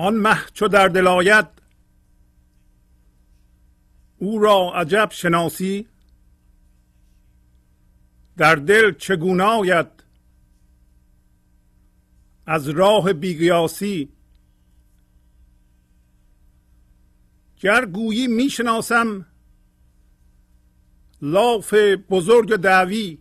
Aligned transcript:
آن 0.00 0.14
مه 0.14 0.38
چو 0.54 0.68
در 0.68 0.88
دل 0.88 1.06
آید 1.06 1.46
او 4.18 4.38
را 4.38 4.72
عجب 4.74 5.08
شناسی. 5.12 5.88
در 8.36 8.54
دل 8.54 8.94
چگونه 8.94 9.44
آید؟ 9.44 9.86
از 12.46 12.68
راه 12.68 13.12
بیقیاسی. 13.12 14.08
گر 17.60 17.84
گویی 17.84 18.26
می‌شناسم 18.26 19.26
لاف 21.22 21.74
بزرگ 22.10 22.56
دعوی. 22.56 23.18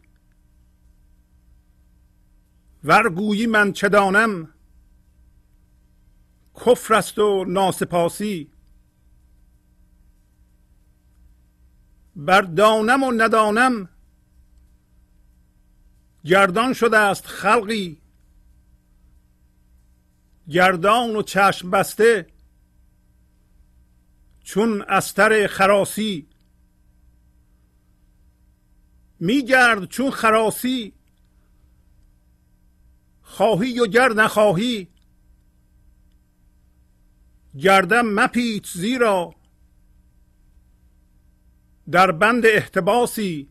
ور 2.84 3.10
گویی 3.10 3.48
من 3.48 3.72
چه 3.72 3.90
دانم 3.90 4.57
کفر 6.66 6.94
است 6.94 7.20
و 7.20 7.46
ناسپاسی. 7.48 8.52
بر 12.16 12.42
دانم 12.42 13.04
و 13.04 13.12
ندانم 13.12 13.90
گردان 16.26 16.74
شده 16.74 16.98
است 16.98 17.26
خلقی. 17.26 18.02
گردان 20.50 21.16
و 21.16 21.22
چشم 21.22 21.72
بسته 21.72 22.28
چون 24.44 24.82
استر 24.82 25.48
خراسی. 25.48 26.28
میگرد 29.20 29.86
چون 29.86 30.12
خراسی 30.12 30.94
خواهی 33.22 33.80
و 33.80 33.88
گر 33.88 34.14
نخواهی. 34.14 34.88
گردم 37.58 38.14
مپیچ 38.14 38.74
زیرا. 38.74 39.36
در 41.92 42.12
بند 42.12 42.46
احتباسی 42.46 43.50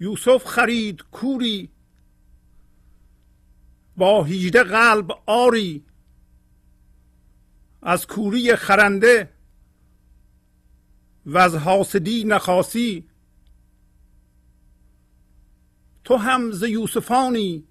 یوسف 0.00 0.44
خرید 0.44 1.02
کوری. 1.02 1.70
با 3.96 4.24
هیجده 4.24 4.62
قلب 4.62 5.10
آری. 5.26 5.84
از 7.82 8.06
کوری 8.06 8.56
خرنده 8.56 9.32
و 11.26 11.38
از 11.38 11.54
حاسدی 11.54 12.24
نخاسی. 12.24 13.08
تو 16.04 16.16
هم 16.16 16.50
ز 16.50 16.62
یوسفانی 16.62 17.66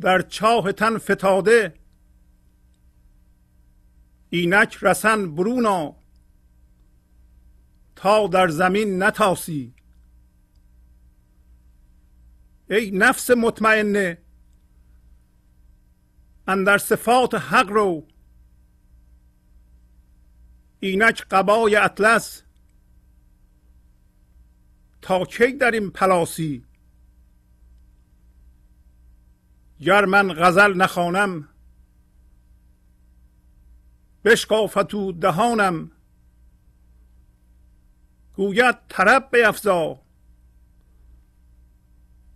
در 0.00 0.22
چاه 0.22 0.72
تن 0.72 0.98
فتاده. 0.98 1.74
اینک 4.30 4.78
رسن 4.82 5.34
برونا 5.34 5.96
تا 7.96 8.26
در 8.26 8.48
زمین 8.48 9.02
نتاسی. 9.02 9.74
ای 12.70 12.90
نفس 12.90 13.30
مطمئنه. 13.30 14.18
اندر 16.46 16.78
صفات 16.78 17.34
حق 17.34 17.68
رو. 17.68 18.06
اینک 20.80 21.26
قبای 21.30 21.76
اطلس. 21.76 22.42
تا 25.02 25.24
کی 25.24 25.52
در 25.52 25.70
این 25.70 25.90
پلاسی؟ 25.90 26.67
گر 29.80 30.04
من 30.04 30.32
غزل 30.32 30.74
نخوانم 30.76 31.48
بشکافت 34.24 34.94
او 34.94 35.12
دهانم. 35.12 35.90
گوید 38.34 38.76
طرب 38.88 39.28
بیفزا 39.32 40.00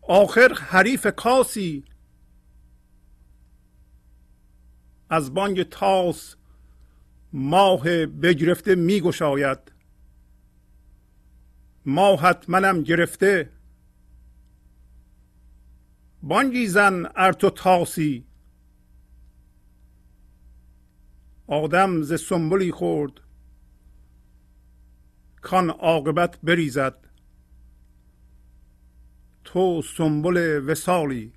آخر 0.03 0.55
حریف 0.55 1.07
کاسی. 1.07 1.85
از 5.11 5.35
بانگ 5.35 5.63
تاس 5.63 6.37
ماه 7.33 8.07
بگرفته 8.07 8.75
میگشاید 8.75 9.59
ماهت 11.87 12.45
منم 12.49 12.83
گرفته. 12.83 13.51
بانگی 16.23 16.67
زن 16.67 17.07
ارتو 17.17 17.51
تاسی. 17.51 18.27
آدم 21.47 22.03
ز 22.03 22.21
سنبلی 22.21 22.71
خورد. 22.71 23.13
کان 25.41 25.71
عاقبت 25.71 26.39
بریزد. 26.43 27.09
تو 29.45 29.83
سنبل 29.83 30.65
وسالی 30.67 31.33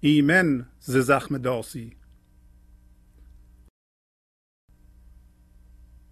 ایمن 0.00 0.66
ز 0.78 0.96
زخم 0.96 1.38
داسی. 1.38 1.96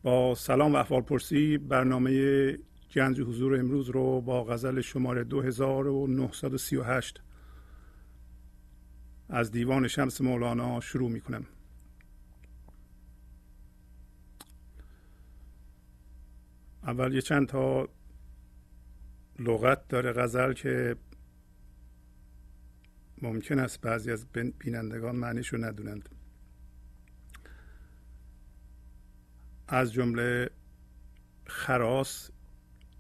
با 0.03 0.35
سلام 0.35 0.73
و 0.73 0.77
احوال 0.77 1.03
پرسی 1.03 1.59
برنامه 1.59 2.59
گنج 2.94 3.21
حضور 3.21 3.59
امروز 3.59 3.91
رو 3.91 4.21
با 4.21 4.44
غزل 4.44 4.81
شماره 4.81 5.25
2938 5.25 7.21
از 9.28 9.50
دیوان 9.50 9.88
شمس 9.88 10.21
مولانا 10.21 10.81
شروع 10.81 11.10
می 11.10 11.21
کنم 11.21 11.47
اول 16.82 17.15
یه 17.15 17.22
چند 17.22 17.48
تا 17.48 17.88
لغت 19.38 19.88
داره 19.88 20.12
غزل 20.12 20.53
که 20.53 20.97
ممکن 23.22 23.59
است 23.59 23.81
بعضی 23.81 24.10
از 24.10 24.27
بینندگان 24.59 25.16
معنیش 25.16 25.48
رو 25.48 25.65
ندونند. 25.65 26.09
از 29.69 29.93
جمله 29.93 30.50
خراس 31.47 32.31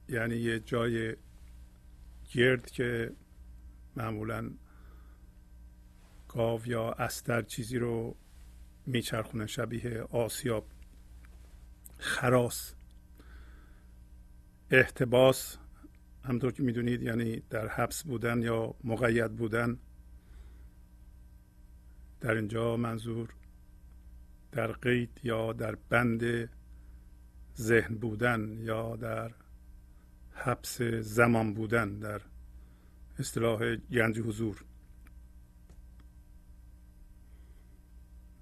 یعنی 0.08 0.36
یه 0.36 0.60
جای 0.60 1.16
گرد 2.32 2.70
که 2.70 3.12
معمولا 3.96 4.50
گاو 6.28 6.66
یا 6.66 6.92
استر 6.92 7.42
چیزی 7.42 7.78
رو 7.78 8.16
میچرخونه 8.86 9.46
شبیه 9.46 10.00
آسیاب. 10.02 10.66
خراس. 11.98 12.74
احتباس. 14.70 15.58
همطور 16.24 16.52
که 16.52 16.62
می‌دونید 16.62 17.02
یعنی 17.02 17.42
در 17.50 17.68
حبس 17.68 18.02
بودن 18.02 18.42
یا 18.42 18.74
مقید 18.84 19.36
بودن. 19.36 19.78
در 22.20 22.34
اینجا 22.34 22.76
منظور 22.76 23.34
در 24.52 24.72
قید 24.72 25.20
یا 25.22 25.52
در 25.52 25.74
بند 25.74 26.50
ذهن 27.56 27.94
بودن 27.94 28.58
یا 28.60 28.96
در 28.96 29.30
حبس 30.38 30.82
زمان 30.82 31.54
بودن 31.54 31.98
در 31.98 32.20
اصطلاح 33.18 33.76
گنج 33.76 34.18
حضور. 34.18 34.64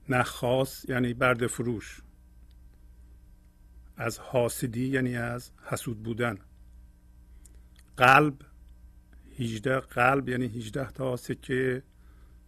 نخاس 0.08 0.84
یعنی 0.88 1.14
برد 1.14 1.46
فروش. 1.46 2.00
از 3.96 4.18
حاسدی 4.18 4.88
یعنی 4.88 5.16
از 5.16 5.50
حسود 5.62 6.02
بودن. 6.02 6.38
قلب 7.96 8.42
هیجده 9.30 9.80
قلب 9.80 10.28
یعنی 10.28 10.46
هیجده 10.46 10.90
تا 10.90 11.16
سکه 11.16 11.82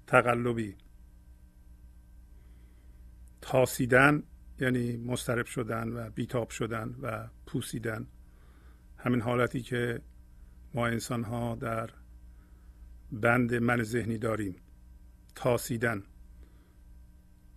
تقلبی. 0.06 0.76
تاسیدن 3.40 4.22
یعنی 4.60 4.96
مسترب 4.96 5.46
شدن 5.46 5.88
و 5.88 6.10
بیتاب 6.10 6.50
شدن 6.50 6.96
و 7.02 7.28
پوسیدن. 7.46 8.06
همین 8.98 9.20
حالتی 9.20 9.62
که 9.62 10.00
ما 10.74 10.86
انسان 10.86 11.24
ها 11.24 11.54
در 11.54 11.90
بند 13.12 13.54
من 13.54 13.82
ذهنی 13.82 14.18
داریم. 14.18 14.56
تاسیدن. 15.34 16.02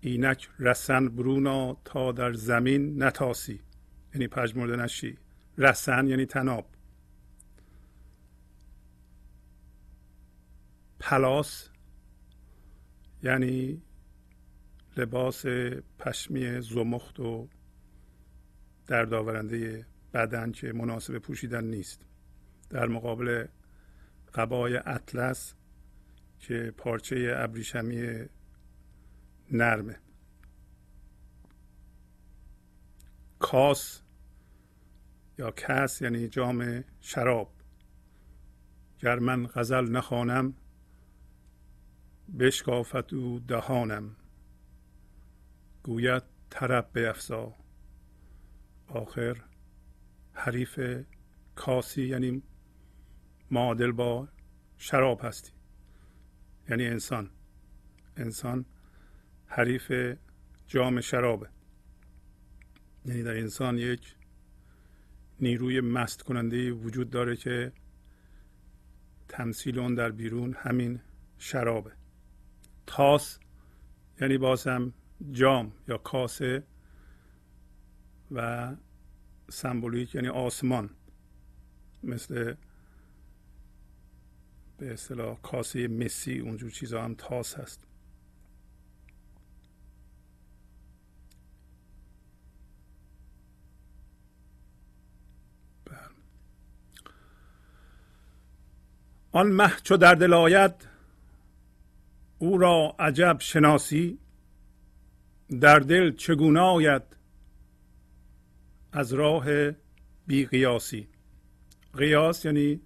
اینک 0.02 0.50
رسن 0.60 1.10
برونا 1.10 1.78
تا 1.86 2.12
در 2.12 2.34
زمین 2.34 3.04
نتاسی. 3.04 3.62
یعنی 4.14 4.28
پژمرده 4.28 4.76
نشی 4.76 5.18
رسن 5.58 6.08
یعنی 6.08 6.26
تناب. 6.26 6.66
پلاس 11.00 11.70
یعنی 13.24 13.82
لباس 14.98 15.46
پشمی 16.00 16.62
زمخت 16.62 17.20
و 17.20 17.48
دردآورنده 18.88 19.86
بدن 20.14 20.52
که 20.52 20.74
مناسب 20.74 21.18
پوشیدن 21.18 21.64
نیست. 21.64 22.06
در 22.70 22.88
مقابل 22.88 23.48
قبای 24.34 24.78
اطلس 24.78 25.54
که 26.40 26.74
پارچه 26.78 27.34
ابریشمی 27.38 28.26
نرمه. 29.52 30.00
کاس 33.40 34.02
یا 35.38 35.52
کس 35.52 36.02
یعنی 36.02 36.28
جام 36.28 36.84
شراب. 37.02 37.54
گر 39.00 39.20
من 39.20 39.48
غزل 39.48 39.90
نخوانم 39.90 40.54
بشکافت 42.40 43.14
او 43.14 43.40
دهانم. 43.40 44.16
گوید 45.84 46.24
طرب 46.50 46.90
افزا 46.96 47.56
آخر 48.88 49.51
حریف 50.34 50.80
کاسی 51.56 52.04
یعنی 52.04 52.42
معادل 53.52 53.92
با 53.92 54.28
شراب 54.78 55.22
هستی. 55.24 55.52
یعنی 56.70 56.86
انسان. 56.86 57.30
انسان 58.18 58.66
حریف 59.48 60.16
جام 60.68 61.02
شرابه. 61.02 61.50
یعنی 63.06 63.24
در 63.24 63.38
انسان 63.38 63.78
یک 63.78 64.16
نیروی 65.40 65.82
مست 65.82 66.22
کننده 66.22 66.72
وجود 66.72 67.10
داره 67.10 67.36
که 67.36 67.72
تمثیل 69.28 69.80
اون 69.80 69.96
در 69.96 70.12
بیرون 70.12 70.56
همین 70.60 71.00
شرابه. 71.38 71.92
تاس 72.88 73.40
یعنی 74.22 74.38
باز 74.38 74.68
هم 74.68 74.94
جام 75.32 75.72
یا 75.88 75.98
کاسه 75.98 76.64
و 78.32 78.72
سمبولیک 79.52 80.16
یعنی 80.16 80.28
آسمان. 80.28 80.90
مثل 82.04 82.54
به 84.78 84.94
اصطلاح 84.94 85.38
کاسه 85.42 85.88
مسی 85.88 86.40
اونجور 86.40 86.72
چیزا 86.72 87.04
هم 87.04 87.16
تاس 87.16 87.56
هست. 87.56 87.88
بله. 95.86 95.98
آن 99.32 99.48
مه 99.48 99.72
چو 99.84 99.98
در 99.98 100.16
دل 100.16 100.34
آید 100.34 100.88
او 102.40 102.58
را 102.58 102.96
عجب 103.00 103.38
شناسی. 103.40 104.20
در 105.62 105.80
دل 105.80 106.16
چگونه 106.16 106.60
آید 106.60 107.21
از 108.92 109.14
راه 109.14 109.72
بی 110.28 110.46
قیاسی 110.46 111.08
قیاس 111.94 112.46
یعنی 112.46 112.82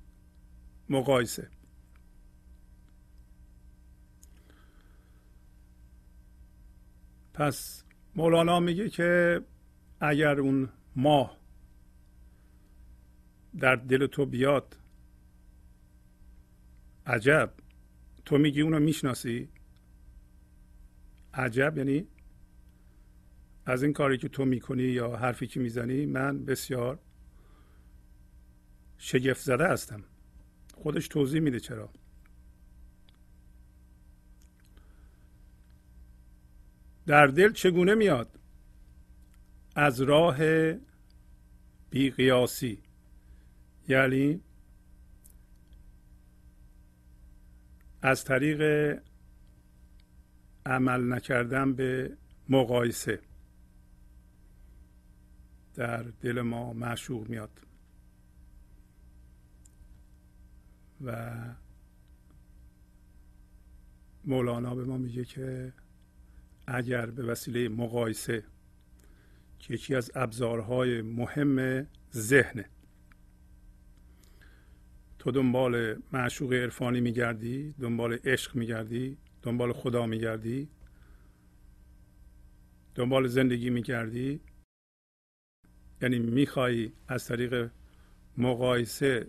مقایسه. 0.89 1.49
پس 7.33 7.83
مولانا 8.15 8.59
میگه 8.59 8.89
که 8.89 9.41
اگر 9.99 10.39
اون 10.39 10.69
ماه 10.95 11.37
در 13.59 13.75
دل 13.75 14.07
تو 14.07 14.25
بیاد 14.25 14.77
عجب. 17.05 17.53
تو 18.25 18.37
میگی 18.37 18.61
اونو 18.61 18.79
می‌شناسی؟ 18.79 19.49
عجب 21.33 21.77
یعنی 21.77 22.07
از 23.65 23.83
این 23.83 23.93
کاری 23.93 24.17
که 24.17 24.29
تو 24.29 24.45
می‌کنی 24.45 24.83
یا 24.83 25.15
حرفی 25.15 25.47
که 25.47 25.59
می‌زنی 25.59 26.05
من 26.05 26.45
بسیار 26.45 26.99
شگفت 28.97 29.41
زده 29.41 29.67
هستم. 29.67 30.03
خودش 30.75 31.07
توضیح 31.07 31.41
میده 31.41 31.59
چرا. 31.59 31.89
در 37.07 37.27
دل 37.27 37.51
چگونه 37.51 37.95
میاد؟ 37.95 38.39
از 39.75 40.01
راه 40.01 40.37
بیقیاسی. 41.89 42.79
یعنی 43.87 44.41
از 48.01 48.23
طریق 48.23 48.61
عمل 50.65 51.13
نکردن 51.13 51.73
به 51.73 52.17
مقایسه. 52.49 53.19
در 55.75 56.03
دل 56.03 56.41
ما 56.41 56.73
معشوق 56.73 57.29
میاد. 57.29 57.61
و 61.05 61.33
مولانا 64.25 64.75
به 64.75 64.83
ما 64.85 64.97
میگه 64.97 65.25
که 65.25 65.73
اگر 66.67 67.05
به 67.05 67.23
وسیله 67.23 67.69
مقایسه 67.69 68.43
که 69.59 69.73
یکی 69.73 69.95
از 69.95 70.11
ابزارهای 70.15 71.01
مهم 71.01 71.87
ذهنه 72.13 72.65
تو 75.19 75.31
دنبال 75.31 76.01
معشوق 76.13 76.53
عرفانی 76.53 77.01
میگردی 77.01 77.75
دنبال 77.79 78.13
عشق 78.23 78.55
میگردی 78.55 79.17
دنبال 79.41 79.73
خدا 79.73 80.05
میگردی 80.05 80.69
دنبال 82.95 83.27
زندگی 83.27 83.69
میگردی 83.69 84.39
یعنی 86.05 86.19
می‌خوای 86.19 86.91
از 87.07 87.25
طریق 87.25 87.69
مقایسه 88.37 89.27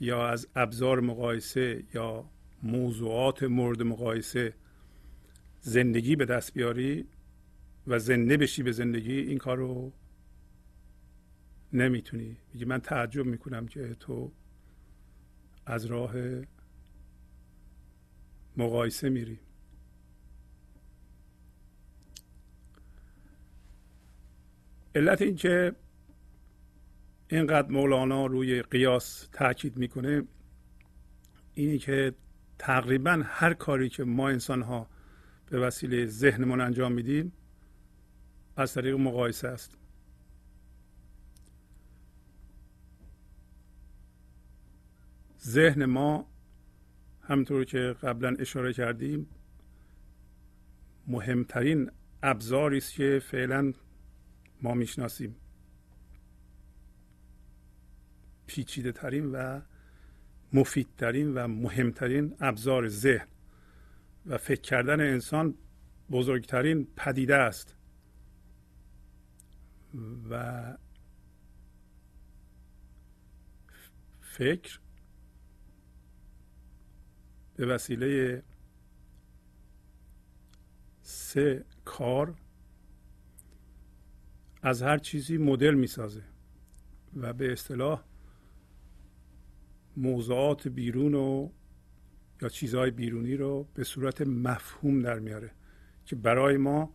یا 0.00 0.28
از 0.28 0.48
ابزار 0.56 1.00
مقایسه 1.00 1.84
یا 1.94 2.24
موضوعات 2.62 3.42
مورد 3.42 3.82
مقایسه 3.82 4.54
زندگی 5.60 6.16
به 6.16 6.24
دست 6.24 6.54
بیاری 6.54 7.06
و 7.86 7.98
زنده 7.98 8.36
بشی 8.36 8.62
به 8.62 8.72
زندگی 8.72 9.18
این 9.18 9.38
کار 9.38 9.56
رو 9.56 9.92
نمی‌تونی. 11.72 12.36
میگه 12.52 12.66
من 12.66 12.80
تعجب 12.80 13.26
می‌کنم 13.26 13.66
که 13.66 13.96
تو 14.00 14.32
از 15.66 15.84
راه 15.84 16.14
مقایسه 18.56 19.08
میری. 19.08 19.38
علت 24.94 25.22
این 25.22 25.36
که 25.36 25.74
اینقدر 27.28 27.68
مولانا 27.70 28.26
روی 28.26 28.62
قیاس 28.62 29.28
تاکید 29.32 29.76
می‌کنه 29.76 30.22
اینی 31.54 31.78
که 31.78 32.14
تقریبا 32.58 33.22
هر 33.24 33.54
کاری 33.54 33.88
که 33.88 34.04
ما 34.04 34.28
انسان 34.28 34.62
ها 34.62 34.86
به 35.50 35.58
وسیله 35.58 36.06
ذهنمون 36.06 36.60
انجام 36.60 36.92
میدیم 36.92 37.32
از 38.56 38.74
طریق 38.74 38.94
مقایسه 38.94 39.48
است. 39.48 39.78
ذهن 45.44 45.84
ما 45.84 46.28
همطور 47.22 47.64
که 47.64 47.78
قبلا 48.02 48.36
اشاره 48.38 48.72
کردیم 48.72 49.26
مهمترین 51.06 51.90
ابزاری 52.22 52.78
است 52.78 52.92
که 52.92 53.22
فعلا 53.24 53.72
ما 54.64 54.74
می‌شناسیم. 54.74 55.36
پیچیده 58.46 58.92
ترین 58.92 59.26
و 59.32 59.60
مفیدترین 60.52 61.34
و 61.34 61.46
مهمترین 61.46 62.36
ابزار 62.40 62.88
ذهن 62.88 63.26
و 64.26 64.38
فکر 64.38 64.60
کردن 64.60 65.00
انسان 65.00 65.54
بزرگترین 66.10 66.88
پدیده 66.96 67.36
است. 67.36 67.76
و 70.30 70.76
فکر 74.20 74.80
به 77.56 77.66
وسیله 77.66 78.42
سه 81.02 81.64
کار 81.84 82.34
از 84.66 84.82
هر 84.82 84.98
چیزی 84.98 85.38
مدل 85.38 85.74
می‌سازه 85.74 86.22
و 87.16 87.32
به 87.32 87.52
اصطلاح 87.52 88.04
موضوعات 89.96 90.68
بیرون 90.68 91.14
و 91.14 91.48
یا 92.42 92.48
چیزهای 92.48 92.90
بیرونی 92.90 93.36
رو 93.36 93.68
به 93.74 93.84
صورت 93.84 94.22
مفهوم 94.22 95.02
در 95.02 95.18
میاره 95.18 95.50
که 96.04 96.16
برای 96.16 96.56
ما 96.56 96.94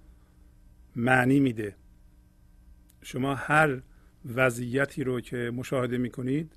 معنی 0.96 1.40
میده. 1.40 1.76
شما 3.02 3.36
هر 3.36 3.82
وضعیتی 4.26 5.04
رو 5.04 5.22
که 5.22 5.52
مشاهده 5.56 5.98
می‌کنید 5.98 6.54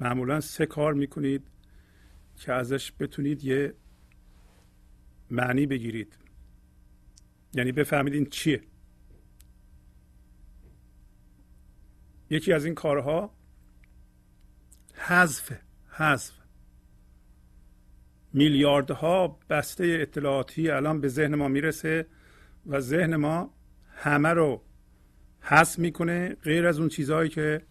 معمولا 0.00 0.40
سه 0.40 0.66
کار 0.66 0.94
می‌کنید 0.94 1.42
که 2.36 2.52
ازش 2.52 2.92
بتونید 3.00 3.44
یه 3.44 3.74
معنی 5.30 5.66
بگیرید. 5.66 6.18
یعنی 7.54 7.72
بفهمید 7.72 8.14
این 8.14 8.26
چیه. 8.26 8.69
یکی 12.30 12.52
از 12.52 12.64
این 12.64 12.74
کارها 12.74 13.34
حذف 14.94 15.52
حذف. 15.88 16.34
میلیاردها 18.32 19.38
بسته 19.50 19.98
اطلاعاتی 20.00 20.70
الان 20.70 21.00
به 21.00 21.08
ذهن 21.08 21.34
ما 21.34 21.48
می‌رسه 21.48 22.06
و 22.66 22.80
ذهن 22.80 23.16
ما 23.16 23.54
همه 23.94 24.28
رو 24.28 24.62
حس 25.40 25.78
می‌کنه 25.78 26.34
غیر 26.34 26.66
از 26.66 26.78
اون 26.78 26.88
چیزهایی 26.88 27.28
که 27.28 27.62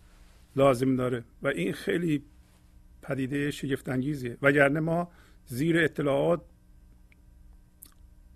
لازم 0.55 0.95
داره. 0.95 1.23
و 1.41 1.47
این 1.47 1.73
خیلی 1.73 2.23
پدیده 3.01 3.51
شگفت 3.51 3.89
انگیزیه 3.89 4.37
وگرنه 4.41 4.79
ما 4.79 5.11
زیر 5.45 5.77
اطلاعات 5.77 6.41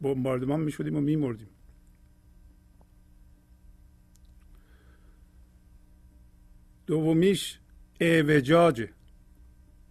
بمباردمان 0.02 0.60
می‌شدیم 0.60 0.96
و 0.96 1.02
میمردیم. 1.02 1.50
دومیش 6.94 7.60
اوجاج 8.02 8.88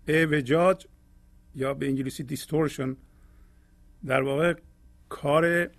اوجاج 0.09 0.87
یا 1.54 1.75
به 1.75 1.87
انگلیسی 1.87 2.23
دیستورشن 2.23 2.97
در 4.06 4.23
واقع 4.23 4.54
کار 5.09 5.71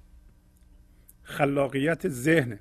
خلاقیت 1.24 2.08
ذهن 2.08 2.60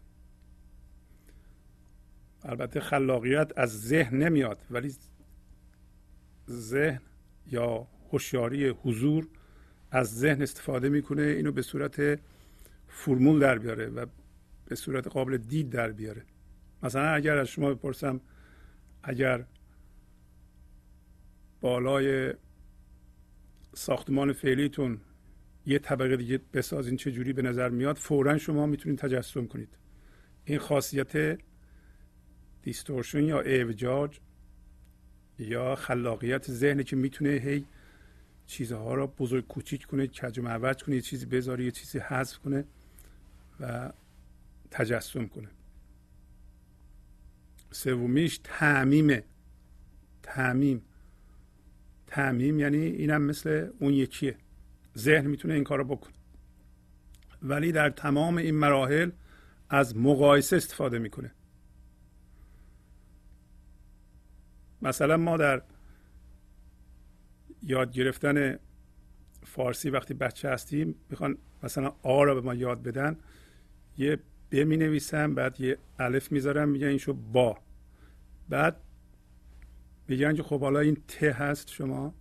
البته 2.42 2.80
خلاقیت 2.80 3.52
از 3.56 3.82
ذهن 3.82 4.16
نمیاد 4.22 4.58
ولی 4.70 4.94
ذهن 6.50 7.00
یا 7.46 7.86
هوشیاری 8.12 8.68
حضور 8.68 9.28
از 9.90 10.18
ذهن 10.18 10.42
استفاده 10.42 10.88
می‌کنه 10.88 11.22
اینو 11.22 11.52
به 11.52 11.62
صورت 11.62 12.20
فرمول 12.88 13.40
در 13.40 13.58
بیاره 13.58 13.86
و 13.86 14.06
به 14.66 14.74
صورت 14.74 15.06
قابل 15.08 15.36
دید 15.36 15.70
در 15.70 15.92
بیاره. 15.92 16.22
مثلا 16.82 17.08
اگر 17.08 17.38
از 17.38 17.48
شما 17.48 17.74
بپرسم 17.74 18.20
اگر 19.02 19.44
بالای 21.60 22.34
ساختمان 23.74 24.32
فعلیتون 24.32 25.00
یه 25.66 25.78
طبقه 25.78 26.16
دیگه 26.16 26.40
بسازین 26.52 26.96
چه 26.96 27.12
جوری 27.12 27.32
به 27.32 27.42
نظر 27.42 27.68
میاد 27.68 27.96
فورا 27.96 28.38
شما 28.38 28.66
می‌تونید 28.66 28.98
تجسم 28.98 29.46
کنید. 29.46 29.78
این 30.44 30.58
خاصیت 30.58 31.38
دیستورشن 32.62 33.24
یا 33.24 33.40
اوجاج 33.40 34.20
یا 35.38 35.74
خلاقیت 35.74 36.50
ذهن 36.50 36.82
که 36.82 36.96
می‌تونه 36.96 37.30
هی 37.30 37.64
چیزها 38.46 38.94
رو 38.94 39.06
بزرگ 39.06 39.46
کوچیک 39.46 39.86
کنه 39.86 40.06
کج 40.06 40.38
و 40.38 40.42
معوج 40.42 40.82
کنه 40.82 40.94
یه 40.94 41.00
چیزی 41.00 41.26
بذاره 41.26 41.64
یه 41.64 41.70
چیزی 41.70 41.98
حذف 41.98 42.38
کنه 42.38 42.64
و 43.60 43.92
تجسم 44.70 45.26
کنه. 45.26 45.48
سومیش 47.72 48.40
تعمیمه. 48.44 49.24
تعمیم. 50.22 50.82
تعمیم 52.06 52.58
یعنی 52.58 52.76
اینم 52.76 53.22
مثل 53.22 53.70
اون 53.78 53.92
یکیه. 53.94 54.36
ذهن 54.98 55.26
می‌تونه 55.26 55.54
این 55.54 55.64
کارو 55.64 55.84
بکنه. 55.84 56.12
ولی 57.42 57.72
در 57.72 57.90
تمام 57.90 58.36
این 58.36 58.54
مراحل 58.54 59.10
از 59.70 59.96
مقایسه 59.96 60.56
استفاده 60.56 60.98
می‌کنه. 60.98 61.32
مثلا 64.82 65.16
ما 65.16 65.36
در 65.36 65.62
یاد 67.62 67.92
گرفتن 67.92 68.58
فارسی 69.44 69.90
وقتی 69.90 70.14
بچه 70.14 70.50
هستیم 70.50 70.94
می‌خوان 71.10 71.38
مثلا 71.62 71.92
آ 72.02 72.24
را 72.24 72.34
به 72.34 72.40
ما 72.40 72.54
یاد 72.54 72.82
بدن 72.82 73.16
یه 73.98 74.18
ب 74.52 74.56
می 74.56 74.76
نویسن 74.76 75.34
بعد 75.34 75.60
یه 75.60 75.78
الف 75.98 76.32
می‌ذارن 76.32 76.68
میگن 76.68 76.86
این 76.86 76.98
شو 76.98 77.12
با. 77.12 77.58
بعد 78.48 78.76
میگن 80.08 80.34
که 80.34 80.42
خب 80.42 80.60
حالا 80.60 80.80
این 80.80 80.96
ت 81.08 81.22
هست 81.22 81.70
شما 81.70 82.14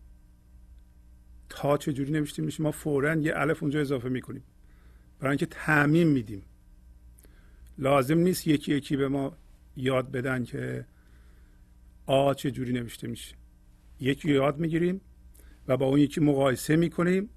تا 1.49 1.77
چجوری 1.77 2.11
نوشته 2.11 2.41
میشه 2.41 2.63
ما 2.63 2.71
فورا 2.71 3.15
یه 3.15 3.33
الف 3.35 3.63
اونجا 3.63 3.81
اضافه 3.81 4.09
می‌کنیم. 4.09 4.43
برای 5.19 5.31
اینکه 5.31 5.45
تعمیم 5.45 6.07
میدیم. 6.07 6.41
لازم 7.77 8.17
نیست 8.17 8.47
یکی 8.47 8.75
یکی 8.75 8.97
به 8.97 9.07
ما 9.07 9.37
یاد 9.75 10.11
بدن 10.11 10.43
که 10.43 10.85
آ 12.05 12.33
چه 12.33 12.51
جوری 12.51 12.73
نوشته 12.73 13.07
میشه. 13.07 13.35
یکی 13.99 14.31
یاد 14.31 14.59
می‌گیریم 14.59 15.01
و 15.67 15.77
با 15.77 15.85
اون 15.85 15.99
یکی 15.99 16.21
مقایسه 16.21 16.75
می‌کنیم 16.75 17.29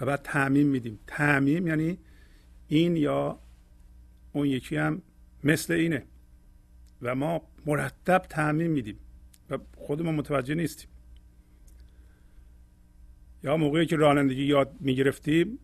و 0.00 0.06
بعد 0.06 0.22
تعمیم 0.22 0.66
میدیم. 0.66 0.98
تعمیم 1.06 1.66
یعنی 1.66 1.98
این 2.68 2.96
یا 2.96 3.40
اون 4.36 4.46
یکی 4.46 4.76
هم 4.76 5.02
مثل 5.44 5.72
اینه. 5.72 6.02
و 7.02 7.14
ما 7.14 7.42
مرتب 7.66 8.18
تعمیم 8.18 8.70
میدیم. 8.70 8.98
و 9.50 9.58
خودمون 9.76 10.14
متوجه 10.14 10.54
نیستیم. 10.54 10.88
یا 13.44 13.56
موقعی 13.56 13.86
که 13.86 13.96
رانندگی 13.96 14.44
یاد 14.44 14.76
می‌گرفتیم 14.80 15.58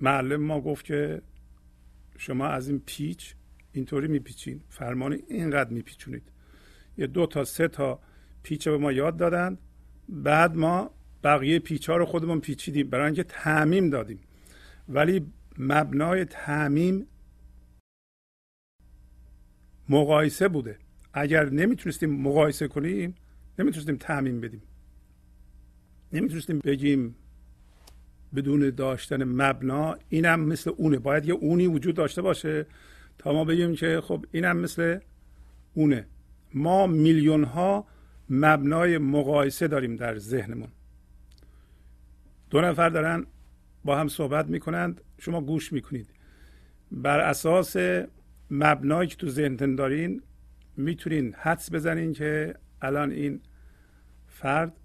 معلم 0.00 0.42
ما 0.42 0.60
گفت 0.60 0.84
که 0.84 1.22
شما 2.18 2.46
از 2.46 2.68
این 2.68 2.82
پیچ 2.86 3.34
اینطوری 3.72 4.08
میپیچین. 4.08 4.60
فرمان 4.68 5.18
اینقدر 5.28 5.70
میپیچونید. 5.70 6.22
یه 6.98 7.06
دو 7.06 7.26
تا 7.26 7.44
سه 7.44 7.68
تا 7.68 8.00
پیچ 8.42 8.68
به 8.68 8.78
ما 8.78 8.92
یاد 8.92 9.16
دادن 9.16 9.58
بعد 10.08 10.56
ما 10.56 10.90
بقیه 11.24 11.58
پیچ 11.58 11.88
ها 11.88 11.96
رو 11.96 12.06
خودمون 12.06 12.40
پیچیدیم. 12.40 12.90
برای 12.90 13.06
اینکه 13.06 13.22
تعمیم 13.24 13.90
دادیم. 13.90 14.20
ولی 14.88 15.32
مبنای 15.58 16.24
تعمیم 16.24 17.06
مقایسه 19.88 20.48
بوده. 20.48 20.78
اگر 21.12 21.50
نمی‌تونستیم 21.50 22.10
مقایسه 22.10 22.68
کنیم 22.68 23.14
نمی‌تونستیم 23.58 23.96
تعمیم 23.96 24.40
بدیم. 24.40 24.62
نمی‌تونستیم 26.12 26.58
بگیم 26.58 27.16
بدون 28.34 28.70
داشتن 28.70 29.24
مبنا 29.24 29.96
اینم 30.08 30.40
مثل 30.40 30.70
اونه. 30.76 30.98
باید 30.98 31.26
یه 31.26 31.34
اونی 31.34 31.66
وجود 31.66 31.94
داشته 31.94 32.22
باشه 32.22 32.66
تا 33.18 33.32
ما 33.32 33.44
بگیم 33.44 33.74
که 33.74 34.00
خب 34.00 34.26
اینم 34.32 34.56
مثل 34.56 34.98
اونه. 35.74 36.06
ما 36.54 36.86
میلیون 36.86 37.44
ها 37.44 37.86
مبنای 38.30 38.98
مقایسه 38.98 39.68
داریم 39.68 39.96
در 39.96 40.18
ذهنمون. 40.18 40.68
دو 42.50 42.60
نفر 42.60 42.88
دارن 42.88 43.26
با 43.84 43.98
هم 43.98 44.08
صحبت 44.08 44.46
می‌کنند. 44.46 45.00
شما 45.18 45.40
گوش 45.40 45.72
می‌کنید. 45.72 46.10
بر 46.92 47.20
اساس 47.20 47.76
مبنایی 48.50 49.08
که 49.08 49.16
تو 49.16 49.28
ذهنتون 49.28 49.74
دارین 49.74 50.22
می‌تونین 50.76 51.34
حدس 51.34 51.72
بزنین 51.72 52.12
که 52.12 52.54
الان 52.82 53.10
این 53.10 53.40
فرد 54.26 54.76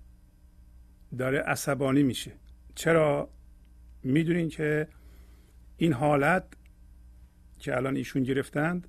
داره 1.18 1.40
عصبانی 1.40 2.04
میشه. 2.04 2.32
چرا؟ 2.76 3.30
می‌دونین 4.04 4.50
که 4.50 4.88
این 5.78 5.94
حالت 5.94 6.44
که 7.60 7.78
الان 7.78 7.96
ایشون 7.96 8.24
گرفتند 8.24 8.88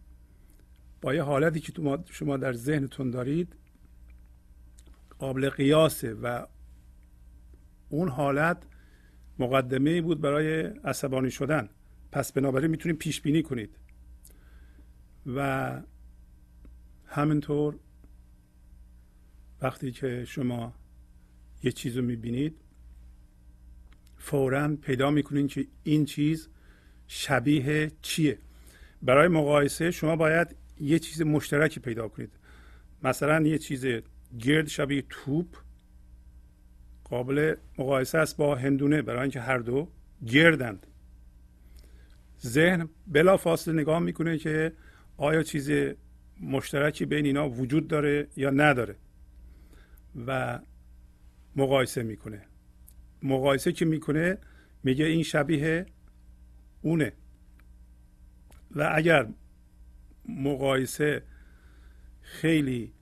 با 1.01 1.15
یه 1.15 1.23
حالتی 1.23 1.61
که 1.61 1.73
شما 2.11 2.37
در 2.37 2.53
ذهنتون 2.53 3.11
دارید 3.11 3.57
قابل 5.19 5.51
قیاسه 5.51 6.15
و 6.15 6.47
اون 7.89 8.09
حالت 8.09 8.67
مقدمه 9.41 10.03
بود 10.03 10.21
برای 10.21 10.61
عصبانی 10.63 11.31
شدن. 11.31 11.69
پس 12.13 12.33
بنابراین 12.33 12.71
می‌تونید 12.71 12.99
پیش 12.99 13.21
بینی 13.21 13.43
کنید. 13.43 13.71
و 15.27 15.81
همینطور 17.07 17.79
وقتی 19.63 19.93
که 19.93 20.25
شما 20.25 20.75
یه 21.63 21.73
چیز 21.73 21.97
رو 21.97 22.05
می‌بینید 22.05 22.57
فورا 24.19 24.77
پیدا 24.77 25.11
می‌کنید 25.11 25.49
که 25.49 25.67
این 25.83 26.05
چیز 26.05 26.49
شبیه 27.07 27.93
چیه. 28.03 28.39
برای 29.03 29.29
مقایسه 29.29 29.91
شما 29.91 30.17
باید 30.17 30.57
یه 30.81 30.99
چیز 30.99 31.23
مشترکی 31.23 31.81
پیدا 31.81 32.09
کنید. 32.09 32.31
مثلا 33.03 33.47
یه 33.47 33.59
چیز 33.59 33.87
گرد 34.39 34.69
شبیه 34.69 35.05
توپ 35.11 35.47
قابل 37.11 37.55
مقایسه 37.79 38.19
است 38.19 38.37
با 38.37 38.55
هندونه 38.55 39.03
برای 39.03 39.21
اینکه 39.21 39.41
هر 39.41 39.59
دو 39.59 39.89
گردند. 40.27 40.87
ذهن 42.47 42.89
بلا 43.07 43.37
فاصله 43.37 43.75
نگاه 43.75 43.99
می‌کنه 43.99 44.39
که 44.39 44.73
آیا 45.17 45.43
چیز 45.43 45.71
مشترکی 46.41 47.07
بین 47.07 47.27
اینا 47.27 47.49
وجود 47.49 47.89
داره 47.89 48.29
یا 48.37 48.51
نداره 48.51 48.97
و 50.27 50.59
مقایسه 51.57 52.03
می‌کنه. 52.03 52.43
مقایسه 53.23 53.73
که 53.73 53.85
می‌کنه 53.85 54.39
میگه 54.85 55.05
این 55.05 55.23
شبیه 55.23 55.87
اونه. 56.83 57.13
و 58.71 58.93
اگر 58.95 59.29
مقایسه 60.29 61.23
خیلی 62.21 62.93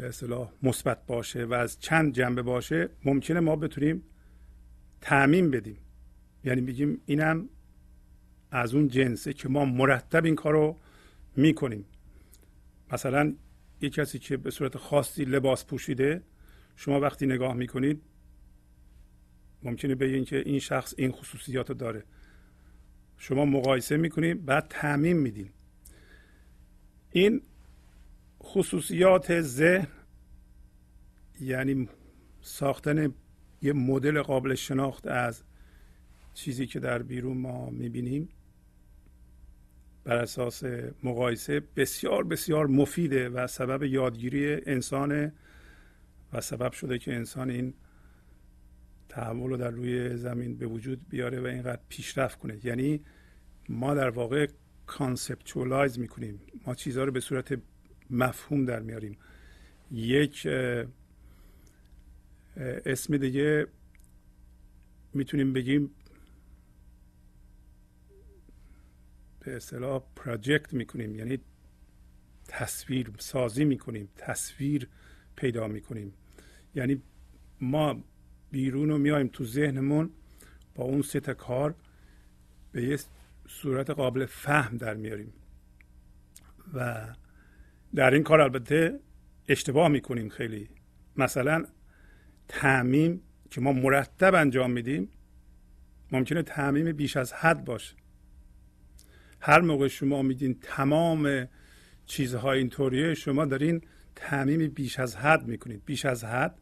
به 0.00 0.08
اصطلاح 0.08 0.52
مثبت 0.62 1.06
باشه 1.06 1.44
و 1.44 1.52
از 1.52 1.80
چند 1.80 2.12
جنبه 2.12 2.42
باشه 2.42 2.88
ممکنه 3.04 3.40
ما 3.40 3.56
بتونیم 3.56 4.02
تعمین 5.00 5.50
بدیم. 5.50 5.76
یعنی 6.44 6.60
بگیم 6.60 7.00
اینم 7.06 7.48
از 8.50 8.74
اون 8.74 8.88
جنسه 8.88 9.32
که 9.32 9.48
ما 9.48 9.64
مرتب 9.64 10.24
این 10.24 10.34
کار 10.34 10.52
رو 10.52 10.76
می‌کنیم. 11.36 11.84
مثلا 12.92 13.34
یک 13.80 13.92
کسی 13.92 14.18
که 14.18 14.36
به 14.36 14.50
صورت 14.50 14.76
خاصی 14.76 15.24
لباس 15.24 15.64
پوشیده 15.64 16.22
شما 16.76 17.00
وقتی 17.00 17.26
نگاه 17.26 17.54
می‌کنید 17.54 18.02
ممکنه 19.62 19.94
بگین 19.94 20.24
که 20.24 20.42
این 20.46 20.58
شخص 20.58 20.94
این 20.98 21.12
خصوصیات 21.12 21.68
رو 21.68 21.74
داره. 21.74 22.04
شما 23.16 23.44
مقایسه 23.44 23.96
می‌کنید 23.96 24.44
بعد 24.44 24.66
تعمین 24.70 25.16
میدین. 25.16 25.50
این 27.10 27.42
خصوصیات 28.52 29.40
ذهن 29.40 29.86
یعنی 31.40 31.88
ساختن 32.40 33.14
یه 33.62 33.72
مدل 33.72 34.22
قابل 34.22 34.54
شناخت 34.54 35.06
از 35.06 35.42
چیزی 36.34 36.66
که 36.66 36.80
در 36.80 37.02
بیرون 37.02 37.36
ما 37.36 37.70
می‌بینیم 37.70 38.28
بر 40.04 40.16
اساس 40.16 40.62
مقایسه 41.02 41.62
بسیار 41.76 42.24
بسیار 42.24 42.66
مفیده 42.66 43.28
و 43.28 43.46
سبب 43.46 43.82
یادگیری 43.82 44.54
انسان 44.54 45.32
و 46.32 46.40
سبب 46.40 46.72
شده 46.72 46.98
که 46.98 47.14
انسان 47.14 47.50
این 47.50 47.74
تحول 49.08 49.50
رو 49.50 49.56
در 49.56 49.70
روی 49.70 50.16
زمین 50.16 50.56
به 50.56 50.66
وجود 50.66 51.08
بیاره 51.08 51.40
و 51.40 51.46
اینقدر 51.46 51.80
پیشرفت 51.88 52.38
کنه. 52.38 52.58
یعنی 52.64 53.00
ما 53.68 53.94
در 53.94 54.10
واقع 54.10 54.46
conceptualize 54.86 55.98
می‌کنیم. 55.98 56.40
ما 56.66 56.74
چیزها 56.74 57.04
رو 57.04 57.12
به 57.12 57.20
صورت 57.20 57.58
مفهوم 58.10 58.64
در 58.64 58.80
میاریم. 58.80 59.16
یک 59.90 60.46
اسم 62.86 63.16
دیگه 63.16 63.66
می‌تونیم 65.14 65.52
بگیم 65.52 65.90
به 69.40 69.56
اصطلاح 69.56 70.02
project 70.16 70.74
می‌کنیم 70.74 71.16
یعنی 71.16 71.38
تصویر 72.48 73.10
سازی 73.18 73.64
می‌کنیم 73.64 74.08
تصویر 74.16 74.88
پیدا 75.36 75.68
می‌کنیم. 75.68 76.12
یعنی 76.74 77.02
ما 77.60 78.04
بیرون 78.50 78.88
رو 78.88 78.98
میایم 78.98 79.28
تو 79.28 79.44
ذهنمون 79.44 80.10
با 80.74 80.84
اون 80.84 81.02
سه 81.02 81.20
کار 81.20 81.74
به 82.72 82.82
یه 82.82 82.98
صورت 83.48 83.90
قابل 83.90 84.26
فهم 84.26 84.76
در 84.76 84.94
میاریم. 84.94 85.32
و 86.74 87.06
در 87.94 88.14
این 88.14 88.22
کار 88.22 88.40
البته 88.40 89.00
اشتباه 89.48 89.88
می‌کنیم 89.88 90.28
خیلی. 90.28 90.68
مثلا 91.16 91.64
تعمیم 92.48 93.22
که 93.50 93.60
ما 93.60 93.72
مرتب 93.72 94.34
انجام 94.34 94.70
میدیم 94.70 95.08
ممکنه 96.12 96.42
تعمیم 96.42 96.92
بیش 96.92 97.16
از 97.16 97.32
حد 97.32 97.64
باشه. 97.64 97.96
هر 99.40 99.60
موقع 99.60 99.88
شما 99.88 100.22
میدین 100.22 100.58
تمام 100.62 101.48
چیزهای 102.06 102.58
اینطوریه 102.58 103.14
شما 103.14 103.44
دارین 103.44 103.80
تعمیم 104.16 104.68
بیش 104.68 104.98
از 104.98 105.16
حد 105.16 105.46
می‌کنید. 105.46 105.84
بیش 105.84 106.04
از 106.04 106.24
حد 106.24 106.58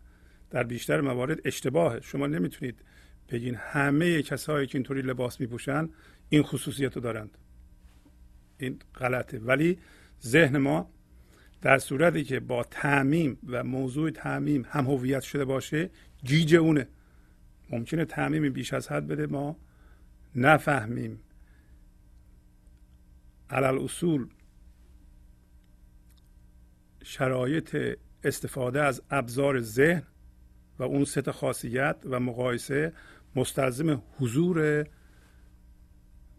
در 0.51 0.63
بیشتر 0.63 1.01
موارد 1.01 1.39
اشتباهه. 1.45 2.01
شما 2.01 2.27
نمی‌تونید 2.27 2.83
بگین 3.29 3.55
همه 3.55 4.23
کسایی 4.23 4.67
که 4.67 4.79
اینطوری 4.79 5.03
لباس 5.03 5.41
میپوشن 5.41 5.89
این 6.29 6.43
خصوصیت 6.43 6.97
رو 6.97 7.03
دارند. 7.03 7.38
این 8.59 8.79
غلطه. 8.95 9.38
ولی 9.38 9.79
ذهن 10.23 10.59
ما 10.59 10.91
در 11.62 11.79
صورتی 11.79 12.25
که 12.25 12.40
با 12.40 12.64
تعمیم 12.64 13.38
و 13.47 13.64
موضوع 13.64 14.11
تعمیم 14.11 14.66
هم 14.71 14.87
هویت 14.87 15.23
شده 15.23 15.44
باشه 15.44 15.90
گیج 16.25 16.55
اونه. 16.55 16.88
ممکنه 17.71 18.05
تعمیم 18.05 18.53
بیش 18.53 18.73
از 18.73 18.88
حد 18.88 19.07
بده 19.07 19.27
ما 19.27 19.57
نفهمیم. 20.35 21.21
علل 23.51 23.79
اصول 23.79 24.27
شرایط 27.03 27.99
استفاده 28.25 28.83
از 28.83 29.03
ابزار 29.11 29.61
ذهن 29.61 30.03
و 30.79 30.83
اون 30.83 31.05
ست 31.05 31.31
خاصیت 31.31 31.97
و 32.05 32.21
مقایسه 32.21 32.92
مستلزم 33.37 34.03
حضور 34.18 34.85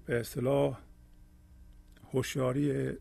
به 0.05 0.19
اصطلاح 0.19 0.79
هوشیاری 2.13 2.91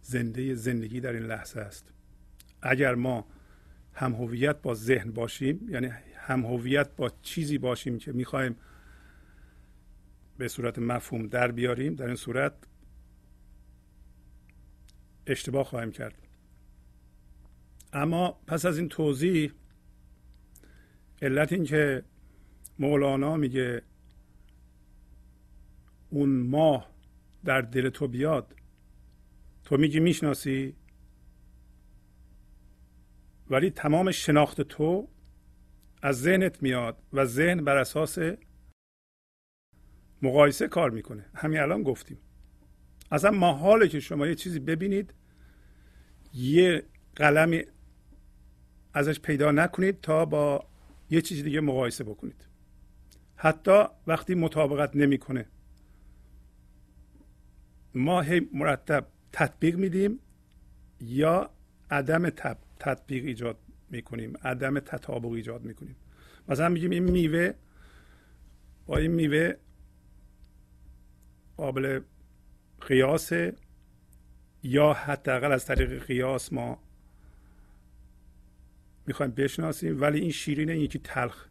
زنده 0.00 0.54
زندگی 0.54 1.00
در 1.00 1.12
این 1.12 1.22
لحظه 1.22 1.60
است. 1.60 1.92
اگر 2.62 2.94
ما 2.94 3.26
هم 3.94 4.12
هویت 4.12 4.62
با 4.62 4.74
ذهن 4.74 5.10
باشیم 5.10 5.68
یعنی 5.68 5.86
هم 6.16 6.46
هویت 6.46 6.96
با 6.96 7.12
چیزی 7.22 7.58
باشیم 7.58 7.98
که 7.98 8.12
می‌خوایم 8.12 8.56
به 10.38 10.48
صورت 10.48 10.78
مفهوم 10.78 11.26
در 11.26 11.52
بیاریم 11.52 11.94
در 11.94 12.06
این 12.06 12.16
صورت 12.16 12.52
اشتباه 15.26 15.64
خواهیم 15.64 15.90
کرد. 15.90 16.14
اما 17.92 18.40
پس 18.46 18.66
از 18.66 18.78
این 18.78 18.88
توضیح 18.88 19.52
علت 21.22 21.52
این 21.52 21.64
که 21.64 22.02
مولانا 22.78 23.36
میگه 23.36 23.82
اون 26.10 26.28
ماه 26.28 26.93
در 27.44 27.60
دل 27.60 27.88
تو 27.88 28.08
بیاد. 28.08 28.54
تو 29.64 29.76
میگی 29.76 30.00
می‌شناسی؟ 30.00 30.76
ولی 33.50 33.70
تمام 33.70 34.10
شناخت 34.10 34.60
تو 34.60 35.08
از 36.02 36.20
ذهنت 36.20 36.62
میاد 36.62 37.02
و 37.12 37.24
ذهن 37.24 37.64
بر 37.64 37.76
اساس 37.76 38.18
مقایسه 40.22 40.68
کار 40.68 40.90
می‌کنه. 40.90 41.26
همین 41.34 41.60
الان 41.60 41.82
گفتیم. 41.82 42.18
اصلا 43.10 43.30
ما 43.30 43.52
حاله 43.52 43.88
که 43.88 44.00
شما 44.00 44.26
یه 44.26 44.34
چیزی 44.34 44.58
ببینید 44.58 45.14
یه 46.34 46.82
قلمی 47.16 47.62
ازش 48.94 49.20
پیدا 49.20 49.50
نکنید 49.50 50.00
تا 50.00 50.24
با 50.24 50.68
یه 51.10 51.20
چیز 51.20 51.44
دیگه 51.44 51.60
مقایسه 51.60 52.04
بکنید. 52.04 52.46
حتی 53.36 53.84
وقتی 54.06 54.34
مطابقت 54.34 54.96
نمی‌کنه. 54.96 55.46
ما 57.94 58.20
هی 58.20 58.48
مرتب 58.52 59.06
تطبیق 59.32 59.76
میدیم 59.76 60.18
یا 61.00 61.50
عدم 61.90 62.30
تطبیق 62.78 63.24
ایجاد 63.24 63.58
می‌کنیم 63.90 64.32
عدم 64.42 64.80
تطابق 64.80 65.32
ایجاد 65.32 65.64
می‌کنیم. 65.64 65.96
مثلا 66.48 66.68
میگیم 66.68 66.90
این 66.90 67.02
میوه 67.02 67.52
با 68.86 68.96
این 68.96 69.10
میوه 69.10 69.54
قابل 71.56 72.00
قیاس 72.80 73.32
یا 74.62 74.92
حداقل 74.92 75.52
از 75.52 75.66
طریق 75.66 76.06
قیاس 76.06 76.52
ما 76.52 76.78
می‌خوایم 79.06 79.32
بشناسیم 79.32 80.00
ولی 80.00 80.20
این 80.20 80.30
شیرینه 80.30 80.72
این 80.72 80.82
یکی 80.82 80.98
تلخ. 80.98 81.46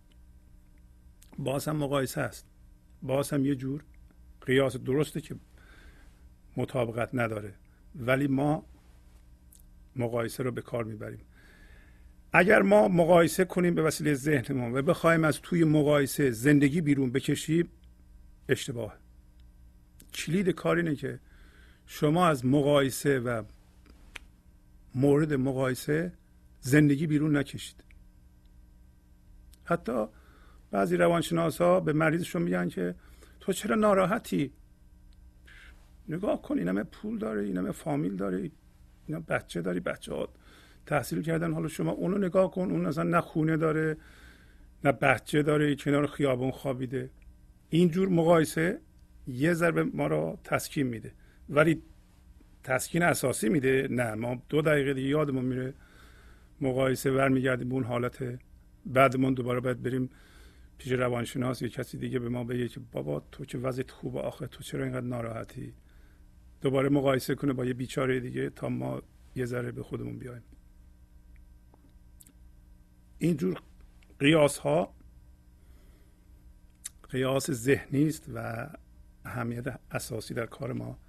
باز 1.38 1.67
هم 1.67 1.75
مقایسه 1.75 2.21
است. 2.21 2.47
باز 3.01 3.32
هم 3.32 3.45
یه 3.45 3.56
جور 3.56 3.84
قیاس 4.41 4.77
درسته 4.77 5.21
که 5.21 5.36
مطابقت 6.58 7.10
نداره. 7.13 7.54
ولی 7.96 8.28
ما 8.28 8.66
مقایسه 9.96 10.44
رو 10.44 10.52
به 10.52 10.62
کار 10.62 10.84
می‌بریم. 10.84 11.26
اگر 12.34 12.62
ما 12.62 12.88
مقایسه 12.88 13.46
کنیم 13.46 13.76
به 13.76 13.82
وسیله 13.82 14.13
ذهنمون 14.13 14.78
و 14.78 14.82
بخوایم 14.82 15.24
از 15.24 15.42
توی 15.42 15.63
مقایسه 15.63 16.32
زندگی 16.32 16.82
بیرون 16.82 17.12
بکشیم 17.12 17.70
اشتباه. 18.50 18.98
کلید 20.13 20.50
کار 20.50 20.78
اینه 20.78 20.96
که 20.96 21.20
شما 21.86 22.28
از 22.28 22.46
مقایسه 22.46 23.20
و 23.20 23.44
مورد 24.96 25.34
مقایسه 25.34 26.13
زندگی 26.60 27.08
بیرون 27.08 27.38
نکشید. 27.38 27.84
حتی 29.66 30.06
بعضی 30.72 30.98
روانشناس 30.98 31.62
ها 31.62 31.80
به 31.80 31.94
مریضشون 31.94 32.42
میگن 32.42 32.70
که 32.70 32.96
تو 33.39 33.54
چرا 33.54 33.76
ناراحتی؟ 33.76 34.52
نگاه 36.10 36.42
کن 36.42 36.58
این 36.58 36.68
همه 36.68 36.84
پول 36.84 37.18
داره 37.18 37.44
این 37.44 37.58
همه 37.58 37.72
فامیل 37.72 38.16
داره 38.16 38.52
اینا 39.08 39.20
بچه 39.20 39.62
داری 39.62 39.80
بچه 39.80 40.13
ها 40.13 40.30
تحصیل 40.86 41.22
کردن. 41.22 41.54
حالا 41.54 41.68
شما 41.68 41.92
اونو 41.92 42.18
نگاه 42.18 42.52
کن 42.52 42.72
اون 42.72 42.86
اصلا 42.86 43.04
نه 43.04 43.22
خونه 43.22 43.58
داره 43.58 43.98
نه 44.84 44.92
بچه 44.92 45.44
داره 45.44 45.76
کنار 45.76 46.08
خیابون 46.08 46.52
خوابیده. 46.52 47.10
اینجور 47.70 48.10
مقایسه 48.10 48.80
یه 49.28 49.54
ضربه 49.54 49.84
ما 49.84 50.08
رو 50.08 50.39
تسکین 50.44 50.88
میده. 50.88 51.12
ولی 51.50 51.82
تسکین 52.63 53.04
اساسی 53.04 53.50
میده؟ 53.50 53.88
نه 53.92 54.13
ما 54.13 54.42
دو 54.50 54.62
دقیقه 54.62 54.94
دیگه 54.94 55.08
یادمون 55.08 55.46
میره 55.46 55.74
مقایسه 56.62 57.12
برمیگردیم 57.12 57.70
به 57.70 57.76
اون 57.76 57.84
حالت. 57.84 58.39
بعدمون 58.86 59.34
دوباره 59.34 59.60
باید 59.60 59.84
بریم 59.84 60.10
پیش 60.78 60.92
روانشناس 60.92 61.62
یا 61.62 61.68
کسی 61.68 61.98
دیگه 61.98 62.20
به 62.20 62.30
ما 62.30 62.44
بگه 62.44 62.68
که 62.68 62.80
بابا 62.92 63.24
تو 63.32 63.46
که 63.46 63.58
وضعیت 63.58 63.92
خوبه 63.92 64.20
آخه 64.20 64.48
تو 64.48 64.63
چرا 64.63 64.84
اینقدر 64.84 65.06
ناراحتی؟ 65.06 65.74
دوباره 66.63 66.89
مقایسه 66.89 67.36
کنه 67.36 67.54
با 67.54 67.65
یه 67.65 67.73
بیچاره 67.73 68.19
دیگه 68.19 68.49
تا 68.49 68.69
ما 68.69 69.02
یه 69.36 69.45
ذره 69.45 69.71
به 69.71 69.84
خودمون 69.84 70.17
بیایم. 70.17 70.43
اینجور 73.17 73.62
قیاس 74.19 74.58
ها 74.58 74.93
قیاس 77.10 77.52
ذهنی 77.52 78.08
است 78.08 78.30
و 78.36 78.69
اهمیت 79.26 79.80
اساسی 79.91 80.34
در 80.34 80.45
کار 80.45 80.73
ما 80.73 80.99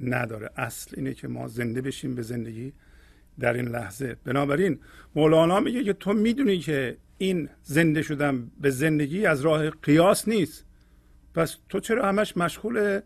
نداره. 0.00 0.50
اصل 0.56 0.94
اینه 0.96 1.14
که 1.14 1.28
ما 1.28 1.48
زنده 1.48 1.80
بشیم 1.80 2.14
به 2.14 2.22
زندگی 2.22 2.72
در 3.38 3.54
این 3.54 3.68
لحظه. 3.68 4.16
بنابراین 4.24 4.80
مولانا 5.14 5.60
میگه 5.60 5.84
که 5.84 5.92
تو 5.92 6.12
می‌دونی 6.12 6.58
که 6.58 6.96
این 7.18 7.48
زنده 7.62 8.02
شدن 8.02 8.50
به 8.60 8.70
زندگی 8.70 9.26
از 9.26 9.40
راه 9.40 9.70
قیاس 9.70 10.28
نیست. 10.28 10.64
پس 11.34 11.56
تو 11.68 11.80
چرا 11.80 12.08
همش 12.08 12.36
مشغول 12.36 13.00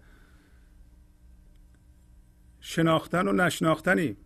شناختن 2.64 3.29
و 3.29 3.33
نشناختنی. 3.33 4.16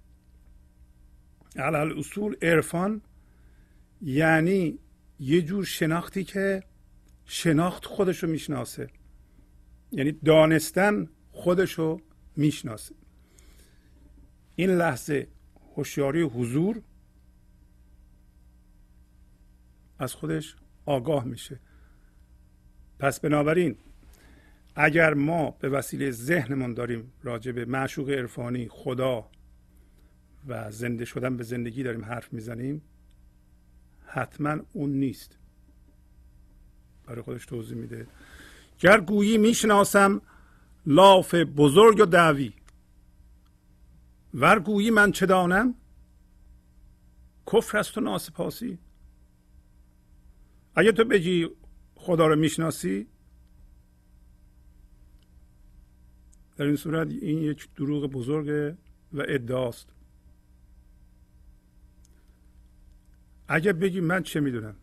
علال 1.56 1.98
اصول 1.98 2.36
عرفان 2.42 3.02
یعنی 4.02 4.78
یه 5.20 5.42
جور 5.42 5.64
شناختی 5.64 6.24
که 6.24 6.62
شناخت 7.24 7.84
خودشو 7.84 8.26
می‌شناسه. 8.26 8.90
یعنی 9.92 10.12
دانستن 10.12 11.08
خودشو 11.30 12.00
می‌شناسه. 12.36 12.94
این 14.56 14.70
لحظه 14.70 15.28
هوشیاری 15.76 16.22
حضور 16.22 16.82
از 19.98 20.14
خودش 20.14 20.56
آگاه 20.86 21.24
میشه. 21.24 21.60
پس 22.98 23.20
بنابراین 23.20 23.76
اگر 24.78 25.14
ما 25.14 25.50
به 25.50 25.68
وسیله 25.68 26.10
ذهنمون 26.10 26.74
داریم 26.74 27.12
راجع 27.22 27.52
به 27.52 27.64
معشوق 27.64 28.10
عرفانی 28.10 28.68
خدا 28.68 29.30
و 30.46 30.70
زنده 30.70 31.04
شدن 31.04 31.36
به 31.36 31.44
زندگی 31.44 31.82
داریم 31.82 32.04
حرف 32.04 32.32
می‌زنیم 32.32 32.82
حتما 34.06 34.56
اون 34.72 34.90
نیست. 34.90 35.38
برای 37.06 37.22
خودش 37.22 37.46
توضیح 37.46 37.76
میده. 37.76 38.06
گر 38.78 39.00
گویی 39.00 39.38
می‌شناسم 39.38 40.22
لاف 40.86 41.34
بزرگ 41.34 42.00
و 42.00 42.04
دعوی 42.04 42.52
ور 44.34 44.58
گویی 44.58 44.90
من 44.90 45.12
چه 45.12 45.26
دانم؟ 45.26 45.74
کفر 47.52 47.78
است 47.78 47.98
و 47.98 48.00
ناسپاسی. 48.00 48.78
اگه 50.74 50.92
تو 50.92 51.04
بگی 51.04 51.48
خدا 51.94 52.26
رو 52.26 52.36
می‌شناسی 52.36 53.06
در 56.56 56.64
این 56.64 56.76
صورت 56.76 57.08
این 57.10 57.38
یک 57.38 57.74
دروغ 57.74 58.10
بزرگ 58.10 58.76
و 59.12 59.22
ادعاست. 59.28 59.88
اگه 63.48 63.72
بگی 63.72 64.00
من 64.00 64.22
چه 64.22 64.40
می‌دونم؟ 64.40 64.76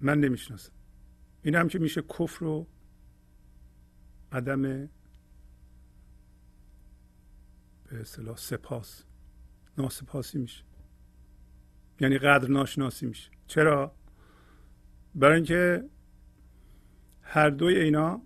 من 0.00 0.20
نمی‌شناسم. 0.20 0.72
این 1.42 1.54
هم 1.54 1.68
که 1.68 1.78
میشه 1.78 2.02
کفر 2.02 2.44
و 2.44 2.66
عدم 4.32 4.62
به 4.62 4.88
اصطلاح 7.92 8.36
سپاس. 8.36 9.04
ناسپاسی 9.78 10.38
میشه. 10.38 10.64
یعنی 12.00 12.18
قدر 12.18 12.48
ناشناسی 12.48 13.06
میشه. 13.06 13.30
چرا؟ 13.46 13.94
برای 15.14 15.36
اینکه 15.36 15.84
هر 17.22 17.50
دوی 17.50 17.76
اینا 17.76 18.22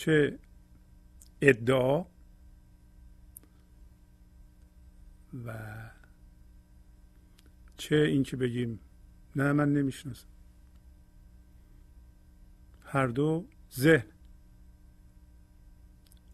چه 0.00 0.38
ادعا 1.40 2.06
و 5.44 5.54
چه 7.76 7.96
اینکه 7.96 8.36
بگیم 8.36 8.80
نه 9.36 9.52
من 9.52 9.72
نمی‌شناسم. 9.72 10.26
هر 12.84 13.06
دو 13.06 13.48
ذهن. 13.72 14.12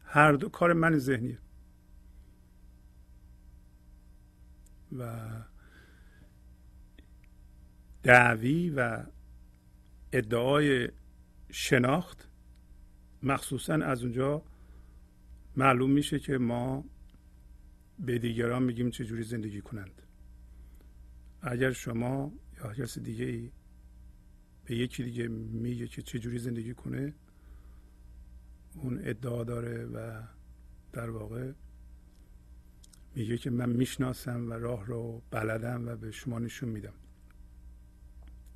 هر 0.04 0.32
دو 0.32 0.48
کار 0.48 0.72
من 0.72 0.98
ذهنیه. 0.98 1.38
و 4.92 5.26
دعوی 8.02 8.70
و 8.70 9.06
ادعای 10.12 10.88
شناخت 11.50 12.28
مخصوصا 13.26 13.74
از 13.74 14.02
اونجا 14.02 14.42
معلوم 15.56 15.90
میشه 15.90 16.18
که 16.18 16.38
ما 16.38 16.84
به 17.98 18.18
دیگران 18.18 18.62
میگیم 18.62 18.90
چجوری 18.90 19.22
زندگی 19.22 19.60
کنند. 19.60 20.02
اگر 21.42 21.72
شما 21.72 22.32
یا 22.58 22.72
کسی 22.72 23.00
دیگه 23.00 23.24
ای 23.24 23.50
به 24.64 24.76
یکی 24.76 25.04
دیگه 25.04 25.28
میگه 25.28 25.86
که 25.86 26.02
چجوری 26.02 26.38
زندگی 26.38 26.74
کنه 26.74 27.14
اون 28.74 29.00
ادعا 29.02 29.44
داره 29.44 29.84
و 29.84 30.22
در 30.92 31.10
واقع 31.10 31.52
میگه 33.14 33.38
که 33.38 33.50
من 33.50 33.70
می‌شناسم 33.70 34.50
و 34.50 34.52
راه 34.52 34.86
رو 34.86 35.22
بلدم 35.30 35.88
و 35.88 35.96
به 35.96 36.10
شما 36.10 36.38
نشون 36.38 36.68
میدم. 36.68 36.94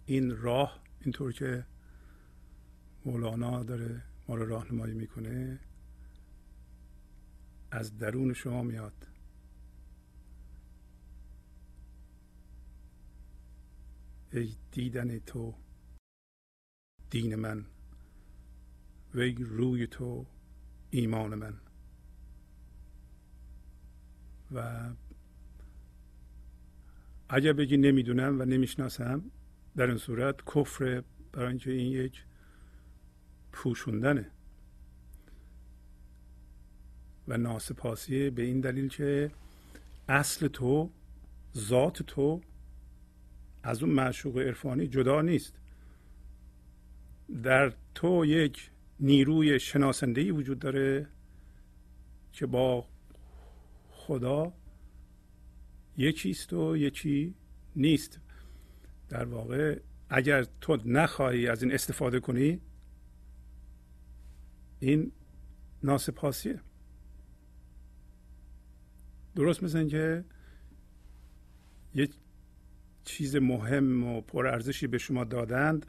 این 0.06 0.36
راه 0.36 0.82
اینطور 1.00 1.32
که 1.32 1.66
مولانا 3.04 3.62
داره 3.62 4.02
رو 4.34 4.46
راهنمایی 4.46 4.94
می‌کنه 4.94 5.60
از 7.70 7.98
درون 7.98 8.32
شما 8.32 8.62
میاد. 8.62 9.06
ای 14.32 14.56
دیدن 14.70 15.18
تو 15.18 15.54
دین 17.10 17.34
من 17.34 17.66
وی 19.14 19.34
روی 19.34 19.86
تو 19.86 20.26
ایمان 20.90 21.34
من. 21.34 21.60
و 24.52 24.90
اگر 27.28 27.52
بگی 27.52 27.76
نمی‌دونم 27.76 28.40
و 28.40 28.44
نمی‌شناسم 28.44 29.30
در 29.76 29.86
این 29.86 29.98
صورت 29.98 30.36
کفر 30.54 31.04
برای 31.32 31.48
اینکه 31.48 31.70
این 31.70 31.92
یک 31.92 32.24
پوشوندنه. 33.52 34.30
و 37.28 37.36
ناسپاسی 37.36 38.30
به 38.30 38.42
این 38.42 38.60
دلیل 38.60 38.88
که 38.88 39.30
اصل 40.08 40.48
تو 40.48 40.90
ذات 41.56 42.02
تو 42.02 42.40
از 43.62 43.82
اون 43.82 43.92
معشوق 43.92 44.38
عرفانی 44.38 44.86
جدا 44.86 45.22
نیست. 45.22 45.54
در 47.42 47.72
تو 47.94 48.24
یک 48.24 48.70
نیروی 49.00 49.60
شناسنده 49.60 50.32
وجود 50.32 50.58
داره 50.58 51.06
که 52.32 52.46
با 52.46 52.86
خدا 53.90 54.52
یکیست 55.96 56.52
و 56.52 56.76
یکی 56.76 57.34
نیست. 57.76 58.20
در 59.08 59.24
واقع 59.24 59.78
اگر 60.08 60.46
تو 60.60 60.78
نخواهی 60.84 61.48
از 61.48 61.62
این 61.62 61.72
استفاده 61.72 62.20
کنی 62.20 62.60
این 64.80 65.12
ناسپاسیه. 65.82 66.60
درست 69.34 69.62
مثل 69.62 69.88
که 69.88 70.24
یک 71.94 72.14
چیز 73.04 73.36
مهم 73.36 74.04
و 74.04 74.20
پرارزشی 74.20 74.86
به 74.86 74.98
شما 74.98 75.24
دادند 75.24 75.86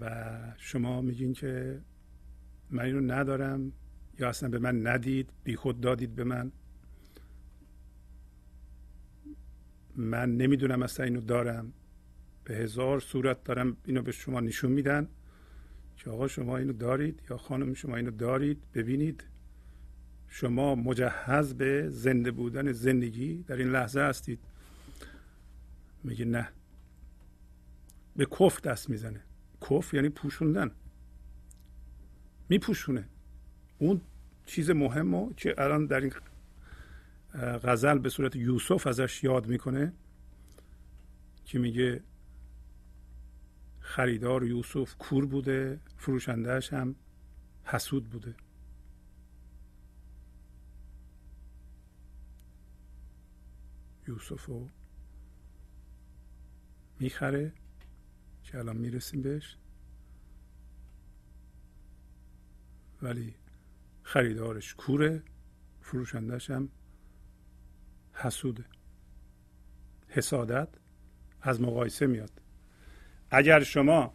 و 0.00 0.36
شما 0.56 1.00
میگین 1.00 1.32
که 1.32 1.80
من 2.70 2.84
اینو 2.84 3.14
ندارم 3.14 3.72
یا 4.18 4.28
اصلا 4.28 4.48
به 4.48 4.58
من 4.58 4.86
ندید 4.86 5.30
بی 5.44 5.56
خود 5.56 5.80
دادید 5.80 6.14
به 6.14 6.24
من. 6.24 6.52
من 9.96 10.36
نمی‌دونم 10.36 10.82
اصلا 10.82 11.04
اینو 11.04 11.20
دارم. 11.20 11.72
به 12.44 12.54
هزار 12.54 13.00
صورت 13.00 13.44
دارم 13.44 13.76
اینو 13.84 14.02
به 14.02 14.12
شما 14.12 14.40
نشون 14.40 14.72
میدن. 14.72 15.08
که 16.04 16.10
آقا 16.10 16.28
شما 16.28 16.56
اینو 16.56 16.72
دارید 16.72 17.22
یا 17.30 17.36
خانم 17.36 17.74
شما 17.74 17.96
اینو 17.96 18.10
دارید 18.10 18.62
ببینید. 18.74 19.24
شما 20.28 20.74
مجهز 20.74 21.54
به 21.54 21.88
زنده 21.88 22.30
بودن 22.30 22.72
زندگی 22.72 23.42
در 23.42 23.56
این 23.56 23.70
لحظه 23.70 24.00
هستید. 24.00 24.38
میگه 26.04 26.24
نه. 26.24 26.48
به 28.16 28.26
کف 28.26 28.60
دست 28.60 28.90
می‌زنه. 28.90 29.20
کف 29.70 29.94
یعنی 29.94 30.08
پوشوندن. 30.08 30.70
میپوشونه. 32.48 33.08
اون 33.78 34.00
چیز 34.46 34.70
مهم 34.70 35.34
که 35.34 35.54
الان 35.58 35.86
در 35.86 36.00
این 36.00 36.12
غزل 37.34 37.98
به 37.98 38.08
صورت 38.08 38.36
یوسف 38.36 38.86
ازش 38.86 39.24
یاد 39.24 39.46
می‌کنه 39.46 39.92
که 41.44 41.58
میگه 41.58 42.02
خریدار 43.90 44.44
یوسف 44.44 44.94
کور 44.94 45.26
بوده 45.26 45.80
فروشندهش 45.96 46.72
هم 46.72 46.94
حسود 47.64 48.10
بوده. 48.10 48.34
یوسف 54.08 54.44
رو 54.44 54.68
می‌خره 57.00 57.52
که 58.44 58.58
الان 58.58 58.76
می‌رسیم 58.76 59.22
بهش. 59.22 59.56
ولی 63.02 63.34
خریدارش 64.02 64.74
کوره 64.74 65.22
فروشندهش 65.80 66.50
هم 66.50 66.68
حسوده. 68.12 68.64
حسادت 70.08 70.68
از 71.40 71.60
مقایسه 71.60 72.06
میاد. 72.06 72.40
اگر 73.30 73.62
شما 73.62 74.14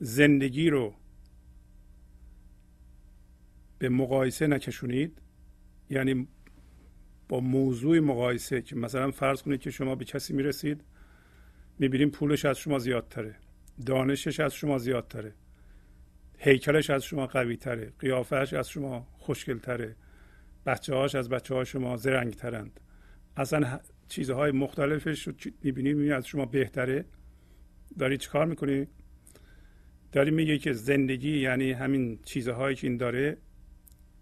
زندگی 0.00 0.70
رو 0.70 0.94
به 3.78 3.88
مقایسه 3.88 4.46
نکشونید 4.46 5.18
یعنی 5.90 6.28
با 7.28 7.40
موضوع 7.40 7.98
مقایسه 7.98 8.62
که 8.62 8.76
مثلا 8.76 9.10
فرض 9.10 9.42
کنید 9.42 9.60
که 9.60 9.70
شما 9.70 9.94
به 9.94 10.04
کسی 10.04 10.32
می‌رسید 10.32 10.84
می‌بینیم 11.78 12.10
پولش 12.10 12.44
از 12.44 12.58
شما 12.58 12.78
زیادتره 12.78 13.36
دانشش 13.86 14.40
از 14.40 14.54
شما 14.54 14.78
زیادتره 14.78 15.34
هیکلش 16.38 16.90
از 16.90 17.04
شما 17.04 17.26
قوی 17.26 17.56
تره 17.56 17.92
قیافهش 17.98 18.52
از 18.52 18.68
شما 18.68 19.06
خوشگل 19.12 19.58
تره 19.58 19.96
بچه 20.66 20.94
هاش 20.94 21.14
از 21.14 21.28
بچه 21.28 21.54
ها 21.54 21.64
شما 21.64 21.96
زرنگ 21.96 22.34
ترند 22.34 22.80
اصلا 23.36 23.80
چیزهای 24.08 24.52
مختلفش 24.52 25.28
رو 25.28 25.34
می‌بینید 25.62 26.12
از 26.12 26.26
شما 26.26 26.46
بهتره. 26.46 27.04
داری 27.98 28.18
چیکار 28.18 28.46
می‌کنی؟ 28.46 28.86
داری 30.12 30.30
میگه 30.30 30.58
که 30.58 30.72
زندگی 30.72 31.38
یعنی 31.38 31.72
همین 31.72 32.18
چیزهایی 32.24 32.76
که 32.76 32.86
این 32.86 32.96
داره 32.96 33.36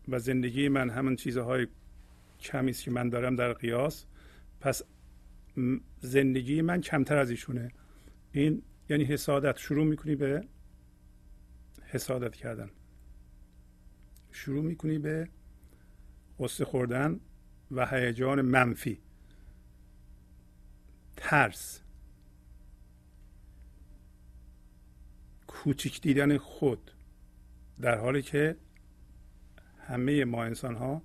و 0.09 0.19
زندگی 0.19 0.69
من 0.69 0.91
همین 0.91 1.17
چیزهای 1.17 1.67
کمی 2.41 2.73
که 2.73 2.91
من 2.91 3.09
دارم 3.09 3.37
در 3.37 3.53
قیاس. 3.53 4.05
پس 4.61 4.83
زندگی 6.01 6.63
من 6.63 6.81
کمتر 6.81 7.17
از 7.17 7.31
ایشونه. 7.31 7.73
این 8.33 8.63
یعنی 8.89 9.05
حسادت. 9.05 9.57
شروع 9.57 9.85
می‌کنی 9.85 10.17
به 10.17 10.45
حسادت 11.85 12.37
کردن. 12.37 12.71
شروع 14.31 14.65
می‌کنی 14.65 14.99
به 14.99 15.29
قصه 16.39 16.65
خوردن 16.65 17.21
و 17.71 17.87
هیجان 17.87 18.43
منفی. 18.43 18.99
ترس. 21.17 21.82
کوچک 25.63 26.01
دیدن 26.01 26.39
خود 26.39 26.91
در 27.81 27.99
حالی 27.99 28.23
که 28.23 28.57
همه 29.79 30.25
ما 30.25 30.45
انسان 30.45 30.75
ها 30.75 31.03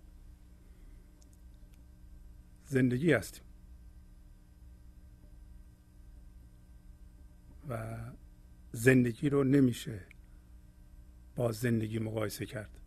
زندگی 2.65 3.13
هستیم. 3.13 3.43
و 7.69 7.97
زندگی 8.71 9.29
رو 9.29 9.43
نمیشه 9.43 9.99
با 11.35 11.51
زندگی 11.51 11.99
مقایسه 11.99 12.45
کرد. 12.45 12.79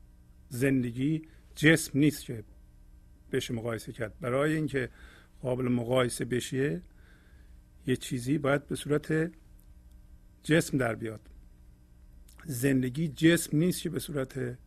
زندگی 0.49 1.29
جسم 1.55 1.99
نیست 1.99 2.25
که 2.25 2.45
بشه 3.33 3.55
مقایسه 3.55 3.93
کرد. 3.93 4.19
برای 4.21 4.55
اینکه 4.55 4.91
قابل 5.43 5.69
مقایسه 5.69 6.25
بشه 6.25 6.83
یه 7.87 7.97
چیزی 7.97 8.39
باید 8.39 8.67
به 8.67 8.77
صورت 8.77 9.33
جسم 10.43 10.79
در 10.79 10.95
بیاد. 10.95 11.30
زندگی 12.47 13.09
جسم 13.09 13.57
نیست 13.57 13.83
که 13.83 13.91
به 13.91 13.99
صورت 13.99 14.35
به 14.35 14.59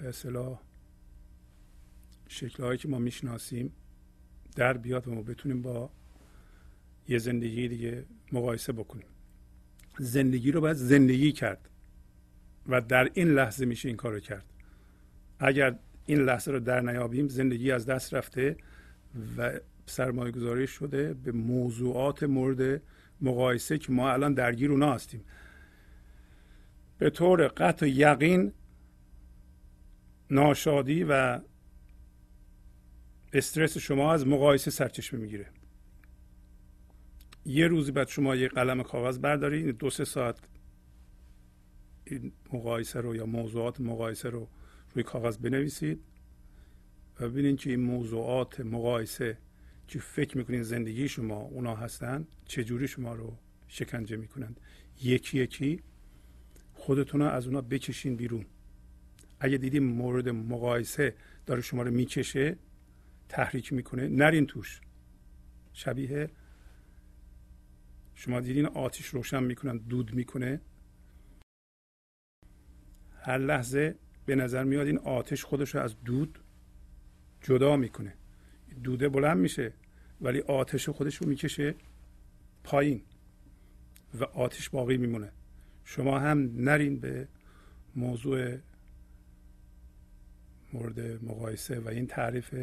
اصطلاح 0.00 0.60
شکلهایی 2.28 2.78
که 2.78 2.88
ما 2.88 2.98
می‌شناسیم 2.98 3.72
در 4.56 4.76
بیاد 4.76 5.08
و 5.08 5.14
ما 5.14 5.22
بتونیم 5.22 5.62
با 5.62 5.90
یه 7.08 7.18
زندگی 7.18 7.68
دیگه 7.68 8.04
مقایسه 8.32 8.72
بکنیم. 8.72 9.06
زندگی 9.98 10.52
رو 10.52 10.60
باید 10.60 10.76
زندگی 10.76 11.32
کرد 11.32 11.68
و 12.66 12.80
در 12.80 13.10
این 13.14 13.28
لحظه 13.28 13.64
میشه 13.66 13.88
این 13.88 13.96
کار 13.96 14.12
رو 14.12 14.20
کرد. 14.20 14.44
اگر 15.38 15.78
این 16.06 16.18
لحظه 16.18 16.50
رو 16.50 16.60
در 16.60 16.80
نیابیم 16.80 17.28
زندگی 17.28 17.72
از 17.72 17.86
دست 17.86 18.14
رفته 18.14 18.56
و 19.36 19.60
سرمایه 19.86 20.32
گذاری 20.32 20.66
شده 20.66 21.14
به 21.14 21.32
موضوعات 21.32 22.22
مورد 22.22 22.82
مقایسه 23.22 23.78
که 23.78 23.92
ما 23.92 24.10
الان 24.10 24.34
درگیر 24.34 24.70
اونا 24.70 24.92
هستیم. 24.92 25.24
به 26.98 27.10
طور 27.10 27.48
قطع 27.48 27.88
یقین 27.88 28.52
ناشادی 30.30 31.04
و 31.04 31.40
استرس 33.32 33.78
شما 33.78 34.12
از 34.12 34.26
مقایسه 34.26 34.70
سرچشمه 34.70 35.20
می‌گیره. 35.20 35.46
یه 37.44 37.66
روزی 37.66 37.92
بعد 37.92 38.08
شما 38.08 38.36
یه 38.36 38.48
قلم 38.48 38.82
کاغذ 38.82 39.18
بردارید 39.18 39.78
دو 39.78 39.90
سه 39.90 40.04
ساعت 40.04 40.38
این 42.04 42.32
مقایسه 42.52 43.00
رو 43.00 43.16
یا 43.16 43.26
موضوعات 43.26 43.80
مقایسه 43.80 44.28
رو 44.28 44.48
روی 44.94 45.04
کاغذ 45.04 45.36
بنویسید 45.36 46.04
و 47.20 47.28
ببینید 47.28 47.58
که 47.58 47.70
این 47.70 47.80
موضوعات 47.80 48.60
مقایسه 48.60 49.38
که 49.90 49.98
فکر 49.98 50.38
می‌کنین 50.38 50.62
زندگی 50.62 51.08
شما 51.08 51.36
اونا 51.36 51.76
هستن 51.76 52.26
چجوری 52.44 52.88
شما 52.88 53.14
رو 53.14 53.36
شکنجه 53.68 54.16
می‌کنند؟ 54.16 54.60
یکی 55.02 55.38
یکی 55.38 55.82
خودتون 56.74 57.22
از 57.22 57.46
اونا 57.46 57.60
بکشین 57.60 58.16
بیرون. 58.16 58.46
اگه 59.40 59.56
دیدیم 59.56 59.84
مورد 59.84 60.28
مقایسه 60.28 61.14
داره 61.46 61.60
شما 61.60 61.82
رو 61.82 61.90
می‌کشه 61.90 62.56
تحریک 63.28 63.72
می‌کنه 63.72 64.08
نرین 64.08 64.46
توش. 64.46 64.80
شبیه 65.72 66.30
شما 68.14 68.40
دیدین 68.40 68.66
آتیش 68.66 69.06
روشن 69.06 69.42
می‌کنن 69.42 69.78
دود 69.78 70.14
می‌کنه. 70.14 70.60
هر 73.22 73.38
لحظه 73.38 73.98
به 74.26 74.34
نظر 74.34 74.64
میاد 74.64 74.86
این 74.86 74.98
آتش 74.98 75.44
خودش 75.44 75.74
رو 75.74 75.80
از 75.80 76.02
دود 76.04 76.38
جدا 77.40 77.76
می‌کنه. 77.76 78.14
دوده 78.82 79.08
بلند 79.08 79.38
میشه. 79.38 79.72
ولی 80.20 80.40
آتش 80.40 80.88
خودش 80.88 81.16
رو 81.16 81.28
می‌کشه 81.28 81.74
پایین 82.64 83.02
و 84.20 84.24
آتش 84.24 84.70
باقی 84.70 84.96
میمونه. 84.96 85.32
شما 85.84 86.18
هم 86.18 86.50
نرین 86.56 87.00
به 87.00 87.28
موضوع 87.96 88.56
مورد 90.72 91.24
مقایسه 91.24 91.80
و 91.80 91.88
این 91.88 92.06
تعریف 92.06 92.54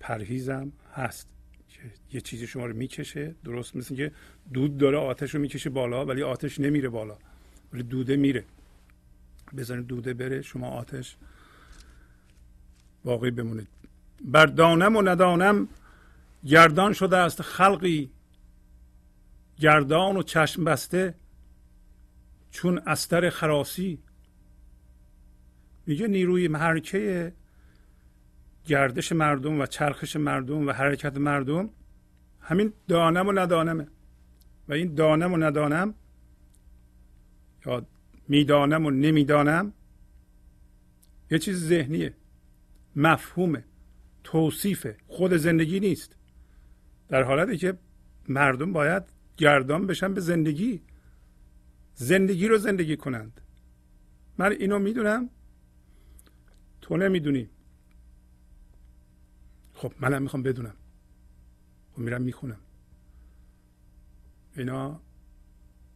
پرهیزم 0.00 0.72
هست 0.94 1.28
که 1.68 1.80
یه 2.12 2.20
چیزی 2.20 2.46
شما 2.46 2.66
رو 2.66 2.76
می‌کشه. 2.76 3.34
درست 3.44 3.76
مثل 3.76 3.94
که 3.94 4.12
دود 4.52 4.78
داره 4.78 4.98
آتش 4.98 5.34
رو 5.34 5.40
می‌کشه 5.40 5.70
بالا 5.70 6.06
ولی 6.06 6.22
آتش 6.22 6.60
نمیره 6.60 6.88
بالا 6.88 7.18
ولی 7.72 7.82
دوده 7.82 8.16
میره. 8.16 8.44
بزنید 9.56 9.86
دوده 9.86 10.14
بره 10.14 10.42
شما 10.42 10.68
آتش 10.68 11.16
باقی 13.04 13.30
بمونید. 13.30 13.68
بر 14.24 14.46
دانم 14.46 14.96
و 14.96 15.02
ندانم 15.02 15.68
گردان 16.46 16.92
شده 16.92 17.16
است 17.16 17.42
خلقی 17.42 18.12
گردان 19.56 20.16
و 20.16 20.22
چشم 20.22 20.64
بسته 20.64 21.14
چون 22.50 22.78
استر 22.78 23.30
خراسی. 23.30 24.02
میگه 25.86 26.06
نیروی 26.06 26.48
محرکه 26.48 27.32
گردش 28.66 29.12
مردم 29.12 29.60
و 29.60 29.66
چرخش 29.66 30.16
مردم 30.16 30.66
و 30.66 30.72
حرکت 30.72 31.16
مردم. 31.16 31.70
همین 32.40 32.72
دانم 32.88 33.28
و 33.28 33.32
ندانمه. 33.32 33.88
و 34.68 34.72
این 34.72 34.94
دانم 34.94 35.32
و 35.32 35.36
ندانم 35.36 35.94
یا 37.66 37.86
می‌دانم 38.28 38.86
و 38.86 38.90
نمی‌دانم 38.90 39.72
یه 41.30 41.38
چیز 41.38 41.68
ذهنیه. 41.68 42.14
مفهومه. 42.96 43.64
توصیفه. 44.24 44.96
خود 45.06 45.36
زندگی 45.36 45.80
نیست. 45.80 46.16
در 47.12 47.22
حالتی 47.22 47.56
که 47.56 47.78
مردم 48.28 48.72
باید 48.72 49.02
گردان 49.36 49.86
بشن 49.86 50.14
به 50.14 50.20
زندگی. 50.20 50.82
زندگی 51.94 52.48
رو 52.48 52.58
زندگی 52.58 52.96
کنند. 52.96 53.40
من 54.38 54.52
اینو 54.52 54.78
می‌دونم. 54.78 55.30
تو 56.80 56.96
نمی‌دونی. 56.96 57.50
خب 59.74 59.92
منم 60.00 60.22
می‌خوام 60.22 60.42
بدونم. 60.42 60.74
خب 61.92 61.98
میرم 61.98 62.22
می‌خونم. 62.22 62.60
اینا 64.56 65.00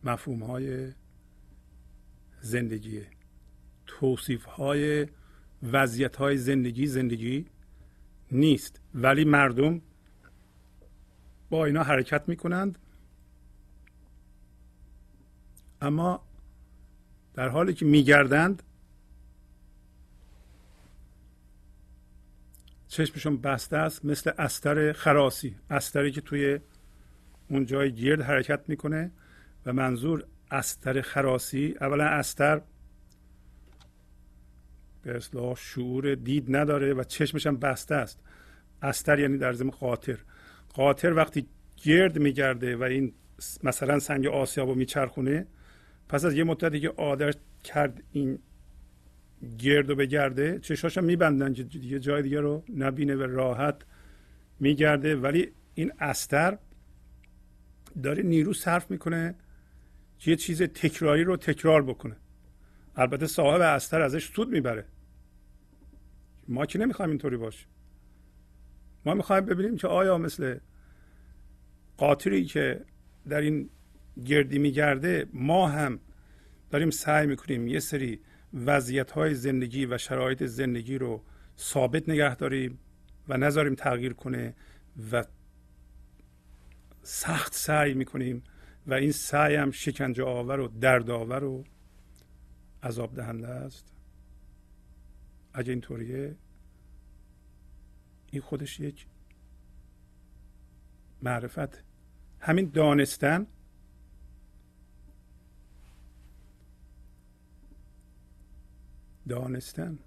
مفهوم 0.04 0.42
های 0.42 0.92
زندگیه. 2.40 3.06
توصیف 3.86 4.44
های 4.44 5.06
وضعیت 5.62 6.16
های 6.16 6.36
زندگی 6.36 6.86
زندگی 6.86 7.46
نیست. 8.32 8.80
ولی 8.94 9.24
مردم 9.24 9.82
با 11.50 11.64
اینا 11.64 11.82
حرکت 11.82 12.28
می‌کنند. 12.28 12.78
اما 15.80 16.26
در 17.34 17.48
حالی 17.48 17.74
که 17.74 17.84
میگردند 17.84 18.62
چشمشون 22.88 23.36
بسته 23.36 23.76
است 23.76 24.04
مثل 24.04 24.32
استر 24.38 24.92
خراسی 24.92 25.56
استری 25.70 26.12
که 26.12 26.20
توی 26.20 26.60
اون 27.48 27.66
جای 27.66 27.94
گرد 27.94 28.22
حرکت 28.22 28.68
می‌کنه 28.68 29.10
و 29.66 29.72
منظور 29.72 30.24
استر 30.50 31.00
خراسی. 31.00 31.74
اولا 31.80 32.04
استر 32.04 32.60
به 35.02 35.16
اصلاح 35.16 35.56
شعور 35.56 36.14
دید 36.14 36.56
نداره 36.56 36.94
و 36.94 37.04
چشمش 37.04 37.46
هم 37.46 37.56
بسته 37.56 37.94
است. 37.94 38.20
استر 38.82 39.18
یعنی 39.18 39.38
در 39.38 39.52
زمین 39.52 39.70
قاطر 39.70 40.18
قاطر 40.76 41.12
وقتی 41.12 41.46
گرد 41.76 42.18
میگرده 42.18 42.76
و 42.76 42.82
این 42.82 43.12
مثلا 43.62 43.98
سنگ 43.98 44.26
آسیاب 44.26 44.68
رو 44.68 44.74
میچرخونه 44.74 45.46
پس 46.08 46.24
از 46.24 46.34
یه 46.34 46.44
مدتی 46.44 46.80
که 46.80 46.88
عادت 46.88 47.36
کرد 47.64 48.02
این 48.12 48.38
گرد 49.58 49.90
و 49.90 49.94
بگرده 49.94 50.58
چشاشم 50.58 51.04
میبندن 51.04 51.54
یه 51.82 51.98
جای 51.98 52.22
دیگه 52.22 52.40
رو 52.40 52.64
نبینه 52.76 53.16
و 53.16 53.22
راحت 53.22 53.82
میگرده. 54.60 55.16
ولی 55.16 55.52
این 55.74 55.92
استر 56.00 56.58
داره 58.02 58.22
نیرو 58.22 58.52
صرف 58.52 58.90
می‌کنه 58.90 59.34
که 60.18 60.30
یه 60.30 60.36
چیز 60.36 60.62
تکراری 60.62 61.24
رو 61.24 61.36
تکرار 61.36 61.82
بکنه. 61.82 62.16
البته 62.96 63.26
صاحب 63.26 63.60
استر 63.60 64.00
ازش 64.02 64.26
سود 64.26 64.48
می‌بره. 64.48 64.84
ما 66.48 66.66
که 66.66 66.78
نمی‌خوایم 66.78 67.10
اینطوری 67.10 67.36
باشیم 67.36 67.68
ما 69.06 69.14
می‌خوایم 69.14 69.44
ببینیم 69.44 69.76
که 69.76 69.88
آیا 69.88 70.18
مثل 70.18 70.58
قاطری 71.96 72.44
که 72.44 72.84
در 73.28 73.40
این 73.40 73.70
گردی 74.24 74.58
میگرده 74.58 75.26
ما 75.32 75.68
هم 75.68 76.00
داریم 76.70 76.90
سعی 76.90 77.26
می‌کنیم 77.26 77.68
یه 77.68 77.80
سری 77.80 78.20
وضعیت 78.54 79.10
های 79.10 79.34
زندگی 79.34 79.86
و 79.86 79.98
شرایط 79.98 80.42
زندگی 80.42 80.98
رو 80.98 81.22
ثابت 81.58 82.08
نگه 82.08 82.34
داریم 82.34 82.78
و 83.28 83.36
نذاریم 83.36 83.74
تغییر 83.74 84.12
کنه 84.12 84.54
و 85.12 85.24
سخت 87.02 87.54
سعی 87.54 87.94
می‌کنیم 87.94 88.42
و 88.86 88.94
این 88.94 89.12
سعی 89.12 89.54
هم 89.54 89.70
شکنجه 89.70 90.24
آور 90.24 90.60
و 90.60 90.68
درد 90.68 91.10
آور 91.10 91.44
و 91.44 91.64
عذاب 92.82 93.14
دهنده 93.14 93.48
است. 93.48 93.92
اگه 95.54 95.70
اینطوریه 95.70 96.36
این 98.30 98.42
خودش 98.42 98.80
یک 98.80 99.06
معرفت. 101.22 101.84
همین 102.40 102.70
دانستن. 102.70 103.46
دانستن. 109.28 109.98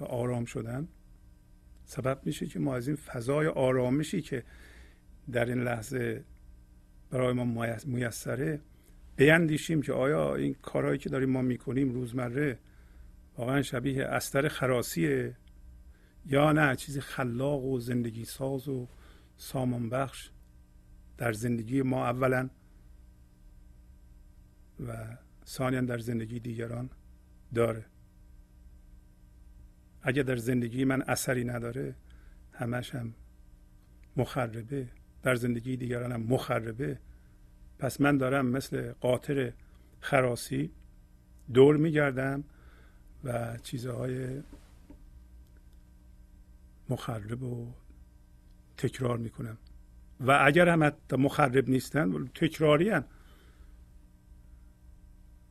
و 0.00 0.04
آرام 0.04 0.44
شدن. 0.44 0.88
سبب 1.84 2.20
میشه 2.24 2.46
که 2.46 2.58
ما 2.58 2.76
از 2.76 2.88
این 2.88 2.96
فضای 2.96 3.46
آرامشی 3.46 4.22
که 4.22 4.44
در 5.32 5.44
این 5.44 5.62
لحظه 5.62 6.24
برای 7.10 7.32
ما 7.32 7.66
میسره. 7.86 8.60
بیندیشیم 9.16 9.82
که 9.82 9.92
آیا 9.92 10.34
این 10.34 10.54
کارهایی 10.54 10.98
که 10.98 11.08
داریم 11.08 11.30
ما 11.30 11.42
می‌کنیم 11.42 11.92
روزمره 11.92 12.58
واقعا 13.36 13.62
شبیه 13.62 14.04
استر 14.04 14.48
خراسیه 14.48 15.36
یا 16.26 16.52
نه 16.52 16.76
چیزی 16.76 17.00
خلاق 17.00 17.64
و 17.64 17.80
زندگی 17.80 18.24
ساز 18.24 18.68
و 18.68 18.88
سامان 19.36 19.88
بخش 19.88 20.30
در 21.18 21.32
زندگی 21.32 21.82
ما 21.82 22.06
اولا 22.06 22.50
و 24.86 25.16
ثانیا 25.46 25.80
در 25.80 25.98
زندگی 25.98 26.40
دیگران 26.40 26.90
داره. 27.54 27.84
اگر 30.02 30.22
در 30.22 30.36
زندگی 30.36 30.84
من 30.84 31.02
اثری 31.02 31.44
نداره 31.44 31.94
همش 32.52 32.94
هم 32.94 33.14
مخربه. 34.16 34.88
در 35.22 35.34
زندگی 35.34 35.76
دیگرانم 35.76 36.22
مخربه. 36.22 36.98
پس 37.78 38.00
من 38.00 38.18
دارم 38.18 38.46
مثل 38.46 38.92
قاطر 38.92 39.52
خراسی 40.00 40.72
دور 41.52 41.76
میگردم 41.76 42.44
و 43.24 43.56
چیزهای 43.62 44.42
مخرب 46.88 47.42
و 47.42 47.72
تکرار 48.76 49.18
می‌کنم. 49.18 49.58
و 50.20 50.38
اگر 50.44 50.68
هم 50.68 50.84
حتی 50.84 51.16
مخرب 51.16 51.68
نیستن 51.68 52.26
تکراری 52.26 52.90
هن. 52.90 53.04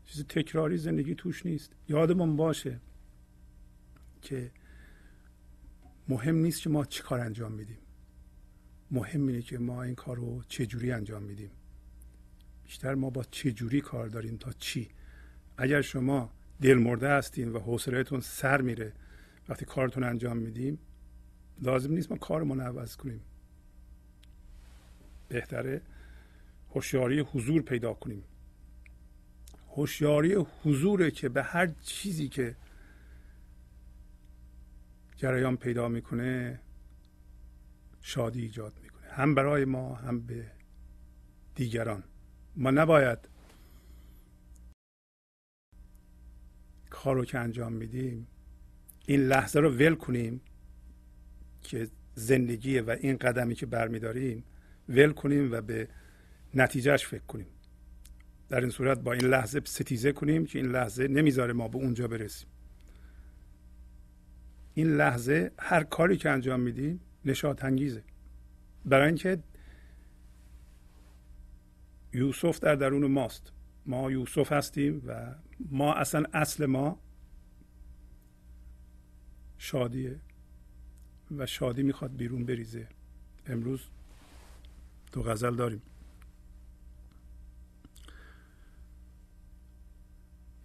چیز 0.05 0.25
تکراری 0.25 0.77
زندگی 0.77 1.15
توش 1.15 1.45
نیست. 1.45 1.75
یادمون 1.89 2.36
باشه 2.36 2.79
که 4.21 4.51
مهم 6.07 6.36
نیست 6.36 6.62
که 6.62 6.69
ما 6.69 6.86
چی 6.86 7.03
کار 7.03 7.19
انجام 7.19 7.51
میدیم. 7.51 7.77
مهم 8.91 9.27
اینه 9.27 9.41
که 9.41 9.57
ما 9.57 9.83
این 9.83 9.95
کار 9.95 10.17
رو 10.17 10.43
چجوری 10.47 10.91
انجام 10.91 11.23
میدیم. 11.23 11.51
بیشتر 12.63 12.95
ما 12.95 13.09
با 13.09 13.23
چجوری 13.23 13.81
کار 13.81 14.07
داریم 14.07 14.38
تا 14.38 14.51
چی. 14.51 14.89
اگر 15.57 15.81
شما 15.81 16.33
دل 16.61 16.73
مرده 16.77 17.09
هستین 17.09 17.51
و 17.51 17.59
حوصلهتون 17.59 18.19
سر 18.19 18.61
میره 18.61 18.93
وقتی 19.49 19.65
کارتون 19.65 20.03
انجام 20.03 20.37
میدیم 20.37 20.79
لازم 21.61 21.93
نیست 21.93 22.11
ما 22.11 22.17
کارمون 22.17 22.59
عوض 22.59 22.95
کنیم. 22.95 23.21
بهتره 25.27 25.81
هوشیاری 26.69 27.19
حضور 27.19 27.61
پیدا 27.61 27.93
کنیم. 27.93 28.23
هوشیاری 29.75 30.45
حضوره 30.63 31.11
که 31.11 31.29
به 31.29 31.43
هر 31.43 31.67
چیزی 31.67 32.27
که 32.29 32.55
جریان 35.15 35.57
پیدا 35.57 35.87
می‌کنه 35.87 36.59
شادی 38.01 38.41
ایجاد 38.41 38.73
می‌کنه. 38.83 39.07
هم 39.09 39.35
برای 39.35 39.65
ما 39.65 39.95
هم 39.95 40.19
به 40.19 40.51
دیگران. 41.55 42.03
ما 42.55 42.71
نباید 42.71 43.32
کار 47.03 47.15
رو 47.15 47.25
که 47.25 47.39
انجام 47.39 47.73
میدیم 47.73 48.27
این 49.05 49.19
لحظه 49.19 49.59
رو 49.59 49.69
ول 49.69 49.95
کنیم 49.95 50.41
که 51.61 51.87
زندگیه 52.15 52.81
و 52.81 52.95
این 52.99 53.17
قدمی 53.17 53.55
که 53.55 53.65
برمیداریم 53.65 54.43
ول 54.89 55.11
کنیم 55.11 55.51
و 55.51 55.61
به 55.61 55.87
نتیجهش 56.53 57.05
فکر 57.05 57.23
کنیم. 57.23 57.47
در 58.49 58.61
این 58.61 58.69
صورت 58.69 58.99
با 58.99 59.13
این 59.13 59.25
لحظه 59.25 59.61
ستیزه 59.65 60.11
کنیم 60.11 60.45
که 60.45 60.59
این 60.59 60.71
لحظه 60.71 61.07
نمی‌ذاره 61.07 61.53
ما 61.53 61.67
به 61.67 61.77
اونجا 61.77 62.07
برسیم. 62.07 62.49
این 64.73 64.95
لحظه 64.95 65.51
هر 65.59 65.83
کاری 65.83 66.17
که 66.17 66.29
انجام 66.29 66.59
میدیم 66.59 66.99
نشاط 67.25 67.65
انگیزه 67.65 68.03
برای 68.85 69.07
اینکه 69.07 69.43
یوسف 72.13 72.59
در 72.59 72.75
درون 72.75 73.11
ماست. 73.11 73.51
ما 73.85 74.11
یوسف 74.11 74.51
هستیم 74.51 75.01
و 75.07 75.35
ما 75.71 75.93
اصلا 75.93 76.23
اصل 76.34 76.65
ما 76.65 76.99
شادیه 79.58 80.19
و 81.38 81.45
شادی 81.45 81.84
می‌خواد 81.84 82.15
بیرون 82.15 82.45
بریزه. 82.45 82.88
امروز 83.45 83.82
دو 85.12 85.23
غزل 85.23 85.56
داریم. 85.56 85.82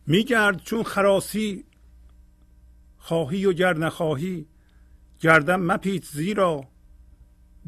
میگرد 0.07 0.63
چون 0.63 0.83
خراسی 0.83 1.65
خواهی 2.99 3.47
و 3.47 3.53
گر 3.53 3.77
نخواهی 3.77 4.47
گردم 5.21 5.61
مپیچ 5.61 6.05
زیرا 6.05 6.69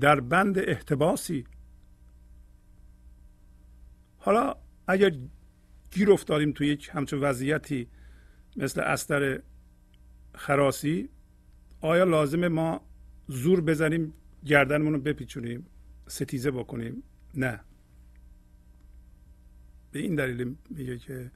در 0.01 0.21
بند 0.21 0.59
احتباسی. 0.59 1.47
حالا 4.19 4.57
اگر 4.87 5.19
گیر 5.91 6.13
افتادیم 6.13 6.53
توی 6.53 6.69
یک 6.69 6.91
همچون 6.93 7.21
وضعیتی 7.21 7.89
مثل 8.57 8.81
استر 8.81 9.43
خراسی. 10.35 11.09
آیا 11.81 12.05
لازمه 12.05 12.49
ما 12.49 12.81
زور 13.29 13.61
بزنیم 13.61 14.13
گردنمون 14.47 14.93
رو 14.93 15.01
بپیچونیم 15.01 15.67
ستیزه 16.07 16.51
بکنیم؟ 16.51 17.03
نه. 17.35 17.61
به 19.93 19.99
این 19.99 20.15
دلیل 20.15 20.57
میگه 20.71 20.99
که 20.99 21.31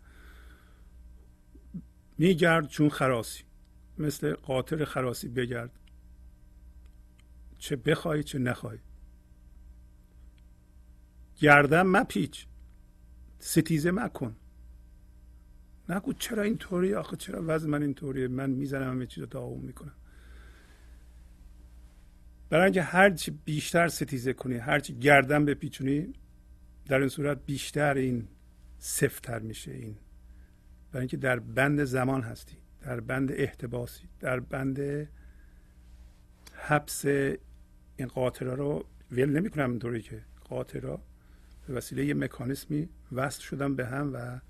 میگرد 2.19 2.69
چون 2.69 2.89
خراسی. 2.89 3.45
مثل 3.99 4.35
قاطر 4.35 4.85
خراسی 4.85 5.29
بگرد. 5.29 5.71
چه 7.59 7.77
بخوای 7.77 8.23
چه 8.23 8.39
نخوای. 8.39 8.79
گردن 11.37 11.83
مپیچ. 11.83 12.47
ستیزه 13.39 13.91
مکن. 13.91 14.37
نگو 15.89 16.13
چرا 16.13 16.43
اینطوری؟ 16.43 16.95
آخه 16.95 17.17
چرا 17.17 17.43
وضع 17.47 17.69
من 17.69 17.83
اینطوریه؟ 17.83 18.29
من 18.29 18.51
می‌زنم 18.51 18.91
همه 18.91 19.07
چیز 19.07 19.19
رو 19.19 19.27
داغون 19.27 19.61
می‌کنم. 19.61 19.95
برای 22.51 22.65
اینکه 22.65 22.83
هرچی 22.83 23.31
بیشتر 23.31 23.89
ستیزه 23.89 24.33
کنی 24.33 24.55
هرچی 24.55 24.99
گردن 24.99 25.45
بپیچونی 25.45 26.13
در 26.87 26.99
این 26.99 27.09
صورت 27.09 27.39
بیشتر 27.47 27.95
این 27.95 28.29
سفتر 28.79 29.39
میشه 29.39 29.71
این. 29.71 29.97
برای 30.93 31.03
اینکه 31.03 31.17
در 31.17 31.39
بند 31.39 31.85
زمان 31.85 32.23
هستی 32.23 32.57
در 32.83 33.01
بند 33.01 33.33
احتباسی 33.33 34.09
در 34.21 34.41
بند 34.41 35.09
حبس 36.55 37.05
این 37.97 38.09
قاطره 38.15 38.55
رو 38.55 38.87
ول 39.13 39.31
نمی‌کنم 39.31 39.71
اینطوری 39.71 40.03
که 40.03 40.23
قاطره 40.45 40.99
به 41.67 41.75
وسیله 41.75 42.05
یه 42.05 42.15
مکانیسمی 42.15 42.89
وصل 43.13 43.43
شدن 43.43 43.77
به 43.77 43.87
هم 43.87 44.11
و 44.15 44.41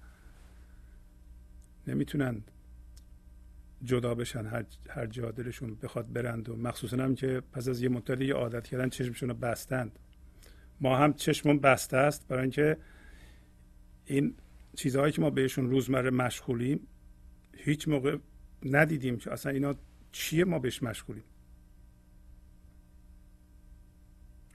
نمی‌تونن 1.87 2.43
جدا 3.83 4.15
بشن. 4.15 4.47
هر, 4.47 4.65
هر 4.89 5.07
جا 5.07 5.31
دلشون 5.31 5.75
بخواد 5.75 6.13
برند 6.13 6.49
و 6.49 6.57
مخصوصا 6.57 6.97
هم 6.97 7.15
که 7.15 7.43
پس 7.53 7.69
از 7.69 7.83
یه 7.83 7.89
مدتی 7.89 8.31
عادت 8.31 8.67
کردن 8.67 8.89
چشمشون 8.89 9.29
رو 9.29 9.35
بستند 9.35 9.99
ما 10.81 10.97
هم 10.97 11.13
چشمون 11.13 11.59
بسته 11.59 11.97
است 11.97 12.29
برای 12.29 12.43
اینکه 12.43 12.77
این 14.05 14.35
چیزهایی 14.77 15.13
که 15.13 15.21
ما 15.21 15.31
بهشون 15.31 15.71
روزمره 15.71 16.11
مشغولیم 16.11 16.81
هیچ 17.57 17.89
موقع 17.89 18.17
ندیدیم 18.63 19.17
که 19.17 19.33
اصلا 19.33 19.53
اینا 19.53 19.75
چیه 20.13 20.45
ما 20.45 20.59
بهش 20.59 20.83
مشغولیم. 20.83 21.25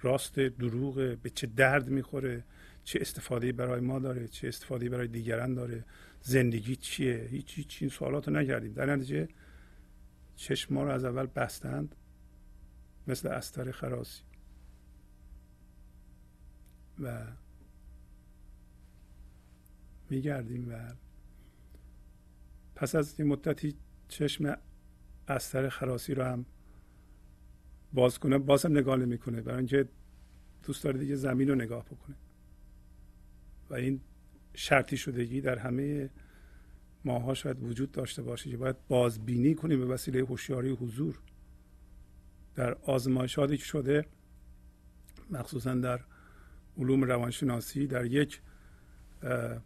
راست 0.01 0.39
دروغ 0.39 0.95
به 0.95 1.29
چه 1.29 1.47
درد 1.47 1.89
می‌خوره 1.89 2.43
چه 2.83 2.99
استفاده 3.01 3.51
برای 3.51 3.81
ما 3.81 3.99
داره 3.99 4.27
چه 4.27 4.47
استفاده 4.47 4.89
برای 4.89 5.07
دیگران 5.07 5.53
داره. 5.53 5.85
زندگی 6.21 6.75
چیه؟ 6.75 7.27
هیچ 7.31 7.53
هیچ 7.57 7.77
این 7.81 7.89
سوالات 7.89 8.27
رو 8.27 8.33
نکردیم. 8.33 8.73
در 8.73 8.95
نتیجه 8.95 9.27
چشم 10.35 10.73
ما 10.73 10.83
رو 10.83 10.91
از 10.91 11.05
اول 11.05 11.25
بستند. 11.25 11.95
مثل 13.07 13.27
استر 13.27 13.71
خراسی. 13.71 14.23
و 16.99 17.25
میگردیم 20.09 20.69
و 20.69 20.93
پس 22.75 22.95
از 22.95 23.19
این 23.19 23.27
مدتی 23.27 23.75
چشم 24.07 24.57
استر 25.27 25.69
خراسی 25.69 26.13
رو 26.13 26.23
هم 26.23 26.45
باز 27.93 28.19
کنه 28.19 28.37
بازم 28.37 28.71
نگاه 28.71 28.97
نمی‌کنه. 28.97 29.41
برای 29.41 29.57
اینکه 29.57 29.89
دوست 30.63 30.83
داره 30.83 30.99
دیگه 30.99 31.15
زمین 31.15 31.47
رو 31.47 31.55
نگاه 31.55 31.85
بکنه. 31.85 32.15
و 33.69 33.73
این 33.73 34.01
شرطی 34.53 34.97
شدگی 34.97 35.41
در 35.41 35.57
همه 35.57 36.09
ماها 37.05 37.33
شاید 37.33 37.63
وجود 37.63 37.91
داشته 37.91 38.21
باشه 38.21 38.49
که 38.49 38.57
باید 38.57 38.87
بازبینی 38.87 39.55
کنیم 39.55 39.79
به 39.79 39.85
وسیله 39.85 40.19
هوشیاری 40.19 40.69
حضور. 40.69 41.19
در 42.55 42.73
آزمایشاتی 42.73 43.57
که 43.57 43.63
شده 43.63 44.05
مخصوصا 45.29 45.75
در 45.75 45.99
علوم 46.77 47.03
روانشناسی 47.03 47.87
در 47.87 48.05
یک 48.05 48.41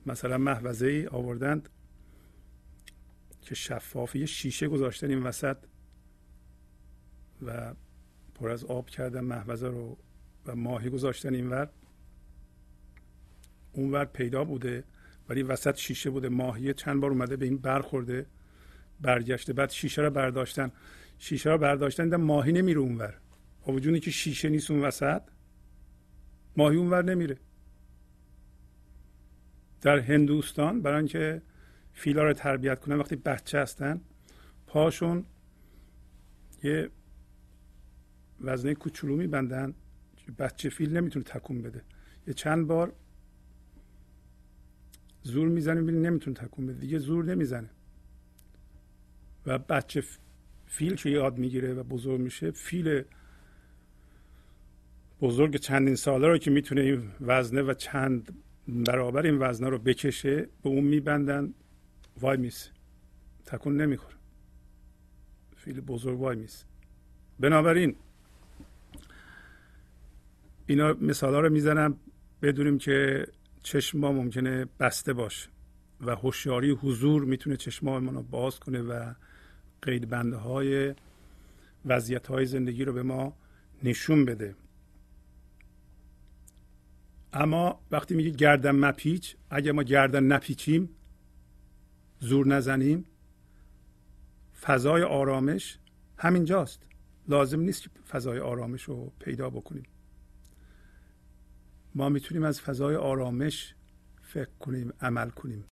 مثلا 0.06 0.38
محوزه 0.38 0.88
ای 0.88 1.08
آوردند 1.08 1.70
که 3.42 3.56
شفافی 3.56 4.28
شیشه 4.28 4.68
گذاشتن 4.68 5.10
این 5.10 5.24
وسط 5.24 5.58
و 7.42 7.74
پر 8.36 8.50
از 8.50 8.66
آب 8.66 8.90
کردن 8.90 9.22
محوزه 9.22 9.68
رو 9.68 9.98
و 10.46 10.56
ماهی 10.56 10.90
گذاشتن 10.90 11.36
اینور. 11.36 11.70
اونور 13.74 14.06
پیدا 14.06 14.44
بوده 14.44 14.84
ولی 15.30 15.44
وسط 15.44 15.78
شیشه 15.78 16.10
بوده. 16.10 16.30
ماهی 16.30 16.74
چند 16.74 17.02
بار 17.02 17.12
اومده 17.12 17.36
به 17.36 17.46
این 17.46 17.58
برخورده 17.58 18.26
برگشته. 19.02 19.54
بعد 19.54 19.70
شیشه 19.70 20.02
رو 20.02 20.10
برداشتن. 20.10 20.72
شیشه 21.18 21.50
رو 21.50 21.58
برداشتن 21.58 22.04
دیدن 22.04 22.18
ماهی 22.18 22.52
نمیره 22.52 22.80
اونور. 22.80 23.20
با 23.66 23.74
وجودی 23.74 24.00
که 24.00 24.12
شیشه 24.12 24.50
نیست 24.50 24.72
اون 24.72 24.82
وسط 24.82 25.22
ماهی 26.58 26.78
اونور 26.78 27.04
نمیره. 27.04 27.38
در 29.82 30.00
هندوستان 30.00 30.82
برای 30.82 30.98
اینکه 30.98 31.42
فیلا 31.94 32.24
رو 32.24 32.34
تربیت 32.34 32.80
کنن 32.80 32.96
وقتی 32.96 33.16
بچه 33.16 33.60
هستن 33.60 34.02
پاشون 34.68 35.26
یه 36.64 36.90
وزنه 38.42 38.74
کوچولو 38.74 39.16
میبندن. 39.16 39.74
بچه 40.40 40.70
فیل 40.70 40.98
نمی‌تونه 40.98 41.26
تکون 41.26 41.62
بده. 41.62 41.82
یه 42.28 42.34
چند 42.34 42.68
بار 42.68 42.94
زور 45.24 45.48
می‌زنه 45.48 45.82
ببین 45.82 46.02
نمی‌تونه 46.02 46.36
تکون 46.36 46.68
بده. 46.68 46.80
دیگه 46.80 47.00
زور 47.00 47.26
نمی‌زنه. 47.26 47.70
و 49.46 49.58
بچه 49.58 50.04
فیل 50.66 50.96
که 50.96 51.10
یاد 51.10 51.38
می‌گیره 51.38 51.74
و 51.74 51.84
بزرگ 51.84 52.20
میشه. 52.20 52.52
فیل 52.52 53.04
بزرگ 55.22 55.56
چندین 55.56 55.96
ساله 55.96 56.28
رو 56.28 56.38
که 56.38 56.52
می‌تونه 56.52 56.82
این 56.82 57.12
وزنه 57.22 57.62
و 57.62 57.74
چند 57.74 58.34
برابر 58.68 59.26
این 59.26 59.38
وزنه 59.38 59.70
رو 59.70 59.78
بکشه 59.78 60.42
به 60.42 60.70
اون 60.70 60.84
میبندن 60.84 61.54
وای 62.22 62.38
میس 62.38 62.70
تکون 63.46 63.82
نمی‌خوره. 63.82 64.16
فیل 65.56 65.82
بزرگ 65.82 66.20
وای 66.20 66.36
میس 66.36 66.66
بنابراین 67.40 67.96
اینا 70.68 70.94
مثال 70.94 71.34
ها 71.34 71.40
رو 71.40 71.50
می‌زنم 71.50 71.98
بدونیم 72.42 72.78
که 72.78 73.28
چشم 73.64 74.00
ما 74.00 74.12
ممکنه 74.12 74.66
بسته 74.80 75.14
باشه 75.14 75.50
و 76.02 76.16
هوشیاری 76.16 76.72
حضور 76.72 77.26
می‌تونه 77.26 77.58
چشم 77.58 77.86
ما 77.86 77.98
رو 77.98 78.24
باز 78.24 78.60
کنه 78.60 78.82
و 78.82 79.14
قید 79.82 80.10
بنده 80.10 80.38
های 80.38 80.96
وضعیت 81.86 82.28
های 82.28 82.46
زندگی 82.46 82.86
رو 82.86 82.94
به 82.94 83.04
ما 83.04 83.34
نشون 83.84 84.26
بده. 84.26 84.56
اما 87.34 87.80
وقتی 87.92 88.16
میگه 88.16 88.30
گردن 88.30 88.72
مپیچ 88.72 89.36
اگه 89.50 89.72
ما 89.72 89.84
گردن 89.84 90.24
نپیچیم 90.24 90.90
زور 92.20 92.48
نزنیم 92.48 93.06
فضای 94.62 95.04
آرامش 95.04 95.80
همینجاست. 96.18 96.80
لازم 97.28 97.60
نیست 97.60 97.84
که 97.84 97.90
فضای 98.10 98.40
آرامش 98.40 98.84
رو 98.84 99.12
پیدا 99.20 99.50
بکنیم. 99.50 99.84
ما 101.96 102.10
می‌تونیم 102.10 102.44
از 102.44 102.62
فضای 102.62 102.96
آرامش 102.96 103.76
فکر 104.22 104.50
کنیم 104.60 104.94
عمل 105.02 105.30
کنیم. 105.30 105.66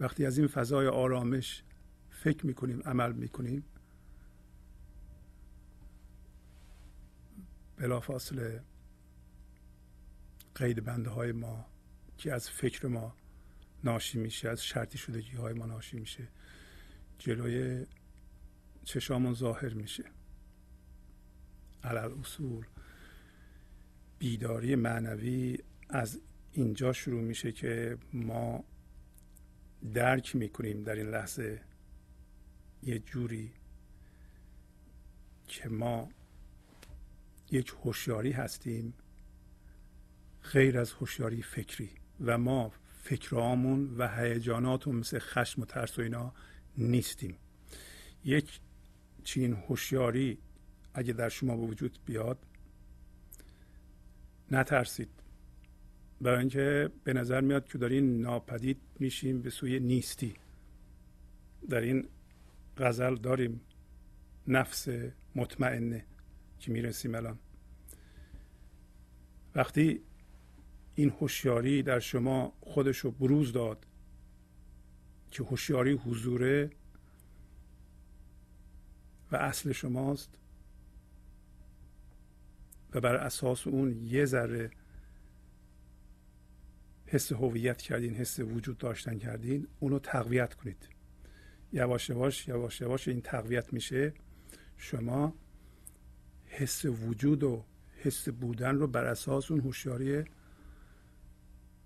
وقتی 0.00 0.26
از 0.26 0.38
این 0.38 0.46
فضای 0.46 0.86
آرامش 0.86 1.64
فکر 2.10 2.46
می‌کنیم 2.46 2.82
عمل 2.82 3.12
می‌کنیم 3.12 3.64
بلافاصله 7.76 8.64
قید 10.54 10.84
بنده 10.84 11.10
های 11.10 11.32
ما 11.32 11.66
که 12.18 12.32
از 12.32 12.50
فکر 12.50 12.86
ما 12.86 13.16
ناشی 13.84 14.18
میشه 14.18 14.48
از 14.48 14.64
شرطی 14.64 14.98
شدگی 14.98 15.36
های 15.36 15.52
ما 15.52 15.66
ناشی 15.66 15.98
میشه 16.00 16.28
جلوی 17.18 17.86
چشامون 18.84 19.34
ظاهر 19.34 19.74
میشه. 19.74 20.04
علل 21.84 22.18
اصول. 22.20 22.66
بیداری 24.22 24.74
معنوی 24.76 25.58
از 25.88 26.20
اینجا 26.52 26.92
شروع 26.92 27.22
میشه 27.22 27.52
که 27.52 27.98
ما 28.12 28.64
درک 29.94 30.36
می‌کنیم 30.36 30.82
در 30.82 30.94
این 30.94 31.06
لحظه 31.06 31.60
یه 32.82 32.98
جوری 32.98 33.52
که 35.46 35.68
ما 35.68 36.08
یک 37.50 37.74
هوشیاری 37.84 38.32
هستیم 38.32 38.94
غیر 40.52 40.78
از 40.78 40.92
هوشیاری 40.92 41.42
فکری. 41.42 41.90
و 42.20 42.38
ما 42.38 42.72
فکرامون 43.02 43.96
و 43.96 44.08
هیجاناتون 44.08 44.96
مثل 44.96 45.18
خشم 45.18 45.62
و 45.62 45.64
ترس 45.64 45.98
و 45.98 46.02
اینا 46.02 46.32
نیستیم. 46.78 47.36
یک 48.24 48.60
چین 49.24 49.52
هوشیاری 49.52 50.38
اگه 50.94 51.12
در 51.12 51.28
شما 51.28 51.56
به 51.56 51.62
وجود 51.62 51.98
بیاد 52.06 52.38
نترسید. 54.52 55.08
برای 56.20 56.38
اینکه 56.38 56.90
به 57.04 57.12
نظر 57.12 57.40
میاد 57.40 57.68
که 57.68 57.78
دارین 57.78 58.20
ناپدید 58.20 58.80
میشیم 58.98 59.42
به 59.42 59.50
سوی 59.50 59.80
نیستی. 59.80 60.34
در 61.68 61.80
این 61.80 62.08
غزل 62.76 63.16
داریم 63.16 63.60
نفس 64.48 64.88
مطمئنه 65.34 66.04
که 66.58 66.72
می‌رسیم 66.72 67.14
الان. 67.14 67.38
وقتی 69.54 70.00
این 70.94 71.10
هوشیاری 71.10 71.82
در 71.82 72.00
شما 72.00 72.52
خودش 72.60 72.98
رو 72.98 73.10
بروز 73.10 73.52
داد 73.52 73.86
که 75.30 75.42
هوشیاری 75.42 75.92
حضوره 75.92 76.70
و 79.32 79.36
اصل 79.36 79.72
شماست 79.72 80.38
و 82.94 83.00
بر 83.00 83.14
اساس 83.14 83.66
اون 83.66 84.02
یه 84.02 84.24
ذره 84.24 84.70
حس 87.06 87.32
هویت 87.32 87.82
کردین 87.82 88.14
حس 88.14 88.40
وجود 88.40 88.78
داشتن 88.78 89.18
کردین 89.18 89.66
اونو 89.80 89.98
تقویت 89.98 90.54
کنید. 90.54 90.88
یواش 91.72 92.10
یواش 92.10 92.48
یواش 92.48 92.80
یواش 92.80 93.08
این 93.08 93.20
تقویت 93.20 93.72
میشه. 93.72 94.12
شما 94.76 95.34
حس 96.46 96.84
وجود 96.84 97.42
و 97.42 97.64
حس 97.96 98.28
بودن 98.28 98.76
رو 98.76 98.86
بر 98.86 99.04
اساس 99.04 99.50
اون 99.50 99.60
هوشیاری 99.60 100.24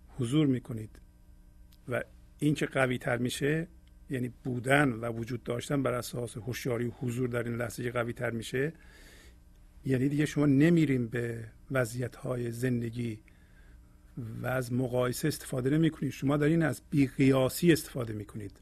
حضور 0.09 0.47
می‌کنید. 0.47 1.01
و 1.89 2.03
این 2.39 2.55
که 2.55 2.67
قوی 2.67 2.99
تر 2.99 3.17
میشه 3.17 3.69
یعنی 4.11 4.29
بودن 4.45 4.93
و 4.93 5.13
وجود 5.13 5.43
داشتن 5.43 5.83
بر 5.83 5.95
اساس 5.95 6.37
هوشیاری 6.37 6.87
حضور 6.87 7.29
در 7.29 7.43
این 7.43 7.57
لحظه 7.57 7.91
قوی 7.91 8.13
تر 8.13 8.31
میشه 8.31 8.73
یعنی 9.87 10.09
دیگه 10.09 10.27
شما 10.27 10.47
نمیریم 10.47 11.07
به 11.07 11.45
وضعیت 11.71 12.17
های 12.17 12.51
زندگی 12.51 13.19
و 14.43 14.47
از 14.47 14.73
مقایسه 14.73 15.29
استفاده 15.29 15.71
نمی 15.71 15.91
کنید 15.91 16.13
شما 16.13 16.37
دارین 16.37 16.63
از 16.63 16.83
بیقیاسی 16.91 17.73
استفاده 17.73 18.13
می 18.13 18.25
کنید 18.25 18.61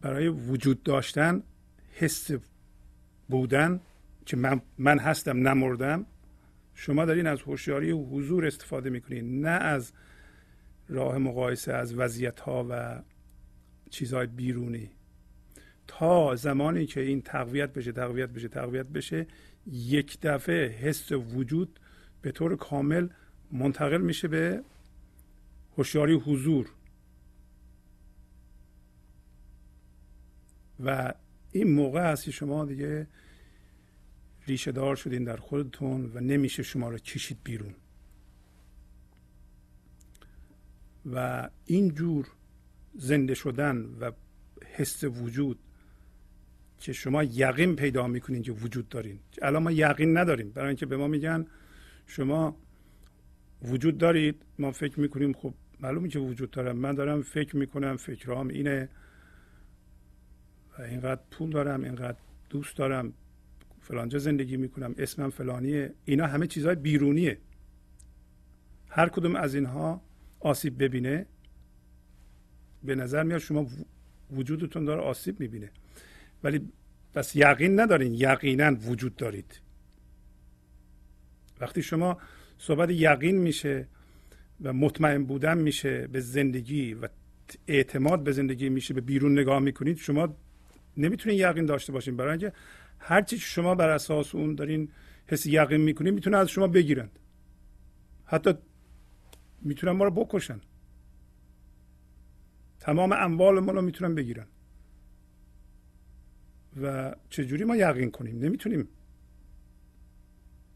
برای 0.00 0.28
وجود 0.28 0.82
داشتن 0.82 1.42
حس 1.92 2.30
بودن 3.28 3.80
که 4.26 4.36
من, 4.36 4.60
من 4.78 4.98
هستم 4.98 5.48
نمردم 5.48 6.06
شما 6.74 7.04
دارین 7.04 7.26
از 7.26 7.42
هوشیاری 7.42 7.92
و 7.92 8.04
حضور 8.04 8.46
استفاده 8.46 8.90
می‌کنید. 8.90 9.24
نه 9.24 9.48
از 9.48 9.92
راه 10.88 11.18
مقایسه 11.18 11.72
از 11.72 11.94
وضعیت 11.94 12.40
ها 12.40 12.66
و 12.70 13.02
چیزهای 13.90 14.26
بیرونی. 14.26 14.90
تا 15.98 16.36
زمانی 16.36 16.86
که 16.86 17.00
این 17.00 17.22
تقویت 17.22 17.72
بشه 17.72 17.92
تقویت 17.92 18.28
بشه 18.28 18.48
تقویت 18.48 18.86
بشه 18.86 19.26
یک 19.72 20.18
دفعه 20.22 20.68
حس 20.68 21.12
وجود 21.12 21.80
به 22.22 22.32
طور 22.32 22.56
کامل 22.56 23.08
منتقل 23.52 24.00
میشه 24.00 24.28
به 24.28 24.62
هوشیاری 25.76 26.14
حضور. 26.14 26.68
و 30.84 31.14
این 31.52 31.74
موقع 31.74 32.12
هست 32.12 32.24
که 32.24 32.30
شما 32.30 32.64
دیگه 32.64 33.06
ریشه 34.46 34.72
دار 34.72 34.96
شدین 34.96 35.24
در 35.24 35.36
خودتون 35.36 36.12
و 36.14 36.20
نمیشه 36.20 36.62
شما 36.62 36.88
رو 36.88 36.98
کشید 36.98 37.38
بیرون. 37.44 37.74
و 41.12 41.48
این 41.66 41.94
جور 41.94 42.28
زنده 42.94 43.34
شدن 43.34 43.96
و 44.00 44.12
حس 44.76 45.04
وجود 45.04 45.58
که 46.82 46.92
شما 46.92 47.24
یقین 47.24 47.76
پیدا 47.76 48.06
می‌کنین 48.06 48.42
که 48.42 48.52
وجود 48.52 48.88
دارین. 48.88 49.18
الان 49.42 49.62
ما 49.62 49.72
یقین 49.72 50.18
نداریم. 50.18 50.50
برای 50.50 50.68
اینکه 50.68 50.86
به 50.86 50.96
ما 50.96 51.08
میگن 51.08 51.46
شما 52.06 52.56
وجود 53.62 53.98
دارید 53.98 54.42
ما 54.58 54.72
فکر 54.72 55.00
می‌کنیم 55.00 55.32
خب 55.32 55.54
معلومه 55.80 56.08
که 56.08 56.18
وجود 56.18 56.50
دارم 56.50 56.76
من 56.76 56.94
دارم 56.94 57.22
فکر 57.22 57.56
می‌کنم 57.56 57.96
فکرام 57.96 58.48
اینه. 58.48 58.88
و 60.78 60.82
اینقدر 60.82 61.20
پول 61.30 61.50
دارم 61.50 61.84
اینقدر 61.84 62.18
دوست 62.50 62.76
دارم 62.76 63.12
فلانجا 63.80 64.18
زندگی 64.18 64.56
می‌کنم 64.56 64.94
اسمم 64.98 65.30
فلانیه. 65.30 65.94
اینا 66.04 66.26
همه 66.26 66.46
چیزهای 66.46 66.74
بیرونیه. 66.74 67.38
هر 68.88 69.08
کدوم 69.08 69.36
از 69.36 69.54
اینها 69.54 70.02
آسیب 70.40 70.82
ببینه 70.82 71.26
به 72.84 72.94
نظر 72.94 73.22
میاد 73.22 73.38
شما 73.38 73.66
وجودتون 74.30 74.84
داره 74.84 75.00
آسیب 75.00 75.40
می‌بینه. 75.40 75.70
ولی 76.44 76.72
بس 77.14 77.36
یقین 77.36 77.80
ندارین 77.80 78.14
یقینا 78.14 78.74
وجود 78.74 79.16
دارید. 79.16 79.60
وقتی 81.60 81.82
شما 81.82 82.18
صحبت 82.58 82.90
یقین 82.90 83.36
میشه 83.36 83.88
و 84.62 84.72
مطمئن 84.72 85.24
بودن 85.24 85.58
میشه 85.58 86.06
به 86.06 86.20
زندگی 86.20 86.94
و 86.94 87.08
اعتماد 87.66 88.24
به 88.24 88.32
زندگی 88.32 88.68
میشه 88.68 88.94
به 88.94 89.00
بیرون 89.00 89.38
نگاه 89.38 89.58
می‌کنید 89.58 89.96
شما 89.96 90.36
نمی‌تونین 90.96 91.38
یقین 91.38 91.66
داشته 91.66 91.92
باشین. 91.92 92.16
برای 92.16 92.30
اینکه 92.30 92.52
هر 92.98 93.22
چی 93.22 93.38
شما 93.38 93.74
بر 93.74 93.88
اساس 93.88 94.34
اون 94.34 94.54
دارین 94.54 94.88
حس 95.26 95.46
یقین 95.46 95.80
می‌کنین 95.80 96.14
می‌تونه 96.14 96.36
از 96.36 96.48
شما 96.48 96.66
بگیرند. 96.66 97.18
حتی 98.24 98.54
می‌تونن 99.62 99.92
ما 99.92 100.04
رو 100.04 100.10
بکشن. 100.10 100.60
تمام 102.80 103.12
اموال 103.12 103.60
ما 103.60 103.72
رو 103.72 103.82
می‌تونن 103.82 104.14
بگیرن. 104.14 104.46
و 106.82 107.14
چجوری 107.28 107.64
ما 107.64 107.76
یقین 107.76 108.10
کنیم؟ 108.10 108.38
نمی‌تونیم. 108.38 108.88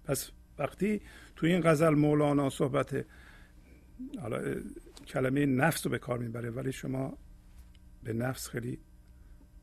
پس 0.05 0.31
وقتی 0.59 1.01
تو 1.37 1.47
این 1.47 1.61
غزل 1.61 1.95
مولانا 1.95 2.51
صحبت 2.51 3.07
حالا 4.21 4.55
کلمه 5.07 5.47
نفس 5.47 5.87
رو 5.87 5.91
به 5.91 5.99
کار 5.99 6.19
می‌بره 6.19 6.51
ولی 6.51 6.73
شما 6.73 7.19
به 8.03 8.13
نفس 8.13 8.49
خیلی 8.49 8.79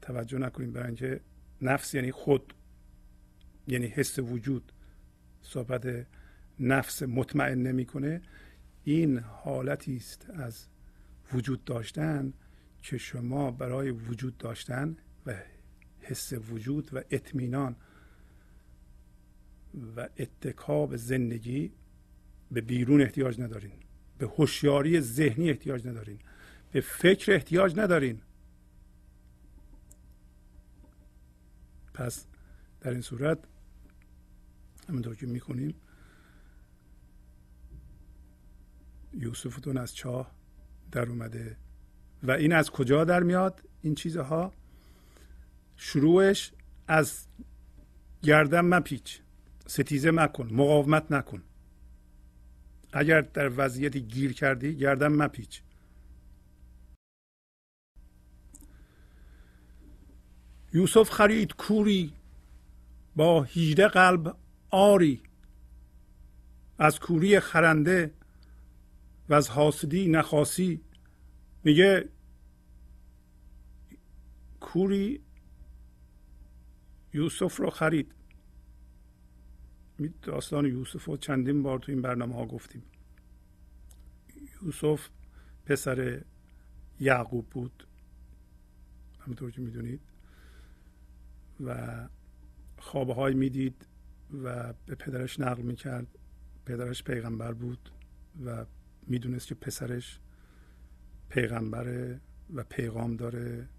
توجه 0.02 0.38
نکنیم 0.38 0.72
برای 0.72 0.88
اینکه 0.88 1.20
نفس 1.62 1.94
یعنی 1.94 2.12
خود 2.12 2.54
یعنی 3.68 3.88
حس 3.88 4.20
وجود. 4.20 4.72
صحبت 5.42 6.08
نفس 6.60 7.04
مطمئن 7.04 7.62
نمی‌کنه. 7.62 8.22
این 8.84 9.20
حالتی 9.20 9.96
است 9.96 10.30
از 10.30 10.68
وجود 11.34 11.64
داشتن 11.64 12.34
که 12.82 12.98
شما 12.98 13.52
برای 13.52 13.92
وجود 13.92 14.38
داشتن 14.38 14.98
و 15.26 15.34
حس 16.04 16.34
وجود 16.34 16.90
و 16.94 17.02
اطمینان 17.12 17.76
و 19.96 20.10
اتکاب 20.18 20.96
زندگی 20.96 21.72
به 22.52 22.62
بیرون 22.62 23.02
احتیاج 23.02 23.42
ندارین. 23.42 23.72
به 24.18 24.28
هوشیاری 24.28 25.02
ذهنی 25.02 25.50
احتیاج 25.50 25.88
ندارین. 25.88 26.20
به 26.72 26.82
فکر 26.82 27.32
احتیاج 27.32 27.80
ندارین. 27.80 28.22
پس 31.94 32.26
در 32.82 32.92
این 32.92 33.02
صورت 33.02 33.40
همونطور 34.90 35.16
که 35.16 35.26
می‌کنیم 35.26 35.76
یوسفتون 39.14 39.78
از 39.78 39.96
چاه 39.96 40.32
در 40.92 41.10
اومده. 41.10 41.58
و 42.24 42.32
این 42.32 42.54
از 42.54 42.70
کجا 42.70 43.04
در 43.04 43.24
میاد؟ 43.24 43.62
این 43.82 43.96
چیزها 43.96 44.54
شروعش 45.76 46.52
از 46.88 47.28
گردن 48.22 48.62
مپیچ 48.62 49.22
ستیزه 49.68 50.12
مکن 50.12 50.48
مقاومت 50.52 51.12
نکن. 51.12 51.44
اگر 52.94 53.22
در 53.22 53.52
وضعیتی 53.58 54.02
گیر 54.02 54.34
کردی 54.34 54.76
گردن 54.76 55.08
مپیچ. 55.08 55.62
یوسف 60.74 61.10
خرید 61.10 61.54
کوری 61.54 62.14
با 63.16 63.44
هیده 63.44 63.88
قلب 63.88 64.38
آری. 64.70 65.24
از 66.80 67.00
کوری 67.00 67.40
خرنده 67.40 68.14
و 69.30 69.34
از 69.34 69.50
حاسدی 69.50 70.08
نخاسی. 70.08 70.82
میگه 71.64 72.10
کوری 74.60 75.22
یوسف 77.14 77.58
رو 77.58 77.70
خرید. 77.70 78.16
داستان 80.22 80.66
یوسف 80.66 81.06
رو 81.06 81.18
چندین 81.18 81.64
بار 81.64 81.80
تو 81.80 81.92
این 81.92 82.02
برنامه 82.02 82.36
ها 82.36 82.46
گفتیم. 82.46 82.84
یوسف 84.64 85.10
پسر 85.66 86.22
یعقوب 87.00 87.50
بود. 87.50 87.88
همونطور 89.20 89.52
که 89.52 89.62
می‌دونید. 89.62 90.02
و 91.66 92.08
خوابه 92.78 93.14
های 93.14 93.34
می‌دید 93.34 93.88
و 94.44 94.74
به 94.86 94.96
پدرش 94.96 95.40
نقل 95.40 95.62
می‌کرد. 95.62 96.08
پدرش 96.66 97.04
پیغمبر 97.04 97.54
بود 97.54 97.90
و 98.46 98.66
می‌دونست 99.08 99.48
که 99.48 99.56
پسرش 99.56 100.20
پیغمبره 101.30 102.22
و 102.54 102.64
پیغام 102.64 103.16
داره 103.16 103.70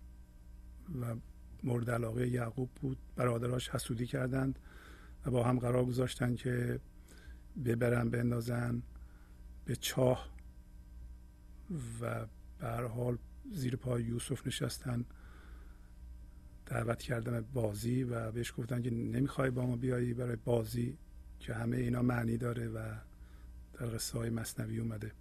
و 1.01 1.17
مورد 1.65 1.91
علاقه 1.91 2.29
یعقوب 2.29 2.71
بود. 2.81 2.99
برادراش 3.17 3.69
حسودی 3.69 4.07
کردند 4.07 4.59
و 5.27 5.31
با 5.31 5.45
هم 5.45 5.59
قرار 5.59 5.85
گذاشتن 5.85 6.35
که 6.35 6.81
ببرن 7.65 8.11
بندازن 8.11 8.83
به 9.65 9.77
چاه 9.77 10.35
و 12.01 12.27
به 12.59 12.89
حال 12.89 13.19
زیر 13.53 13.77
پای 13.77 14.03
یوسف 14.03 14.47
نشستن. 14.47 15.05
دعوت 16.67 17.03
کردن 17.03 17.41
بازی 17.41 18.05
و 18.05 18.33
بهش 18.33 18.53
گفتن 18.57 18.83
که 18.83 18.91
نمی‌خوای 18.91 19.51
با 19.51 19.67
ما 19.67 19.77
بیایی 19.77 20.15
برای 20.15 20.37
بازی 20.37 20.99
که 21.39 21.55
همه 21.55 21.77
اینا 21.77 22.03
معنی 22.03 22.37
داره 22.37 22.69
و 22.69 22.95
در 23.73 23.87
قصه 23.87 24.19
های 24.19 24.31
مصنوی 24.31 24.81
اومده. 24.81 25.13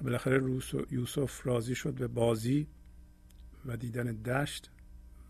و 0.00 0.04
بالاخره 0.04 0.60
یوسف 0.90 1.46
راضی 1.46 1.74
شد 1.74 1.94
به 1.94 2.08
بازی. 2.08 2.66
و 3.66 3.76
دیدن 3.76 4.12
دشت 4.12 4.70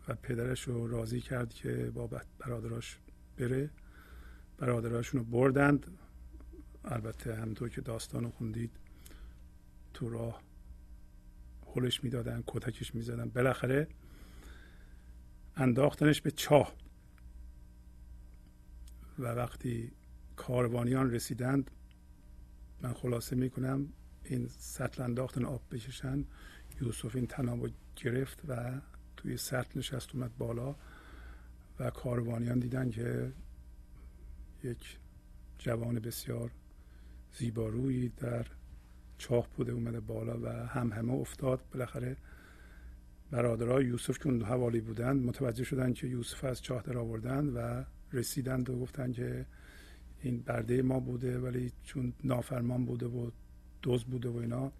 و 0.07 0.15
پدرش 0.15 0.61
رو 0.61 0.87
راضی 0.87 1.21
کرد 1.21 1.53
که 1.53 1.91
با 1.93 2.09
برادراش 2.39 2.99
بره. 3.37 3.69
برادراشون 4.57 5.19
رو 5.19 5.25
بردند. 5.25 5.97
البته 6.85 7.35
همونطور 7.35 7.69
که 7.69 7.81
داستان 7.81 8.23
رو 8.23 8.29
خوندید 8.29 8.71
تو 9.93 10.09
راه 10.09 10.41
هلش 11.75 12.03
می‌دادن 12.03 12.43
کتکش 12.47 12.95
می‌زدن. 12.95 13.29
بالاخره 13.29 13.87
انداختنش 15.55 16.21
به 16.21 16.31
چاه. 16.31 16.75
و 19.19 19.23
وقتی 19.23 19.91
کاروانیان 20.35 21.11
رسیدند 21.11 21.71
من 22.81 22.93
خلاصه 22.93 23.35
می‌کنم 23.35 23.89
این 24.23 24.47
سطل 24.47 25.03
انداختن 25.03 25.45
آب 25.45 25.61
بکشن 25.71 26.25
یوسف 26.81 27.15
این 27.15 27.27
تناب 27.27 27.69
گرفت 27.95 28.41
و 28.47 28.71
توی 29.17 29.37
سطل 29.37 29.79
نشست 29.79 30.15
اومد 30.15 30.37
بالا 30.37 30.75
و 31.79 31.89
کاروانیان 31.89 32.59
دیدن 32.59 32.89
که 32.89 33.31
یک 34.63 34.97
جوان 35.57 35.99
بسیار 35.99 36.51
زیبارویی 37.31 38.09
در 38.09 38.45
چاه 39.17 39.47
بوده 39.55 39.71
اومده 39.71 39.99
بالا 39.99 40.39
و 40.41 40.47
هم 40.47 40.93
همه 40.93 41.13
افتاد. 41.13 41.61
بالاخره 41.73 42.17
برادرای 43.31 43.85
یوسف 43.85 44.19
که 44.19 44.27
اون 44.27 44.41
حوالی 44.41 44.81
بودند 44.81 45.25
متوجه 45.25 45.63
شدن 45.63 45.93
که 45.93 46.07
یوسف 46.07 46.43
از 46.43 46.61
چاه 46.61 46.81
در 46.81 46.97
آوردند 46.97 47.55
و 47.55 47.85
رسیدند 48.13 48.69
و 48.69 48.79
گفتن 48.79 49.11
که 49.11 49.45
این 50.21 50.41
برده 50.41 50.81
ما 50.81 50.99
بوده 50.99 51.39
ولی 51.39 51.71
چون 51.83 52.13
نافرمان 52.23 52.85
بوده 52.85 53.05
و 53.05 53.29
دوز 53.81 54.03
بوده 54.03 54.29
و 54.29 54.37
اینا 54.37 54.71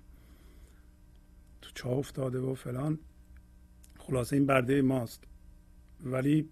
تو 1.64 1.72
چاه 1.76 1.94
افتاده 1.94 2.40
و 2.40 2.54
فلان. 2.56 3.00
خلاصه 3.98 4.36
این 4.36 4.46
برده 4.46 4.82
ماست. 4.82 5.24
ولی 6.04 6.50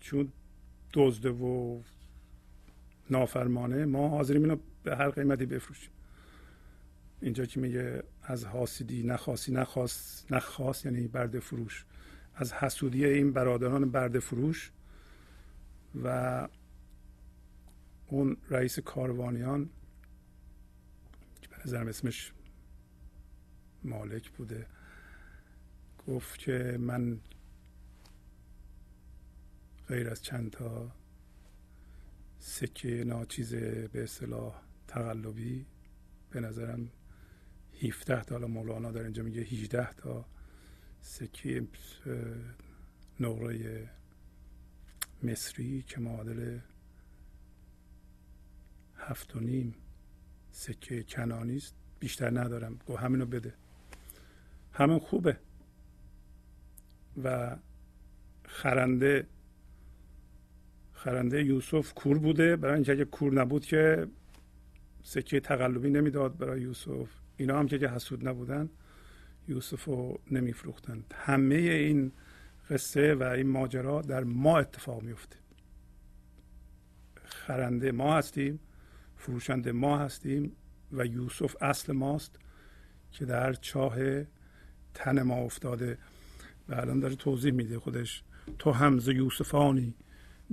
چون 0.00 0.32
دزده 0.92 1.30
و 1.30 1.80
نافرمانه 3.10 3.84
ما 3.84 4.08
حاضریم 4.08 4.42
اینو 4.42 4.56
به 4.82 4.96
هر 4.96 5.10
قیمتی 5.10 5.46
بفروشیم. 5.46 5.90
اینجا 7.20 7.46
که 7.46 7.60
میگه 7.60 8.02
از 8.22 8.44
حاسدی 8.44 9.02
نخواسی 9.02 9.52
نخواست 9.52 10.32
نخواست 10.32 10.86
یعنی 10.86 11.08
برده 11.08 11.40
فروش. 11.40 11.84
از 12.34 12.52
حسودی 12.52 13.06
این 13.06 13.32
برادران 13.32 13.90
برده 13.90 14.20
فروش 14.20 14.72
و 16.02 16.48
اون 18.06 18.36
رئیس 18.50 18.78
کاروانیان 18.78 19.70
که 21.42 21.48
به 21.48 21.56
نظرم 21.64 21.88
اسمش 21.88 22.32
مالک 23.86 24.30
بوده. 24.30 24.66
گفت 26.06 26.38
که 26.38 26.76
من 26.80 27.20
غیر 29.88 30.10
از 30.10 30.22
چند 30.22 30.50
تا 30.50 30.92
سکه 32.38 33.04
ناچیز 33.04 33.54
به 33.54 34.02
اصطلاح 34.02 34.62
تقلبی 34.88 35.66
به 36.30 36.40
نظرم 36.40 36.90
17 37.82 38.22
تا 38.24 38.38
مولانا 38.38 38.92
در 38.92 39.02
اینجا 39.02 39.22
میگه 39.22 39.40
18 39.40 39.92
تا 39.92 40.26
سکه 41.00 41.68
نقره 43.20 43.90
مصری 45.22 45.82
که 45.82 46.00
معادل 46.00 46.58
هفت 48.96 49.36
و 49.36 49.40
نیم 49.40 49.74
سکه 50.50 51.02
کنانی 51.02 51.56
است. 51.56 51.74
بیشتر 52.00 52.40
ندارم. 52.40 52.78
گو 52.86 52.96
همینو 52.96 53.26
بده. 53.26 53.54
همین 54.76 54.98
خوبه. 54.98 55.36
و 57.24 57.56
خرنده 58.44 59.26
خرنده 60.92 61.44
یوسف 61.44 61.94
کور 61.94 62.18
بوده. 62.18 62.56
برای 62.56 62.74
اینکه 62.74 62.92
اگه 62.92 63.04
کور 63.04 63.34
نبود 63.34 63.64
که 63.64 64.06
سکه 65.02 65.40
تقلبی 65.40 65.90
نمی‌داد 65.90 66.38
برای 66.38 66.60
یوسف. 66.60 67.08
اینا 67.36 67.58
هم 67.58 67.68
که 67.68 67.88
حسود 67.88 68.28
نبودن 68.28 68.68
یوسف 69.48 69.84
رو 69.84 70.20
نمیفروختند 70.30 71.14
همه 71.16 71.54
این 71.54 72.12
قصه 72.70 73.14
و 73.14 73.22
این 73.22 73.48
ماجرا 73.48 74.02
در 74.02 74.24
ما 74.24 74.58
اتفاق 74.58 75.02
میفته. 75.02 75.36
خرنده 77.24 77.92
ما 77.92 78.16
هستیم 78.16 78.60
فروشنده 79.16 79.72
ما 79.72 79.98
هستیم 79.98 80.52
و 80.92 81.06
یوسف 81.06 81.56
اصل 81.60 81.92
ماست 81.92 82.38
که 83.12 83.24
در 83.24 83.52
چاه 83.52 83.96
تن 84.96 85.22
ما 85.22 85.34
افتاده 85.34 85.98
و 86.68 86.74
الان 86.74 87.00
داره 87.00 87.14
توضیح 87.14 87.52
میده 87.52 87.78
خودش. 87.78 88.22
تو 88.58 88.72
همز 88.72 89.08
یوسفانی 89.08 89.94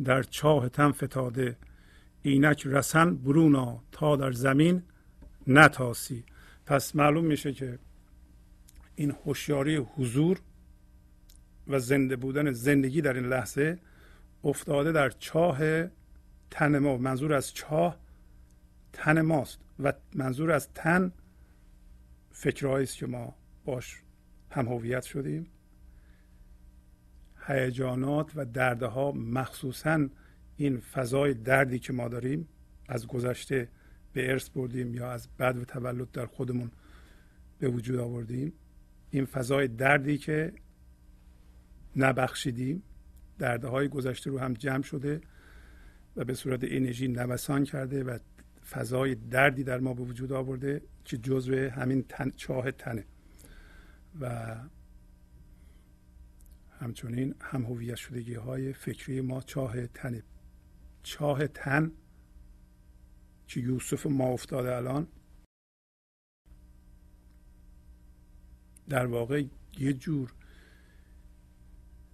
در 0.04 0.24
چاه 0.24 0.70
تن 0.70 0.91
فتاده. 0.91 1.58
اینک 2.22 2.64
رسن 2.66 3.16
برونا 3.16 3.84
تا 3.91 4.16
در 4.16 4.32
زمین 4.32 4.84
نتاسی. 5.48 6.24
پس 6.66 6.96
معلوم 6.96 7.26
میشه 7.26 7.54
که 7.54 7.80
این 8.96 9.16
هوشیاری 9.26 9.76
حضور 9.76 10.39
و 11.68 11.80
زنده 11.80 12.16
بودن 12.16 12.52
زندگی 12.52 13.02
در 13.02 13.14
این 13.14 13.26
لحظه 13.26 13.80
افتاده 14.44 14.91
در 14.91 15.10
چاه 15.10 15.60
تن 16.52 16.80
ما. 16.80 16.98
منظور 16.98 17.34
از 17.34 17.54
چاه 17.54 17.98
تن 18.94 19.22
ماست 19.22 19.60
و 19.80 19.94
منظور 20.16 20.52
از 20.52 20.70
تن 20.74 21.12
فکرهایی 22.32 22.84
است 22.84 22.98
که 22.98 23.08
ما 23.08 23.36
باش 23.66 24.03
هم 24.54 24.68
هویت 24.68 25.04
شدیم. 25.04 25.47
هیجانات 27.47 28.32
و 28.36 28.45
دردها 28.45 29.12
مخصوصا 29.12 30.08
این 30.58 30.80
فضای 30.80 31.34
دردی 31.34 31.80
که 31.80 31.93
ما 31.93 32.08
داریم 32.08 32.47
از 32.88 33.08
گذشته 33.08 33.68
به 34.14 34.32
ارث 34.32 34.49
بردیم 34.49 34.93
یا 34.93 35.12
از 35.12 35.28
بد 35.39 35.58
و 35.58 35.66
تولد 35.66 36.12
در 36.12 36.26
خودمون 36.26 36.72
به 37.60 37.68
وجود 37.68 37.99
آوردیم. 37.99 38.54
این 39.10 39.26
فضای 39.26 39.68
دردی 39.68 40.18
که 40.18 40.54
نبخشیدیم 41.95 42.84
دردهای 43.39 43.88
گذشته 43.88 44.30
رو 44.30 44.39
هم 44.39 44.54
جمع 44.54 44.82
شده 44.82 45.22
و 46.16 46.24
به 46.24 46.34
صورت 46.34 46.60
انرژی 46.64 47.08
نوسان 47.08 47.64
کرده 47.64 48.04
و 48.04 48.18
فضای 48.70 49.16
دردی 49.16 49.64
در 49.64 49.80
ما 49.80 49.93
به 49.93 50.04
وجود 50.04 50.32
آورده 50.32 50.82
که 51.06 51.18
جزو 51.18 51.70
همین 51.70 52.06
تن، 52.10 52.30
چاه 52.30 52.72
تنه. 52.72 53.06
و 54.20 54.55
همچنین 56.80 57.36
هم 57.41 57.66
هویت 57.66 57.95
شدگی 57.95 58.34
های 58.34 58.74
فکری 58.74 59.22
ما 59.22 59.41
چاه 59.41 59.88
تنه 59.88 60.24
چاه 61.03 61.47
تن 61.47 61.91
که 63.47 63.59
یوسف 63.59 64.05
ما 64.05 64.28
افتاده 64.28 64.76
الان 64.76 65.07
در 68.89 69.05
واقع 69.05 69.43
یه 69.80 69.93
جور 69.93 70.34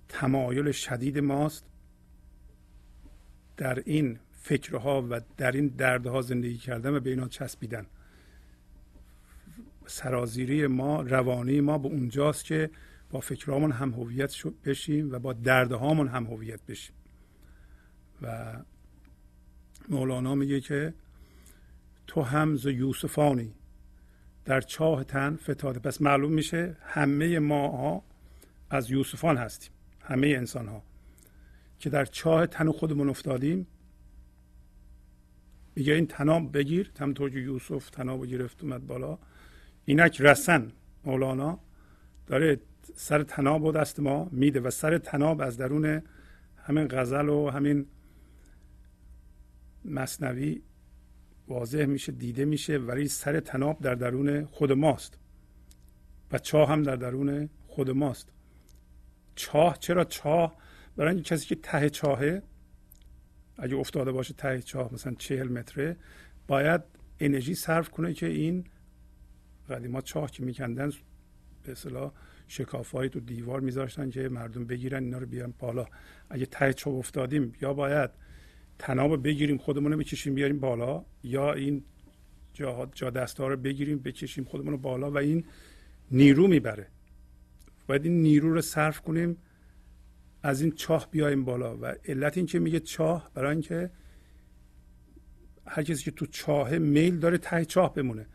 تمایل 0.10 0.72
شدید 0.72 1.18
ماست 1.18 1.66
در 3.58 3.84
این 3.86 4.20
فکرها 4.32 5.08
و 5.10 5.22
در 5.38 5.52
این 5.52 5.68
دردها 5.68 6.22
زندگی 6.22 6.58
کردن 6.58 6.96
و 6.96 7.00
به 7.00 7.10
اینا 7.10 7.28
چسبیدن. 7.28 7.86
سرازیری 9.90 10.68
ما 10.68 11.02
روانی 11.02 11.62
ما 11.62 11.78
به 11.78 11.88
اونجاست 11.88 12.46
که 12.46 12.70
با 13.10 13.20
فکرهامون 13.20 13.72
هم 13.72 13.92
هویت 13.92 14.36
بشیم 14.66 15.12
و 15.12 15.20
با 15.20 15.34
دردهامون 15.34 16.08
هم 16.08 16.26
هویت 16.26 16.60
بشیم. 16.66 16.96
و 18.22 18.54
مولانا 19.90 20.36
میگه 20.36 20.62
که 20.62 20.94
تو 22.08 22.22
هم 22.22 22.56
ز 22.56 22.66
یوسفانی 22.66 23.54
در 24.46 24.62
چاه 24.62 25.04
تن 25.04 25.36
فتاده. 25.36 25.80
پس 25.80 26.02
معلوم 26.02 26.34
میشه 26.34 26.78
همه 26.82 27.40
ما 27.40 28.04
از 28.70 28.92
یوسفان 28.92 29.38
هستیم 29.38 29.72
همه 30.02 30.28
انسان 30.28 30.68
ها 30.68 30.84
که 31.80 31.90
در 31.90 32.06
چاه 32.06 32.48
تن 32.48 32.72
خودمون 32.72 33.10
افتادیم. 33.10 33.68
میگه 35.76 35.94
این 35.94 36.08
تناب 36.08 36.58
بگیر 36.58 36.92
همطور 37.00 37.30
که 37.30 37.40
یوسف 37.40 37.90
تناب 37.90 38.26
گرفت 38.26 38.64
اومد 38.64 38.88
بالا. 38.88 39.20
اینک 39.90 40.22
رسن 40.22 40.72
مولانا 41.06 41.60
داره 42.28 42.60
سر 42.96 43.24
تناب 43.24 43.64
و 43.64 43.72
دست 43.72 44.00
ما 44.00 44.30
میده 44.32 44.60
و 44.60 44.70
سر 44.70 44.98
تناب 44.98 45.42
از 45.42 45.58
درون 45.58 46.02
همین 46.58 46.88
غزل 46.88 47.30
و 47.30 47.50
همین 47.50 47.86
مصنوی 49.86 50.62
واضح 51.48 51.86
میشه 51.86 52.12
دیده 52.12 52.46
میشه 52.46 52.78
ولی 52.78 53.08
سر 53.08 53.40
تناب 53.40 53.80
در 53.82 53.96
درون 53.96 54.46
خود 54.46 54.72
ماست. 54.72 55.18
و 56.32 56.38
چاه 56.38 56.70
هم 56.70 56.84
در 56.84 56.96
درون 56.96 57.50
خود 57.68 57.90
ماست. 57.90 58.32
چاه 59.36 59.78
چرا 59.80 60.04
چاه؟ 60.04 60.58
برای 60.98 61.14
اینکه 61.14 61.36
کسی 61.36 61.48
که 61.48 61.56
ته 61.56 61.90
چاهه 61.90 62.44
اگه 63.58 63.76
افتاده 63.76 64.12
باشه 64.12 64.34
ته 64.34 64.62
چاه 64.62 64.94
مثلا 64.94 65.14
چهل 65.14 65.48
متره 65.48 65.98
باید 66.48 66.82
انرژی 67.20 67.56
صرف 67.56 67.90
کنه 67.90 68.14
که 68.14 68.26
این 68.26 68.66
قدیما 69.70 70.02
چاه 70.02 70.32
که 70.32 70.44
میکندن 70.44 70.92
به 71.64 71.72
اصطلاح 71.72 72.12
شکافهایی 72.48 73.10
تو 73.10 73.20
دیوار 73.20 73.60
میذاشتن 73.60 74.10
که 74.10 74.30
مردم 74.30 74.66
بگیرن 74.66 75.04
اینا 75.04 75.18
رو 75.18 75.26
بیان 75.26 75.54
بالا. 75.60 75.86
اگه 76.30 76.46
ته 76.46 76.74
چاه 76.74 76.94
افتادیم 76.94 77.54
یا 77.62 77.74
باید 77.74 78.10
تناب 78.80 79.24
بگیریم 79.24 79.58
خودمون 79.58 79.92
رو 79.92 79.98
بکشیم 79.98 80.36
بیاریم 80.36 80.60
بالا 80.60 81.06
یا 81.24 81.54
این 81.54 81.84
جا, 82.54 82.90
جا 82.94 83.10
دستا 83.10 83.48
رو 83.48 83.58
بگیریم 83.58 84.00
بکشیم 84.00 84.44
خودمون 84.44 84.72
رو 84.72 84.78
بالا 84.78 85.12
و 85.12 85.18
این 85.18 85.46
نیرو 86.12 86.48
می‌بره. 86.48 86.88
باید 87.88 88.06
این 88.06 88.22
نیرو 88.22 88.54
رو 88.54 88.62
صرف 88.62 89.02
کنیم 89.02 89.38
از 90.44 90.62
این 90.62 90.72
چاه 90.72 91.12
بیایم 91.12 91.46
بالا. 91.46 91.78
و 91.78 91.86
علت 92.06 92.38
این 92.38 92.46
که 92.46 92.60
میگه 92.60 92.80
چاه 92.80 93.32
برای 93.34 93.52
اینکه 93.52 93.90
هر 95.66 95.84
کسی 95.84 96.04
که 96.04 96.12
تو 96.12 96.26
چاه 96.26 96.78
میل 96.78 97.20
داره 97.20 97.38
ته 97.38 97.66
چاه 97.66 97.94
بمونه. 97.94 98.26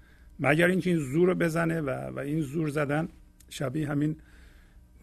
مگر 0.41 0.67
اینکه 0.67 0.91
این 0.91 0.99
زور 0.99 1.29
رو 1.29 1.35
بزنه 1.35 1.81
و, 1.81 1.91
و 1.91 2.19
این 2.19 2.41
زور 2.41 2.69
زدن 2.69 3.09
شبیه 3.49 3.89
همین 3.89 4.17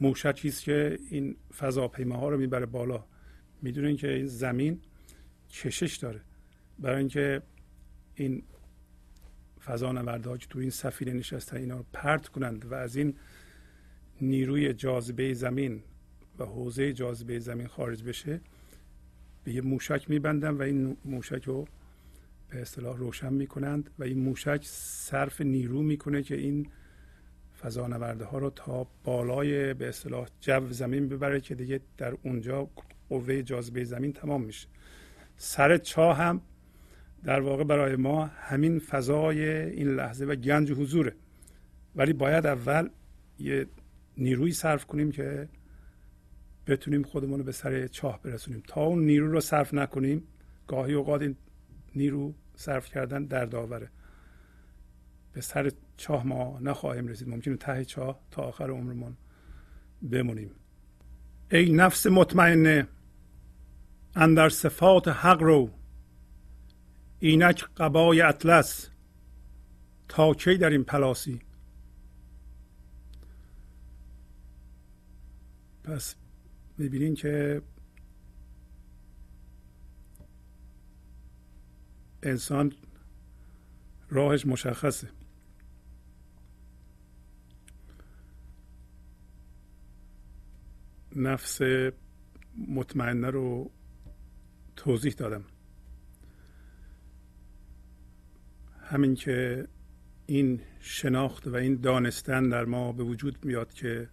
موشکی 0.01 0.47
است 0.47 0.63
که 0.63 0.99
این 1.09 1.35
فضاپیماها 1.57 2.29
رو 2.29 2.37
می‌بره 2.37 2.65
بالا. 2.65 3.05
می‌دونین 3.61 3.97
که 3.97 4.13
این 4.13 4.27
زمین 4.27 4.79
کشش 5.49 5.95
داره. 5.95 6.21
برای 6.79 6.99
اینکه 6.99 7.41
این 8.15 8.43
فضا 9.65 10.37
که 10.37 10.47
تو 10.47 10.59
این 10.59 10.69
سفینه 10.69 11.13
نشستن 11.13 11.57
اینا 11.57 11.77
رو 11.77 11.85
پرت 11.93 12.27
کنند 12.27 12.71
و 12.71 12.73
از 12.73 12.95
این 12.95 13.13
نیروی 14.21 14.73
جاذبه 14.73 15.33
زمین 15.33 15.83
و 16.39 16.45
حوزه 16.45 16.93
جاذبه 16.93 17.39
زمین 17.39 17.67
خارج 17.67 18.03
بشه 18.03 18.41
به 19.43 19.53
یه 19.53 19.61
موشک 19.61 20.09
میبندن 20.09 20.49
و 20.49 20.61
این 20.61 20.97
موشک 21.05 21.43
رو 21.43 21.67
به 22.51 22.61
اصطلاح 22.61 22.97
روشن 22.97 23.33
می‌کنند 23.33 23.89
و 23.99 24.03
این 24.03 24.19
موشک 24.19 24.61
صرف 24.63 25.41
نیرو 25.41 25.81
می‌کنه 25.81 26.23
که 26.23 26.35
این 26.35 26.67
فضانورده 27.61 28.25
ها 28.25 28.37
رو 28.37 28.49
تا 28.49 28.87
بالای 29.03 29.73
به 29.73 29.89
اصطلاح 29.89 30.27
جو 30.41 30.67
زمین 30.69 31.07
ببره 31.07 31.41
که 31.41 31.55
دیگه 31.55 31.79
در 31.97 32.17
اونجا 32.23 32.69
قوه 33.09 33.41
جاذبه 33.41 33.83
زمین 33.83 34.13
تمام 34.13 34.43
میشه. 34.43 34.67
سر 35.37 35.77
چاه 35.77 36.17
هم 36.17 36.41
در 37.23 37.39
واقع 37.39 37.63
برای 37.63 37.95
ما 37.95 38.25
همین 38.25 38.79
فضای 38.79 39.49
این 39.49 39.87
لحظه 39.87 40.25
و 40.25 40.35
گنج 40.35 40.71
حضوره. 40.71 41.15
ولی 41.95 42.13
باید 42.13 42.45
اول 42.45 42.89
یه 43.39 43.67
نیروی 44.17 44.51
صرف 44.51 44.85
کنیم 44.85 45.11
که 45.11 45.49
بتونیم 46.67 47.03
خودمون 47.03 47.39
رو 47.39 47.45
به 47.45 47.51
سر 47.51 47.87
چاه 47.87 48.21
برسونیم. 48.21 48.63
تا 48.67 48.85
اون 48.85 49.05
نیرو 49.05 49.31
رو 49.31 49.39
صرف 49.39 49.73
نکنیم 49.73 50.23
گاهی 50.67 50.93
اوقات 50.93 51.21
این 51.21 51.35
نیرو 51.95 52.33
صرف 52.55 52.89
کردن 52.89 53.25
در 53.25 53.45
داوره. 53.45 53.89
به 55.33 55.41
سر 55.41 55.71
چاه 55.97 56.27
ما 56.27 56.59
نخواهیم 56.61 57.07
رسید. 57.07 57.29
ممکنه 57.29 57.55
ته 57.57 57.85
چاه 57.85 58.19
تا 58.31 58.41
آخر 58.41 58.69
عمرمون 58.69 59.17
بمونیم. 60.11 60.51
ای 61.51 61.71
نفس 61.71 62.07
مطمئنه 62.07 62.87
اندر 64.15 64.49
صفات 64.49 65.07
حق 65.07 65.41
رو. 65.41 65.69
اینک 67.19 67.65
قبای 67.77 68.21
اطلس. 68.21 68.89
تا 70.07 70.33
کی 70.33 70.57
در 70.57 70.69
این 70.69 70.83
پلاسی؟ 70.83 71.41
پس 75.83 76.15
می‌بینین 76.77 77.15
که 77.15 77.61
انسان 82.23 82.73
راهش 84.09 84.45
مشخصه. 84.45 85.07
نفس 91.15 91.61
مطمئنه 92.67 93.29
رو 93.29 93.71
توضیح 94.75 95.13
دادم. 95.13 95.43
همین 98.81 99.15
که 99.15 99.67
این 100.25 100.61
شناخت 100.79 101.47
و 101.47 101.55
این 101.55 101.75
دانستن 101.75 102.49
در 102.49 102.65
ما 102.65 102.91
به 102.91 103.03
وجود 103.03 103.45
میاد 103.45 103.73
که 103.73 104.09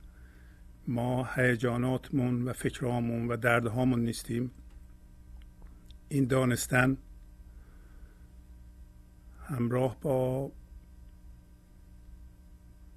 ما 0.87 1.29
هیجاناتمون 1.35 2.43
و 2.43 2.53
فکرهامون 2.53 3.29
و 3.29 3.37
دردهامون 3.37 4.01
نیستیم. 4.01 4.51
این 6.09 6.25
دانستن 6.25 6.97
همراه 9.49 10.01
با 10.01 10.53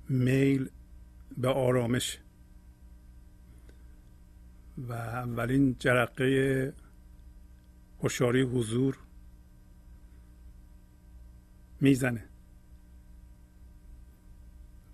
میل 0.10 0.70
به 1.38 1.47
آرامش. 1.47 2.20
و 4.78 4.93
اولین 4.93 5.76
جرقه 5.80 6.74
هوشیاری 7.99 8.41
حضور 8.41 8.97
می‌زنه. 11.82 12.24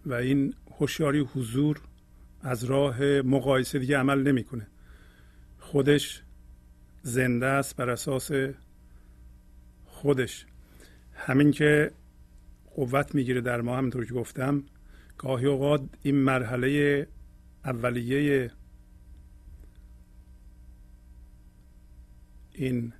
و 0.05 0.14
این 0.14 0.53
هوشیاری 0.80 1.20
حضور 1.20 1.82
از 2.41 2.64
راه 2.64 3.01
مقایسه 3.22 3.80
دیگه 3.80 3.97
عمل 3.97 4.28
نمی‌کنه. 4.28 4.68
خودش 5.60 6.24
زنده 7.03 7.45
است 7.45 7.76
بر 7.76 7.89
اساس 7.89 8.32
خودش. 9.86 10.45
همین 11.18 11.51
که 11.51 11.91
قوت 12.76 13.15
می‌گیره 13.15 13.41
در 13.41 13.61
ما 13.61 13.78
همینطور 13.78 14.05
که 14.05 14.13
گفتم 14.13 14.63
گاهی 15.18 15.45
اوقات 15.45 15.82
این 16.01 16.15
مرحله 16.15 17.07
اولیه 17.65 18.51
این 22.53 22.93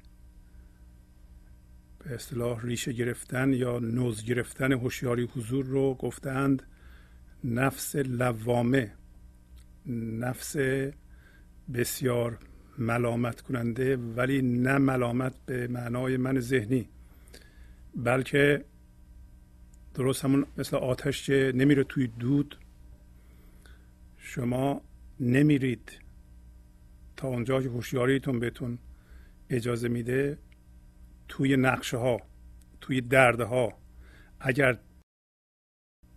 به 2.00 2.16
اصطلاح 2.16 2.62
ریشه 2.62 2.94
گرفتن 2.94 3.54
یا 3.54 3.80
نوز 3.80 4.26
گرفتن 4.26 4.72
هوشیاری 4.72 5.24
حضور 5.24 5.66
رو 5.66 5.94
گفتند 5.94 6.64
نفس 7.44 7.96
لوامه 7.96 8.94
نفس 10.20 10.56
بسیار 11.74 12.40
ملامت 12.78 13.42
کننده 13.42 13.98
ولی 13.98 14.42
نه 14.42 14.78
ملامت 14.78 15.34
به 15.46 15.68
معنای 15.68 16.18
من 16.18 16.40
ذهنی. 16.40 16.90
بلکه 17.98 18.66
درست 19.94 20.26
همون 20.26 20.46
مثل 20.58 20.78
آتش 20.78 21.26
که 21.26 21.52
نمیره 21.56 21.84
توی 21.84 22.08
دود. 22.08 22.58
شما 24.18 24.82
نمیرید 25.20 26.00
تا 27.16 27.28
اونجا 27.28 27.62
که 27.62 27.70
هوشیاریتون 27.70 28.40
بهتون 28.40 28.78
اجازه 29.50 29.88
میده 29.88 30.38
توی 31.28 31.58
نقشه 31.58 31.98
ها 31.98 32.22
توی 32.82 33.02
درده 33.02 33.44
ها 33.44 33.74
اگر 34.40 34.78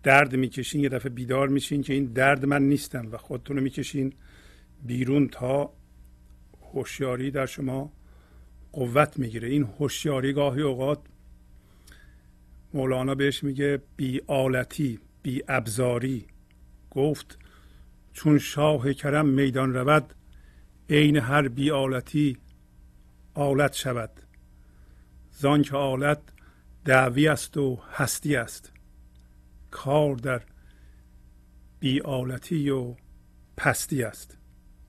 درد 0.03 0.37
می‌کشین 0.37 0.81
یه 0.81 0.89
دفعه 0.89 1.11
بیدار 1.11 1.49
میشین 1.49 1.83
که 1.83 1.93
این 1.93 2.05
درد 2.05 2.45
من 2.47 2.63
نیستم 2.63 3.13
و 3.13 3.17
خودتون 3.17 3.57
رو 3.57 3.63
می‌کشین 3.63 4.13
بیرون 4.83 5.29
تا 5.29 5.73
هوشیاری 6.73 7.31
در 7.31 7.47
شما 7.47 7.93
قوت 8.73 9.19
می‌گیره. 9.19 9.49
این 9.49 9.63
هوشیاری 9.63 10.33
گاهی 10.33 10.63
اوقات 10.63 10.99
مولانا 12.75 13.15
بهش 13.15 13.45
میگه 13.45 13.83
بی 13.97 14.21
آلتی 14.27 15.01
بی 15.23 15.43
ابزاری. 15.49 16.27
گفت 16.91 17.39
چون 18.13 18.39
شاه 18.39 18.93
کرم 18.93 19.27
میدان 19.29 19.75
رود 19.75 20.15
عین 20.91 21.17
هر 21.17 21.49
بی 21.49 21.71
آلتی 21.71 22.37
آلت 23.35 23.73
شود. 23.73 24.11
زان 25.31 25.63
که 25.63 25.77
آلت 25.77 26.19
دعوی 26.85 27.29
است 27.29 27.57
و 27.57 27.79
هستی 27.93 28.37
است. 28.37 28.73
کار 29.71 30.17
در 30.17 30.43
بیالتی 31.81 32.71
و 32.71 32.95
پستی 33.57 34.03
است. 34.03 34.39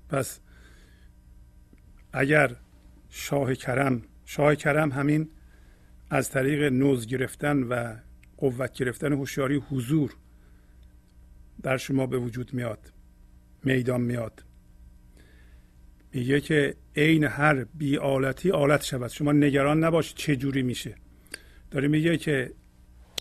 پس 0.10 0.40
اگر 2.14 2.56
شاه 3.10 3.56
کرم 3.56 4.02
شاه 4.26 4.56
کرم 4.56 4.92
همین 4.92 5.30
از 6.14 6.30
طریق 6.30 6.64
نوز 6.64 7.08
گرفتن 7.08 7.64
و 7.64 7.96
قوت 8.38 8.74
گرفتن 8.74 9.14
هوشیاری 9.14 9.56
حضور 9.56 10.16
در 11.64 11.78
شما 11.78 12.08
به 12.08 12.18
وجود 12.18 12.54
میاد 12.54 12.92
میدان 13.64 14.02
میاد. 14.02 14.44
میگه 16.14 16.42
که 16.42 16.76
عین 16.96 17.24
هر 17.24 17.64
بی 17.64 17.98
آلتی 17.98 18.52
آلت 18.52 18.84
شود. 18.84 19.08
شما 19.10 19.32
نگران 19.32 19.84
نباشید 19.84 20.18
چه 20.18 20.36
جوری 20.36 20.62
میشه. 20.62 20.96
داره 21.72 21.88
میگه 21.88 22.18
که 22.18 22.52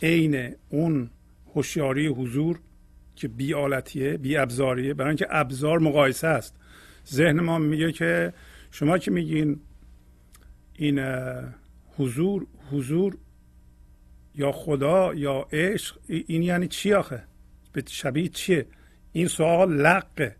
عین 0.02 0.54
اون 0.68 1.10
هوشیاری 1.54 2.06
حضور 2.06 2.60
که 3.16 3.28
بی 3.28 3.54
آلتیه 3.54 4.16
بی 4.16 4.36
ابزاریه 4.36 4.94
برای 4.94 5.08
اینکه 5.08 5.26
ابزار 5.30 5.78
مقایسه 5.78 6.26
است. 6.26 6.56
ذهن 7.08 7.40
ما 7.40 7.58
میگه 7.58 7.92
که 7.92 8.32
شما 8.70 8.98
که 8.98 9.10
میگین 9.10 9.60
این 10.74 10.98
حضور 12.00 12.46
حضور 12.70 13.18
یا 14.34 14.52
خدا 14.52 15.14
یا 15.14 15.46
عشق 15.52 15.98
این 16.06 16.42
یعنی 16.42 16.68
چی 16.68 16.92
آخه؟ 16.92 17.24
به 17.72 17.82
شبیه 17.86 18.28
چیه؟ 18.28 18.66
این 19.12 19.28
سوال 19.28 19.72
لقه 19.72 20.36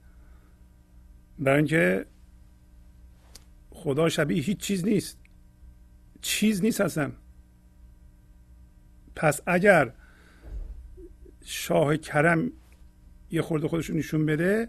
برای 1.38 1.58
اینکه 1.58 2.06
خدا 3.70 4.08
شبیه 4.08 4.42
هیچ 4.42 4.58
چیز 4.58 4.84
نیست. 4.84 5.18
چیز 6.20 6.62
نیست 6.62 6.80
اصلا. 6.80 7.12
پس 9.16 9.40
اگر 9.46 9.92
شاه 11.44 11.96
کرم 11.96 12.52
یه 13.30 13.42
خورده 13.42 13.68
خودشون 13.68 13.96
نشون 13.96 14.26
بده 14.26 14.68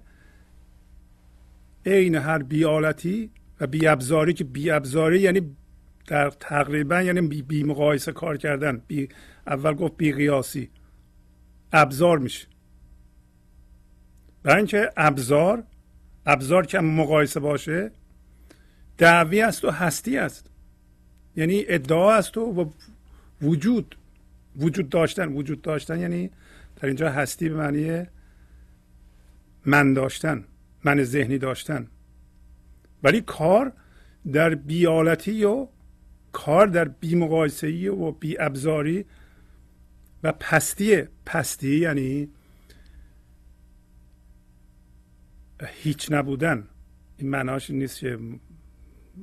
عین 1.85 2.15
هر 2.15 2.43
بیالتی 2.43 3.31
و 3.59 3.67
بیابزاری 3.67 4.33
که 4.33 4.43
بیابزاری 4.43 5.19
یعنی 5.19 5.55
در 6.07 6.29
تقریبا 6.29 7.01
یعنی 7.01 7.21
بی, 7.21 7.41
بی 7.41 7.63
مقایسه 7.63 8.11
کار 8.11 8.37
کردن 8.37 8.81
بی 8.87 9.09
اول 9.47 9.73
گفت 9.73 9.97
بی 9.97 10.11
قیاسی. 10.13 10.69
ابزار 11.73 12.17
میشه. 12.17 12.47
برای 14.43 14.57
اینکه 14.57 14.89
ابزار 14.97 15.63
ابزار 16.25 16.65
که 16.65 16.79
مقایسه 16.79 17.39
باشه 17.39 17.91
دعوی 18.97 19.41
است 19.41 19.65
و 19.65 19.69
هستی 19.69 20.17
است. 20.17 20.49
یعنی 21.35 21.63
ادعا 21.67 22.13
از 22.13 22.31
تو 22.31 22.41
و 22.41 22.69
وجود 23.41 23.97
وجود 24.55 24.89
داشتن. 24.89 25.33
وجود 25.33 25.61
داشتن 25.61 25.99
یعنی 25.99 26.29
در 26.75 26.87
اینجا 26.87 27.09
هستی 27.11 27.49
به 27.49 27.55
معنی 27.55 28.05
من 29.65 29.93
داشتن 29.93 30.43
من 30.83 31.03
ذهنی 31.03 31.37
داشتن. 31.37 31.87
ولی 33.03 33.21
کار 33.21 33.73
در 34.31 34.55
بیالتی 34.55 35.43
و 35.43 35.67
کار 36.31 36.67
در 36.67 36.87
بی 36.87 37.15
مقایسهی 37.15 37.87
و 37.87 38.11
بی 38.11 38.39
ابزاری 38.39 39.05
و 40.23 40.31
پستی 40.31 41.03
پستی 41.25 41.79
یعنی 41.79 42.29
هیچ 45.67 46.11
نبودن. 46.11 46.67
این 47.17 47.29
معناش 47.29 47.69
نیست 47.69 47.99
که 47.99 48.19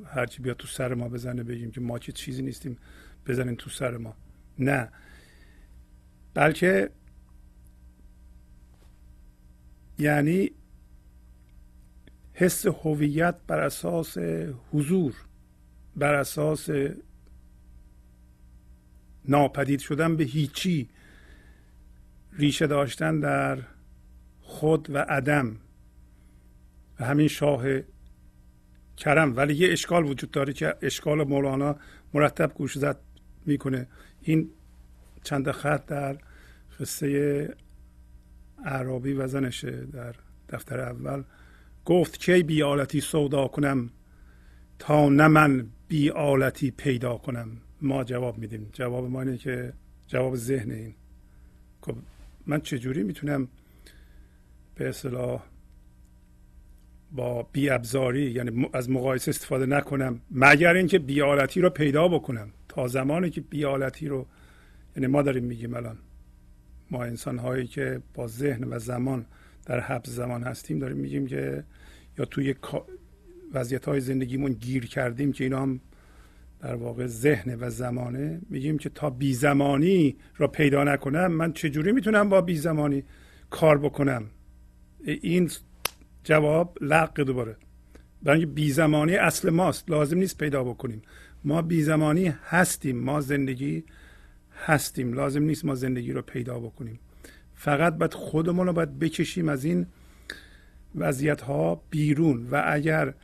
هرچی 0.04 0.42
بیاد 0.42 0.56
تو 0.56 0.66
سر 0.66 0.94
ما 0.94 1.09
بزنه 1.09 1.42
بگیم 1.42 1.70
که 1.70 1.80
ما 1.80 1.98
چه 1.98 2.12
چیزی 2.12 2.42
نیستیم 2.42 2.78
بزنیم 3.26 3.54
تو 3.54 3.70
سر 3.70 3.96
ما. 3.96 4.16
نه. 4.59 4.88
بلکه 6.34 6.90
یعنی 9.98 10.50
حس 12.32 12.66
هویت 12.66 13.34
بر 13.46 13.61
اساس 13.61 14.18
حضور. 14.72 15.28
بر 15.99 16.14
اساس 16.14 16.68
ناپدید 19.24 19.80
شدن 19.80 20.16
به 20.16 20.24
هیچی 20.24 20.88
ریشه 22.32 22.66
داشتن 22.66 23.20
در 23.20 23.59
خود 24.40 24.90
و 24.90 24.99
عدم 24.99 25.57
و 27.01 27.05
همین 27.05 27.28
شاه 27.28 27.64
کرم. 28.96 29.36
ولی 29.36 29.55
یه 29.55 29.72
اشکال 29.72 30.05
وجود 30.05 30.30
داره 30.30 30.53
که 30.53 30.74
اشکال 30.82 31.24
مولانا 31.24 31.76
مرتب 32.14 32.55
گوش 32.55 32.78
زد 32.78 33.01
می‌کنه. 33.46 33.86
این 34.22 34.51
چند 35.22 35.51
خط 35.51 35.86
در 35.86 36.18
قصه 36.80 37.55
عربی 38.64 39.12
و 39.12 39.26
زنشه 39.26 39.70
در 39.70 40.14
دفتر 40.49 40.80
اول. 40.80 41.22
گفت 41.84 42.18
کی 42.18 42.42
بی 42.42 42.62
آلتی 42.62 43.01
سودا 43.01 43.49
کنم؟ 43.49 43.90
تا 44.79 45.09
نه 45.09 45.29
من 45.29 45.66
بی 45.89 46.11
آلتی 46.11 46.70
پیدا 46.70 47.16
کنم. 47.16 47.51
ما 47.83 48.05
جواب 48.05 48.39
میدیم. 48.39 48.70
جواب 48.72 49.11
ما 49.11 49.22
اینه 49.22 49.37
که 49.37 49.72
جواب 50.07 50.37
ذهن 50.37 50.70
این. 50.70 50.95
خب 51.81 51.95
من 52.47 52.61
چجوری 52.61 53.03
می‌تونم 53.03 53.49
به 54.74 54.89
اصطلاح 54.89 55.43
با 57.12 57.43
بی 57.43 57.70
ابزاری 57.70 58.31
یعنی 58.31 58.70
از 58.72 58.91
مقایسه 58.91 59.31
استفاده 59.31 59.66
نکنم 59.66 60.20
مگر 60.31 60.74
اینکه 60.74 60.99
بیالتی 60.99 61.61
رو 61.61 61.70
پیدا 61.70 62.09
بکنم؟ 62.09 62.51
تا 62.68 62.89
زمانی 62.89 63.31
که 63.31 63.41
بیالتی 63.41 64.09
رو 64.09 64.26
یعنی 64.97 65.07
ما 65.07 65.22
داریم 65.22 65.45
میگیم 65.45 65.74
الان 65.74 65.99
ما 66.91 67.05
انسان 67.05 67.39
هایی 67.39 67.66
که 67.66 68.01
با 68.14 68.26
ذهن 68.26 68.64
و 68.64 68.79
زمان 68.79 69.26
در 69.66 69.81
حبس 69.81 70.09
زمان 70.09 70.43
هستیم 70.43 70.79
داریم 70.79 70.97
میگیم 70.97 71.26
که 71.26 71.64
یا 72.18 72.24
توی 72.24 72.55
وضعیت 73.53 73.84
های 73.84 74.01
زندگیمون 74.01 74.53
گیر 74.53 74.86
کردیم 74.86 75.32
که 75.32 75.44
اینا 75.44 75.62
هم 75.62 75.80
در 76.61 76.74
واقع 76.74 77.07
ذهن 77.07 77.57
و 77.61 77.70
زمانه. 77.70 78.40
میگیم 78.51 78.78
که 78.78 78.88
تا 78.88 79.11
بی 79.11 79.34
زمانی 79.34 80.16
را 80.36 80.49
پیدا 80.49 80.84
نکنم 80.84 81.26
من 81.26 81.53
چجوری 81.53 81.92
می‌تونم 81.92 82.28
با 82.28 82.40
بی 82.40 82.57
زمانی 82.57 83.05
کار 83.51 83.78
بکنم؟ 83.78 84.24
این 85.05 85.51
جواب 86.24 86.78
لق 86.80 87.20
دوباره. 87.20 87.57
برای 88.22 88.46
بی 88.46 88.70
زمانی 88.70 89.16
اصل 89.16 89.51
ماست 89.51 89.90
لازم 89.90 90.18
نیست 90.18 90.38
پیدا 90.38 90.64
بکنیم. 90.64 91.03
ما 91.44 91.62
بی 91.62 91.82
زمانی 91.82 92.34
هستیم 92.44 92.99
ما 92.99 93.20
زندگی 93.20 93.84
هستیم. 94.64 95.12
لازم 95.12 95.42
نیست 95.42 95.64
ما 95.64 95.74
زندگی 95.74 96.12
رو 96.12 96.22
پیدا 96.22 96.61
بکنیم. 96.61 96.99
فقط 97.55 97.99
باید 97.99 98.14
خودمون 98.14 98.66
رو 98.66 98.72
باید 98.72 98.99
بکشیم 98.99 99.49
از 99.49 99.64
این 99.64 99.86
وضعیت 100.94 101.40
ها 101.40 101.82
بیرون. 101.90 102.46
و 102.51 102.62
اگر 102.66 103.14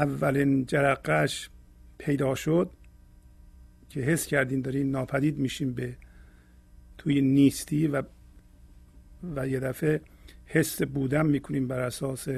اولین 0.00 0.66
جرقش 0.66 1.50
پیدا 1.98 2.34
شد 2.34 2.70
که 3.88 4.00
حس 4.00 4.26
کردیم 4.26 4.60
داریم 4.60 4.90
ناپدید 4.90 5.38
میشیم 5.38 5.72
به 5.72 5.96
توی 6.98 7.20
نیستی 7.20 7.86
و 7.86 8.02
و 9.34 9.48
یه 9.48 9.60
دفعه 9.60 10.00
حس 10.46 10.82
بودن 10.82 11.26
می‌کنیم 11.26 11.68
بر 11.68 11.80
اساس 11.80 12.28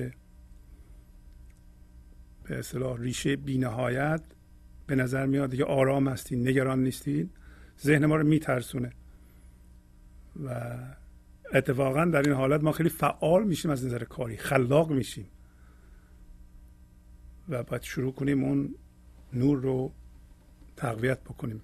به 2.44 2.58
اصطلاح 2.58 3.00
ریشه 3.00 3.36
بینهایت. 3.36 4.22
به 4.86 4.94
نظر 4.94 5.26
میاد 5.26 5.50
دیگه 5.50 5.64
آرام 5.64 6.08
هستین 6.08 6.48
نگران 6.48 6.82
نیستین. 6.82 7.30
ذهن 7.82 8.06
ما 8.06 8.16
رو 8.16 8.26
میترسونه. 8.26 8.92
و 10.44 10.78
اتفاقا 11.52 12.04
در 12.04 12.22
این 12.22 12.32
حالت 12.32 12.62
ما 12.62 12.72
خیلی 12.72 12.88
فعال 12.88 13.44
میشیم 13.44 13.70
از 13.70 13.84
نظر 13.84 14.04
کاری 14.04 14.36
خلاق 14.36 14.90
میشیم. 14.90 15.26
و 17.52 17.62
باید 17.62 17.82
شروع 17.82 18.12
کنیم 18.12 18.44
اون 18.44 18.74
نور 19.32 19.58
رو 19.58 19.92
تقویت 20.76 21.20
بکنیم. 21.20 21.62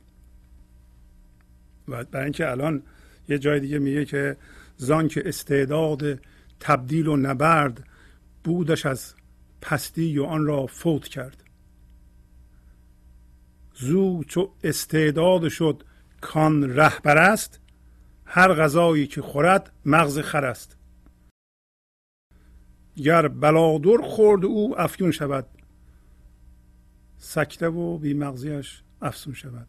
و 1.88 2.04
برای 2.04 2.24
اینکه 2.24 2.50
الان 2.50 2.82
یه 3.28 3.38
جای 3.38 3.60
دیگه 3.60 3.78
میگه 3.78 4.04
که 4.04 4.36
زان 4.76 5.08
که 5.08 5.28
استعداد 5.28 6.20
تبدیل 6.60 7.06
و 7.06 7.16
نبرد 7.16 7.84
بودش 8.44 8.86
از 8.86 9.14
پستی 9.60 10.18
و 10.18 10.24
آن 10.24 10.46
را 10.46 10.66
فوت 10.66 11.08
کرد. 11.08 11.44
زو 13.74 14.24
چو 14.24 14.52
استعداد 14.64 15.48
شد 15.48 15.84
کان 16.20 16.76
رهبر 16.76 17.18
است 17.18 17.60
هر 18.24 18.54
غذایی 18.54 19.06
که 19.06 19.22
خورد 19.22 19.72
مغز 19.84 20.18
خر 20.18 20.44
است. 20.44 20.76
گر 22.96 23.28
بلادر 23.28 24.02
خورد 24.02 24.44
او 24.44 24.80
افیون 24.80 25.10
شود. 25.10 25.46
سکته 27.18 27.68
و 27.68 27.98
بی 27.98 28.14
مغزیش 28.14 28.82
افسون 29.02 29.34
شود. 29.34 29.66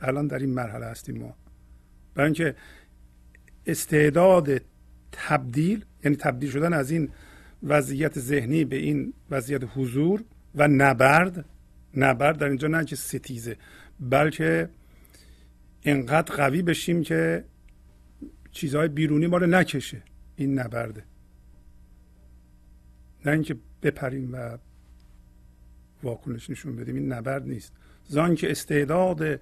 الان 0.00 0.26
در 0.26 0.38
این 0.38 0.50
مرحله 0.54 0.86
هستیم 0.86 1.18
ما. 1.18 1.36
برای 2.14 2.26
اینکه 2.26 2.54
استعداد 3.66 4.60
تبدیل 5.12 5.84
یعنی 6.04 6.16
تبدیل 6.16 6.50
شدن 6.50 6.72
از 6.72 6.90
این 6.90 7.08
وضعیت 7.62 8.18
ذهنی 8.18 8.64
به 8.64 8.76
این 8.76 9.14
وضعیت 9.30 9.62
حضور 9.74 10.24
و 10.54 10.68
نبرد 10.68 11.44
نبرد 11.96 12.38
در 12.38 12.48
اینجا 12.48 12.68
نه 12.68 12.84
که 12.84 12.96
ستیزه 12.96 13.56
بلکه 14.00 14.68
اینقدر 15.80 16.34
قوی 16.36 16.62
بشیم 16.62 17.02
که 17.02 17.44
چیزهای 18.52 18.88
بیرونی 18.88 19.26
ما 19.26 19.36
رو 19.36 19.46
نکشه. 19.46 20.02
این 20.36 20.58
نبرده. 20.58 21.04
نه 23.24 23.32
اینکه 23.32 23.56
بپریم 23.82 24.30
و 24.32 24.58
واکنش 26.02 26.50
نشون 26.50 26.76
بدیم. 26.76 26.94
این 26.94 27.12
نبرد 27.12 27.46
نیست. 27.46 27.72
زان 28.08 28.34
که 28.34 28.50
استعداد 28.50 29.40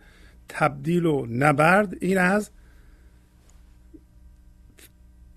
تبدیل 0.48 1.06
و 1.06 1.26
نبرد 1.30 1.96
این 2.00 2.18
از 2.18 2.50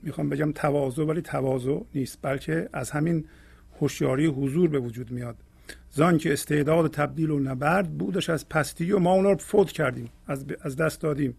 می‌خوام 0.03 0.29
بگم 0.29 0.51
تواضع 0.51 1.03
ولی 1.03 1.21
تواضع 1.21 1.79
نیست 1.95 2.19
بلکه 2.21 2.69
از 2.73 2.91
همین 2.91 3.25
هوشیاری 3.79 4.25
حضور 4.25 4.69
به 4.69 4.79
وجود 4.79 5.11
میاد. 5.11 5.37
زان 5.91 6.17
که 6.17 6.33
استعداد 6.33 6.91
تبدیل 6.91 7.29
و 7.29 7.39
نبرد 7.39 7.97
بودش 7.97 8.29
از 8.29 8.49
پستی 8.49 8.91
و 8.91 8.99
ما 8.99 9.13
اونا 9.13 9.31
رو 9.31 9.37
فوت 9.37 9.71
کردیم 9.71 10.09
از, 10.27 10.45
از 10.61 10.75
دست 10.75 11.01
دادیم. 11.01 11.35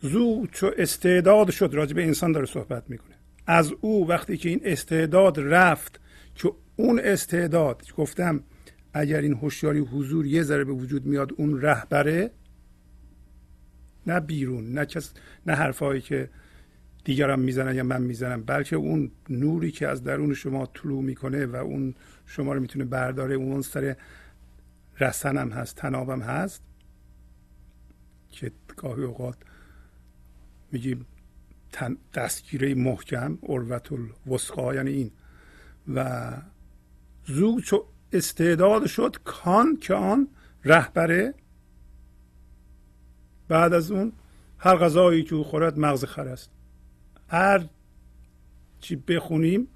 زو 0.00 0.46
چو 0.52 0.70
استعداد 0.78 1.50
شد 1.50 1.70
راجع 1.72 1.94
به 1.94 2.04
انسان 2.04 2.32
داره 2.32 2.46
صحبت 2.46 2.90
می‌کنه. 2.90 3.14
از 3.46 3.72
او 3.80 4.08
وقتی 4.08 4.36
که 4.36 4.48
این 4.48 4.60
استعداد 4.64 5.40
رفت 5.40 6.00
که 6.34 6.52
اون 6.76 7.00
استعداد 7.04 7.82
گفتم 7.96 8.42
اگر 8.96 9.20
این 9.20 9.32
هوشیاری 9.32 9.78
حضور 9.78 10.26
یه 10.26 10.42
ذره 10.42 10.64
به 10.64 10.72
وجود 10.72 11.06
میاد 11.06 11.32
اون 11.36 11.60
رهبره 11.60 12.30
نه 14.06 14.20
بیرون 14.20 14.72
نه 14.72 14.86
کس 14.86 15.12
نه 15.46 15.54
حرفایی 15.54 16.00
که 16.00 16.30
دیگران 17.04 17.40
می‌زنن 17.40 17.74
یا 17.74 17.82
من 17.82 18.02
می‌زنم 18.02 18.42
بلکه 18.42 18.76
اون 18.76 19.10
نوری 19.30 19.70
که 19.70 19.88
از 19.88 20.02
درون 20.04 20.34
شما 20.34 20.66
طلوع 20.66 21.02
می‌کنه 21.02 21.46
و 21.46 21.56
اون 21.56 21.94
شما 22.26 22.52
رو 22.52 22.60
می‌تونه 22.60 22.84
برداره 22.84 23.34
اون 23.34 23.62
سر 23.62 23.96
رسنم 25.00 25.50
هست 25.50 25.76
تنابم 25.76 26.20
هست 26.20 26.62
که 28.28 28.52
گاهی 28.76 29.04
اوقات 29.04 29.36
میگیم 30.72 31.06
دستگیره 32.14 32.74
محکم 32.74 33.38
اروت 33.42 33.88
الوسقا 33.92 34.74
یعنی 34.74 34.90
این. 34.90 35.10
و 35.94 36.32
زو 37.24 37.60
چو 37.60 37.86
استعداد 38.16 38.86
شد 38.86 39.16
کان 39.24 39.76
که 39.76 39.94
آن 39.94 40.28
رهبره. 40.64 41.34
بعد 43.48 43.72
از 43.72 43.90
اون 43.90 44.12
هر 44.58 44.76
غذایی 44.76 45.22
که 45.22 45.34
او 45.34 45.44
خورد 45.44 45.78
مغز 45.78 46.04
خر 46.04 46.28
است. 46.28 46.50
هر 47.28 47.66
چی 48.80 48.96
بخونیم 48.96 49.68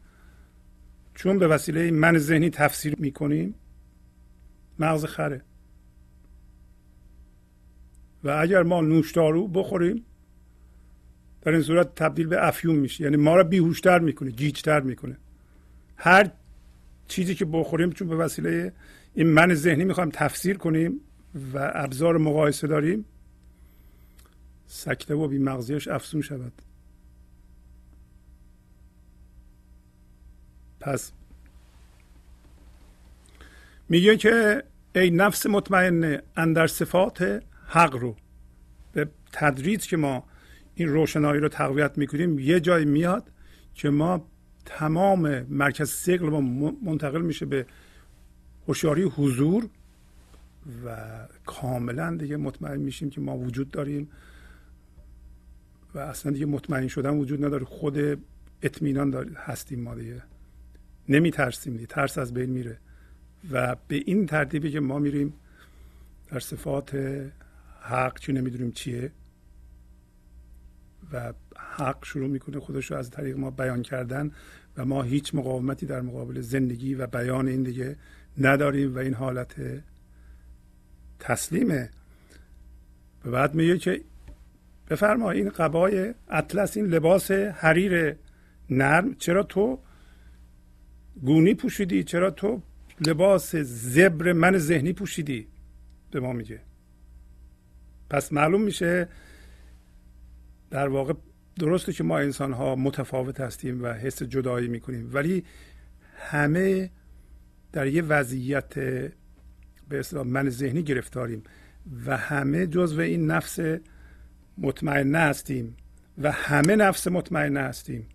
چون 1.15 1.39
به 1.39 1.47
وسیله 1.47 1.91
من 1.91 2.19
ذهنی 2.19 2.51
تفسیر 2.51 2.97
می‌کنیم 2.99 3.55
مغز 4.79 5.05
خره. 5.05 5.43
و 8.25 8.31
اگر 8.31 8.63
ما 8.63 8.81
نوشدارو 8.81 9.49
بخوریم 9.49 10.05
در 11.43 11.53
این 11.53 11.63
صورت 11.63 11.95
تبدیل 11.95 12.27
به 12.27 12.47
افیون 12.47 12.77
میشه. 12.77 13.05
یعنی 13.05 13.17
ما 13.17 13.37
را 13.37 13.45
بیهوشتر 13.45 13.99
می‌کنه 13.99 14.31
گیجتر 14.31 14.81
می‌کنه. 14.81 15.17
هر 15.97 16.31
چیزی 17.11 17.35
که 17.35 17.45
بخوریم 17.45 17.91
چون 17.91 18.09
به 18.09 18.17
وسیله 18.17 18.73
این 19.15 19.27
من 19.27 19.55
ذهنی 19.55 19.85
می‌خوایم 19.85 20.11
تفسیر 20.13 20.59
کنیم 20.59 21.01
و 21.55 21.73
ابزار 21.75 22.19
مقایسه 22.19 22.67
داریم 22.67 23.05
سکته 24.67 25.15
و 25.15 25.29
بیمغزیش 25.29 25.89
افزون 25.89 26.23
شود. 26.23 26.53
پس 30.81 31.13
میگه 33.89 34.17
که 34.17 34.63
ای 34.95 35.11
نفس 35.11 35.47
مطمئنه 35.47 36.23
اندر 36.37 36.67
صفات 36.67 37.43
حق 37.67 37.97
رو 37.97 38.17
به 38.93 39.09
تدریج 39.33 39.87
که 39.87 39.97
ما 39.97 40.25
این 40.75 40.89
روشنایی 40.89 41.41
رو 41.41 41.49
تقویت 41.49 41.99
می‌کنیم 41.99 42.39
یه 42.39 42.61
جای 42.61 42.85
میاد 42.85 43.31
که 43.75 43.91
ما 43.91 44.27
تمام 44.65 45.41
مرکز 45.43 45.91
سقل 45.91 46.29
ما 46.29 46.73
منتقل 46.85 47.23
میشه 47.23 47.47
به 47.47 47.67
هوشیاری 48.69 49.03
حضور 49.03 49.69
و 50.87 50.97
کاملا 51.47 52.17
دیگه 52.17 52.37
مطمئن 52.37 52.77
میشیم 52.77 53.11
که 53.11 53.21
ما 53.21 53.39
وجود 53.39 53.71
داریم 53.71 54.09
و 55.95 55.99
اصلا 55.99 56.33
دیگه 56.33 56.47
مطمئن 56.47 56.89
شدن 56.89 57.11
وجود 57.11 57.45
نداره. 57.45 57.65
خود 57.65 57.99
اطمینان 58.63 59.37
هستیم 59.37 59.81
ما 59.81 59.95
دیگه. 59.95 60.23
نمی 61.09 61.31
ترسیم 61.31 61.73
دیگه. 61.73 61.87
ترس 61.87 62.19
از 62.19 62.35
بین 62.35 62.51
میره. 62.51 62.79
و 63.51 63.77
به 63.89 64.03
این 64.07 64.27
ترتیبی 64.27 64.71
که 64.71 64.81
ما 64.81 64.99
میریم 64.99 65.33
در 66.31 66.41
صفات 66.41 66.95
حق 67.81 68.19
چی 68.19 68.33
نمی‌دونیم 68.33 68.73
چیه 68.73 69.13
و 71.13 71.33
حق 71.77 72.05
شروع 72.05 72.29
می‌کنه 72.29 72.61
خودش 72.61 72.91
رو 72.91 72.97
از 72.97 73.11
طریق 73.11 73.39
ما 73.39 73.51
بیان 73.51 73.83
کردن 73.83 74.31
و 74.77 74.85
ما 74.85 75.03
هیچ 75.03 75.35
مقاومتی 75.35 75.87
در 75.87 76.01
مقابل 76.01 76.41
زندگی 76.41 76.95
و 76.95 77.07
بیان 77.07 77.49
این 77.49 77.63
دیگه 77.63 77.97
نداریم 78.39 78.95
و 78.95 78.99
این 78.99 79.15
حالت 79.15 79.55
تسلیمه. 81.19 81.91
و 83.25 83.31
بعد 83.31 83.55
میگه 83.55 83.79
که 83.79 84.01
بفرما 84.91 85.31
این 85.31 85.49
قبای 85.49 86.15
اطلس 86.29 86.77
این 86.77 86.87
لباس 86.87 87.31
حریر 87.31 88.17
نرم 88.71 89.15
چرا 89.15 89.43
تو 89.43 89.79
گونی 91.23 91.55
پوشیدی؟ 91.55 92.05
چرا 92.05 92.31
تو 92.31 92.63
لباس 93.07 93.57
زبر 93.57 94.33
من 94.33 94.59
ذهنی 94.59 94.93
پوشیدی؟ 94.93 95.49
به 96.11 96.21
ما 96.21 96.33
میگه. 96.33 96.61
پس 98.11 98.33
معلوم 98.33 98.63
میشه 98.63 99.09
در 100.71 100.89
واقع 100.89 101.15
درسته 101.59 101.93
که 101.93 102.05
ما 102.05 102.19
انسان 102.19 102.53
ها 102.53 102.77
متفاوت 102.77 103.41
هستیم 103.41 103.83
و 103.83 103.87
حس 103.87 104.23
جدایی 104.23 104.69
می‌کنیم 104.69 105.11
ولی 105.13 105.45
همه 106.17 106.91
در 107.73 107.87
یه 107.87 108.03
وضعیت 108.03 108.75
به 109.89 110.01
اصطلاح 110.01 110.27
من 110.27 110.51
ذهنی 110.51 110.83
گرفتاریم 110.83 111.43
و 112.07 112.17
همه 112.17 112.67
جزو 112.67 113.01
این 113.01 113.27
نفس 113.27 113.59
مطمئنه 114.59 115.19
هستیم 115.19 115.77
و 116.19 116.33
همه 116.33 116.77
نفس 116.77 117.09
مطمئنه 117.09 117.61
هستیم. 117.61 118.09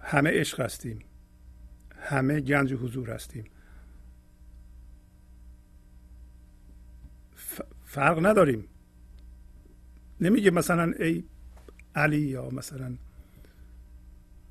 همه 0.00 0.30
عشق 0.30 0.60
هستیم. 0.60 0.98
همه 2.00 2.40
گنج 2.40 2.72
حضور 2.72 3.10
هستیم. 3.10 3.44
فرق 7.84 8.26
نداریم. 8.26 8.64
نمیگه 10.20 10.50
مثلا 10.50 10.92
ای 10.98 11.24
علی 11.94 12.20
یا 12.20 12.50
مثلا 12.50 12.94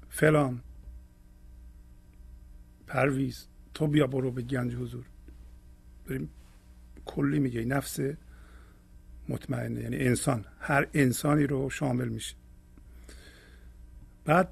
فلان. 0.09 0.61
پرویز 2.87 3.47
تو 3.73 3.87
بیا 3.87 4.07
برو 4.07 4.31
به 4.31 4.41
گنج 4.41 4.75
حضور. 4.75 5.05
بریم. 6.07 6.29
کلی 7.05 7.39
میگه. 7.39 7.65
نفس 7.65 7.99
مطمئنه. 9.29 9.81
یعنی 9.81 9.97
انسان. 9.97 10.45
هر 10.59 10.87
انسانی 10.93 11.43
رو 11.43 11.69
شامل 11.69 12.07
میشه. 12.07 12.35
بعد 14.25 14.49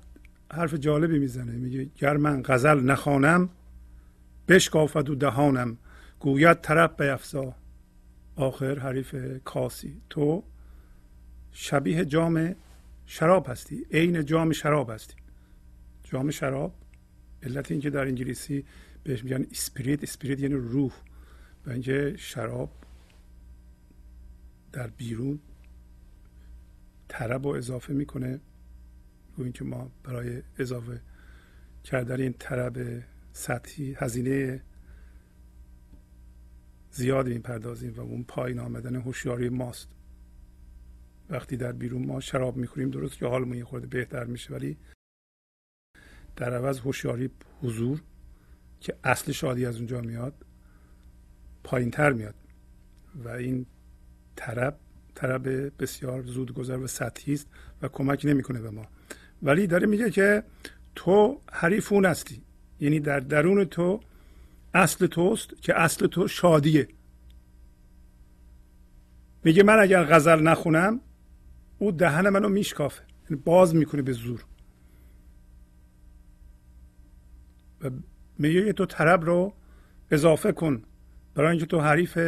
حرف 0.53 0.73
جالبی 0.73 1.19
می‌زنه. 1.19 1.51
میگه 1.51 1.85
گر 1.85 2.17
من 2.17 2.43
غزل 2.45 2.79
نخوانم 2.79 3.49
بشکافد 4.47 5.09
و 5.09 5.15
دهانم. 5.15 5.77
گوید 6.19 6.61
طرف 6.61 6.95
به 6.95 7.11
افزا 7.13 7.55
آخر 8.35 8.79
حریف 8.79 9.15
کاسی. 9.45 10.01
تو 10.09 10.43
شبیه 11.57 12.05
جام 12.05 12.55
شراب 13.05 13.47
هستی. 13.49 13.85
عین 13.91 14.25
جام 14.25 14.51
شراب 14.51 14.89
هستی. 14.89 15.15
جام 16.03 16.31
شراب 16.31 16.75
علت 17.43 17.71
اینکه 17.71 17.89
در 17.89 18.01
انگلیسی 18.01 18.65
بهش 19.03 19.23
میگن 19.23 19.45
اسپریت. 19.51 20.03
اسپریت 20.03 20.39
یعنی 20.39 20.53
روح. 20.55 20.93
و 21.65 21.71
اینکه 21.71 22.15
شراب 22.17 22.71
در 24.71 24.87
بیرون 24.87 25.39
طرب 27.07 27.47
رو 27.47 27.53
اضافه 27.53 27.93
می‌کنه. 27.93 28.39
گوییم 29.35 29.53
که 29.53 29.63
ما 29.63 29.91
برای 30.03 30.41
اضافه 30.59 31.01
کردن 31.83 32.21
این 32.21 32.33
طرب 32.39 33.03
سطحی 33.33 33.95
هزینه 33.97 34.61
زیادی 36.91 37.31
این 37.31 37.41
پردازیم 37.41 37.93
و 37.93 38.01
اون 38.01 38.23
پایین 38.23 38.59
آمدن 38.59 38.95
هوشیاری 38.95 39.49
ماست. 39.49 39.89
وقتی 41.29 41.57
در 41.57 41.71
بیرون 41.71 42.05
ما 42.05 42.19
شراب 42.19 42.57
می‌خوریم 42.57 42.89
درست 42.89 43.17
که 43.17 43.25
حالمون 43.25 43.57
یه 43.57 43.65
خورده 43.65 43.87
بهتر 43.87 44.23
میشه 44.23 44.53
ولی 44.53 44.77
در 46.35 46.53
عوض 46.53 46.79
هوشیاری 46.79 47.29
حضور 47.61 48.01
که 48.79 48.95
اصل 49.03 49.31
شادی 49.31 49.65
از 49.65 49.77
اونجا 49.77 50.01
میاد 50.01 50.45
پایین 51.63 51.91
تر 51.91 52.11
میاد. 52.11 52.35
و 53.15 53.29
این 53.29 53.65
طرب 54.35 54.79
طرب 55.15 55.47
بسیار 55.81 56.21
زود 56.21 56.53
گذر 56.53 56.77
و 56.77 56.87
سطحی 56.87 57.33
است 57.33 57.47
و 57.81 57.87
کمک 57.87 58.25
نمی‌کنه 58.25 58.61
به 58.61 58.69
ما. 58.69 58.85
ولی 59.43 59.67
داره 59.67 59.87
میگه 59.87 60.11
که 60.11 60.43
تو 60.95 61.41
حریف 61.51 61.93
اون 61.93 62.05
هستی. 62.05 62.41
یعنی 62.79 62.99
در 62.99 63.19
درون 63.19 63.65
تو 63.65 63.99
اصل 64.73 65.07
توست 65.07 65.61
که 65.61 65.79
اصل 65.79 66.07
تو 66.07 66.27
شادیه. 66.27 66.87
میگه 69.43 69.63
من 69.63 69.79
اگر 69.79 70.03
غزل 70.03 70.41
نخونم 70.41 70.99
او 71.77 71.91
دهن 71.91 72.29
منو 72.29 72.49
میشکافه. 72.49 73.03
یعنی 73.29 73.41
باز 73.45 73.75
می‌کنه 73.75 74.01
به 74.01 74.11
زور. 74.11 74.45
و 77.81 77.89
میگه 78.39 78.73
تو 78.73 78.85
طرب 78.85 79.25
رو 79.25 79.53
اضافه 80.11 80.51
کن. 80.51 80.83
برای 81.35 81.49
اینکه 81.49 81.65
تو 81.65 81.79
حریف 81.79 82.19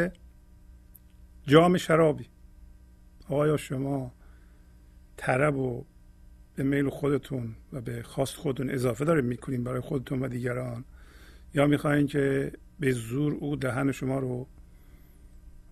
جام 1.48 1.78
شرابی. 1.78 2.26
آیا 3.30 3.58
شما 3.58 4.12
طرب 5.18 5.58
و 5.58 5.86
به 6.56 6.64
میل 6.64 6.90
خودتون 6.90 7.56
و 7.74 7.82
به 7.82 8.04
خواست 8.04 8.36
خودتون 8.36 8.70
اضافه 8.70 9.06
داره 9.06 9.22
می‌کنین 9.22 9.64
برای 9.64 9.80
خودتون 9.80 10.24
و 10.24 10.28
دیگران؟ 10.28 10.84
یا 11.54 11.68
می‌خواین 11.68 12.08
که 12.08 12.52
به 12.80 12.92
زور 12.92 13.34
او 13.34 13.56
دهن 13.56 13.92
شما 13.92 14.20
رو 14.20 14.48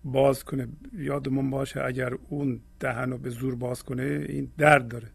باز 0.06 0.44
کنه 0.44 0.68
یادمون 0.92 1.50
باشه 1.50 1.84
اگر 1.84 2.14
اون 2.28 2.60
دهن 2.80 3.10
رو 3.10 3.18
به 3.18 3.30
زور 3.30 3.54
باز 3.54 3.82
کنه 3.82 4.26
این 4.28 4.52
درد 4.58 4.88
داره. 4.88 5.08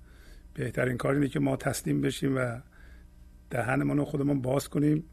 بهترین 0.54 0.98
کار 0.98 1.14
اینه 1.14 1.28
که 1.28 1.40
ما 1.40 1.56
تسلیم 1.56 2.02
بشیم 2.02 2.38
و 2.38 2.60
دهنمون 3.50 3.98
رو 3.98 4.06
خودمون 4.06 4.42
باز 4.42 4.70
کنیم 4.70 5.04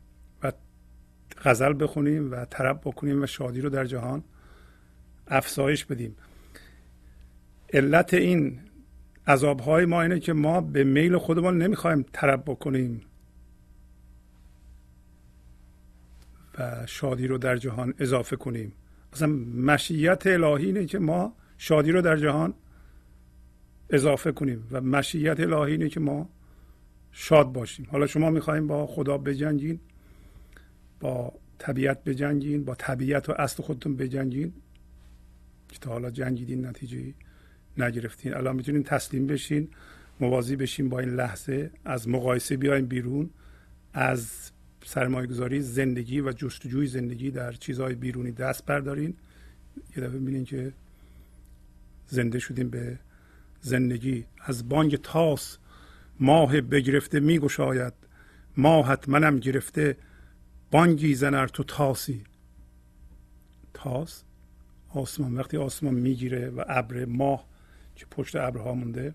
و 0.43 0.53
غزل 1.45 1.74
بخونیم 1.81 2.33
و 2.33 2.45
طرب 2.45 2.81
بکنیم 2.85 3.22
و 3.22 3.26
شادی 3.26 3.61
رو 3.61 3.70
در 3.70 3.85
جهان 3.85 4.24
افزایش 5.29 5.85
بدیم. 5.85 6.16
علت 7.72 8.14
این 8.14 8.61
عذاب 9.26 9.61
های 9.61 9.85
ما 9.85 10.03
اینه 10.03 10.20
که 10.20 10.33
ما 10.33 10.61
به 10.61 10.85
میل 10.85 11.18
خودمان 11.18 11.59
نمی‌خوایم 11.59 12.05
طرب 12.12 12.43
بکنیم 12.47 13.01
و 16.59 16.87
شادی 16.87 17.26
رو 17.26 17.39
در 17.39 17.57
جهان 17.57 17.95
اضافه 17.99 18.37
کنیم. 18.37 18.72
مثلا 19.18 19.28
مشیت 19.72 20.26
الهی 20.26 20.66
اینه 20.66 20.86
که 20.86 20.98
ما 20.98 21.36
شادی 21.56 21.92
رو 21.92 22.02
در 22.02 22.16
جهان 22.16 22.54
اضافه 23.90 24.32
کنیم 24.32 24.66
و 24.70 24.80
مشیت 24.80 25.40
الهی 25.40 25.72
اینه 25.72 25.88
که 25.88 26.00
ما 26.00 26.28
شاد 27.12 27.52
باشیم. 27.52 27.86
حالا 27.90 28.06
شما 28.06 28.30
می‌خوایم 28.30 28.66
با 28.66 28.86
خدا 28.86 29.18
بجنگین 29.18 29.80
با 31.00 31.32
طبیعت 31.58 32.04
بجنگین 32.04 32.64
با 32.64 32.74
طبیعت 32.74 33.28
و 33.28 33.32
اصل 33.38 33.62
خودتون 33.62 33.96
بجنگین 33.96 34.52
که 35.68 35.78
تا 35.80 35.90
حالا 35.90 36.10
جنگیدین 36.10 36.66
نتیجه 36.66 37.14
نگرفتین. 37.78 38.34
الان 38.34 38.56
می‌تونین 38.56 38.82
تسلیم 38.82 39.26
بشین 39.26 39.68
موازی 40.20 40.56
بشین 40.56 40.88
با 40.88 40.98
این 40.98 41.10
لحظه 41.10 41.70
از 41.84 42.08
مقایسه 42.08 42.56
بیایم 42.56 42.86
بیرون 42.86 43.30
از 43.92 44.50
سرمایه 44.85 45.26
گذاری 45.26 45.61
زندگی 45.61 46.20
و 46.20 46.33
جستجوی 46.33 46.87
زندگی 46.87 47.31
در 47.31 47.53
چیزهای 47.53 47.95
بیرونی 47.95 48.33
دست 48.33 48.66
بردارین. 48.66 49.16
یه 49.97 50.03
دفعه 50.03 50.18
می‌بینین 50.18 50.45
که 50.45 50.72
زنده 52.07 52.39
شدیم 52.39 52.70
به 52.70 52.99
زندگی. 53.61 54.24
از 54.41 54.68
بانگ 54.68 54.97
تاس 54.97 55.59
ماه 56.20 56.61
بگرفته 56.61 57.20
میگشاید. 57.20 57.93
ماهت 58.57 59.09
منم 59.09 59.39
گرفته. 59.39 59.97
بانگی 60.70 61.14
زنر 61.14 61.47
تو 61.47 61.64
تاسی. 61.64 62.24
تاس؟ 63.74 64.24
آسمان. 64.89 65.35
وقتی 65.35 65.57
آسمان 65.57 65.95
می‌گیره 65.95 66.51
و 66.51 66.64
ابر 66.68 67.05
ماه 67.05 67.49
که 67.97 68.07
پشت 68.07 68.37
ابرها 68.37 68.74
مونده. 68.74 69.14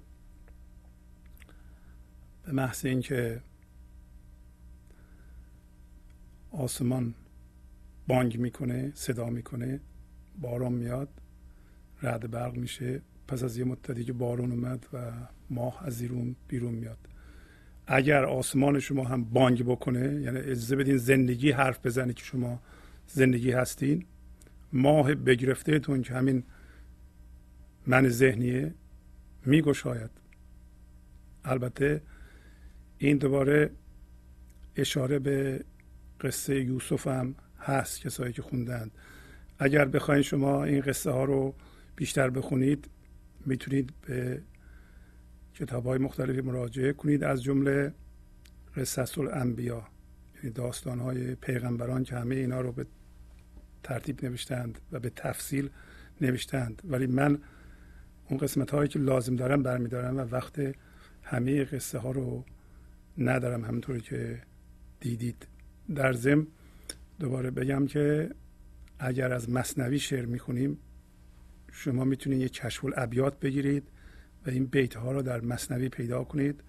به 2.45 2.51
محض 2.51 2.85
اینکه 2.85 3.41
آسمان 6.53 7.13
بانگ 8.07 8.39
می‌کنه 8.39 8.91
صدا 8.95 9.29
می‌کنه 9.29 9.79
باران 10.41 10.73
میاد 10.73 11.09
رعد 12.01 12.31
برق 12.31 12.57
میشه. 12.57 13.01
پس 13.27 13.43
از 13.43 13.57
یه 13.57 13.63
مدتی 13.63 14.03
که 14.03 14.13
بارون 14.13 14.51
اومد 14.51 14.85
و 14.93 15.11
ماه 15.49 15.85
از 15.85 15.93
زیرون 15.93 16.35
بیرون 16.47 16.73
میاد. 16.73 16.97
اگر 17.87 18.25
آسمان 18.25 18.79
شما 18.79 19.03
هم 19.03 19.23
بانگ 19.23 19.63
بکنه 19.63 20.21
یعنی 20.21 20.37
اجازه 20.37 20.75
بدین 20.75 20.97
زندگی 20.97 21.51
حرف 21.51 21.85
بزنه 21.85 22.13
که 22.13 22.23
شما 22.23 22.59
زندگی 23.07 23.51
هستین 23.51 24.05
ماه 24.73 25.15
بگرفتهتون 25.15 26.01
که 26.01 26.13
همین 26.13 26.43
من 27.87 28.09
ذهنیه 28.09 28.73
میگشاید. 29.45 30.09
البته 31.45 32.01
این 32.97 33.17
دوباره 33.17 33.71
اشاره 34.75 35.19
به 35.19 35.63
قصه 36.23 36.63
یوسف 36.63 37.07
هم 37.07 37.35
هست 37.59 38.01
کسایی 38.01 38.33
که 38.33 38.41
خوندند. 38.41 38.91
اگر 39.59 39.85
بخواین 39.85 40.21
شما 40.21 40.63
این 40.63 40.81
قصه 40.81 41.11
ها 41.11 41.23
رو 41.23 41.55
بیشتر 41.95 42.29
بخونید 42.29 42.89
می‌تونید 43.45 43.93
به 44.07 44.41
کتاب 45.53 45.85
های 45.85 45.97
مختلفی 45.97 46.41
مراجعه 46.41 46.93
کنید. 46.93 47.23
از 47.23 47.43
جمله 47.43 47.93
قصص 48.75 49.17
الانبیا 49.17 49.87
یعنی 50.35 50.49
داستان 50.49 50.99
های 50.99 51.35
پیغمبران 51.35 52.03
که 52.03 52.15
همه 52.15 52.35
اینا 52.35 52.61
رو 52.61 52.71
به 52.71 52.85
ترتیب 53.83 54.25
نوشتند 54.25 54.79
و 54.91 54.99
به 54.99 55.09
تفصیل 55.09 55.69
نوشتند. 56.21 56.81
ولی 56.85 57.07
من 57.07 57.39
اون 58.29 58.39
قسمت 58.39 58.71
هایی 58.71 58.89
که 58.89 58.99
لازم 58.99 59.35
دارم 59.35 59.63
برمیدارم 59.63 60.17
و 60.17 60.21
وقت 60.21 60.61
همه 61.23 61.63
قصه 61.63 61.97
ها 61.97 62.11
رو 62.11 62.45
ندارم 63.17 63.65
همونطوری 63.65 64.01
که 64.01 64.41
دیدید. 64.99 65.47
در 65.95 66.13
ضمن 66.13 66.47
دوباره 67.19 67.51
بگم 67.51 67.87
که 67.87 68.29
اگر 68.99 69.33
از 69.33 69.49
مصنوی 69.49 69.99
شعر 69.99 70.25
می‌خونیم 70.25 70.77
شما 71.71 72.03
می‌تونید 72.03 72.41
یک 72.41 72.53
کشف 72.53 72.85
الابیات 72.85 73.39
بگیرید 73.39 73.83
و 74.45 74.49
این 74.49 74.65
بیت 74.65 74.95
ها 74.95 75.11
رو 75.11 75.21
در 75.21 75.41
مصنوی 75.41 75.89
پیدا 75.89 76.23
کنید 76.23 76.63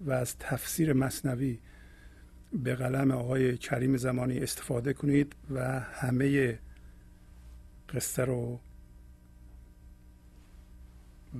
و 0.00 0.12
از 0.12 0.38
تفسیر 0.38 0.92
مصنوی 0.92 1.58
به 2.52 2.74
قلم 2.74 3.10
آقای 3.10 3.56
کریم 3.56 3.96
زمانی 3.96 4.38
استفاده 4.38 4.92
کنید 4.92 5.36
و 5.50 5.80
همه 5.80 6.58
قصه 7.88 8.24
رو 8.24 8.60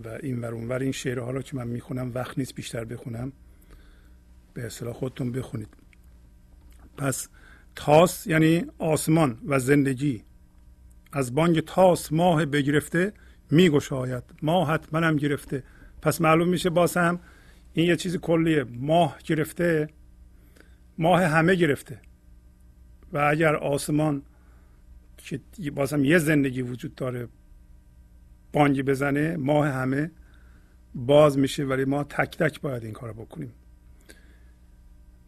و 0.05 0.09
این 0.09 0.41
ور 0.41 0.55
اونور 0.55 0.79
این 0.79 0.93
شعرها 0.93 1.31
رو 1.31 1.43
که 1.43 1.57
من 1.57 1.69
می‌خونم 1.69 2.13
وقت 2.15 2.39
نیست 2.39 2.55
بیشتر 2.55 2.85
بخونم 2.85 3.33
به 4.55 4.67
اصطلاح 4.67 4.95
خودتون 4.95 5.33
بخونید. 5.33 5.80
پس 6.97 7.29
تاس 7.77 8.27
یعنی 8.27 8.67
آسمان 8.79 9.39
و 9.47 9.59
زندگی. 9.59 10.25
از 11.13 11.35
بانگ 11.35 11.61
تاس 11.61 12.13
ماه 12.13 12.45
بگرفته 12.45 13.13
میگشاید. 13.51 14.25
ماه 14.43 14.71
حتما 14.71 15.13
گرفته. 15.13 15.63
پس 16.03 16.21
معلوم 16.21 16.49
میشه 16.49 16.71
باز 16.71 16.97
هم 16.97 17.21
این 17.73 17.87
یه 17.87 17.97
چیز 17.97 18.17
کلیه. 18.17 18.65
ماه 18.65 19.19
گرفته 19.25 19.89
ماه 20.99 21.23
همه 21.23 21.55
گرفته. 21.55 22.01
و 23.13 23.19
اگر 23.19 23.57
آسمان 23.57 24.23
که 25.17 25.41
باز 25.75 25.93
هم 25.93 26.05
یه 26.05 26.19
زندگی 26.19 26.63
وجود 26.63 26.95
داره 26.95 27.29
بانگی 28.53 28.83
بزنه 28.83 29.37
ماه 29.37 29.69
همه 29.69 30.11
باز 30.95 31.39
میشه. 31.39 31.65
ولی 31.65 31.85
ما 31.85 32.05
تک 32.05 32.39
تک 32.39 32.61
باید 32.61 32.85
این 32.85 32.93
کار 32.93 33.13
بکنیم. 33.13 33.53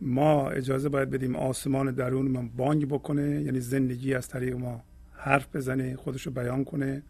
ما 0.03 0.51
اجازه 0.51 0.89
باید 0.89 1.11
بدیم 1.11 1.37
آسمان 1.37 1.91
درون 1.91 2.29
من 2.29 2.49
بانگ 2.49 2.89
بکنه 2.89 3.43
یعنی 3.43 3.61
زندگی 3.61 4.15
از 4.15 4.29
طریق 4.29 4.57
ما 4.57 4.85
حرف 5.13 5.57
بزنه 5.57 5.97
خودشو 5.97 6.31
بیان 6.31 6.65
کنه. 6.65 7.03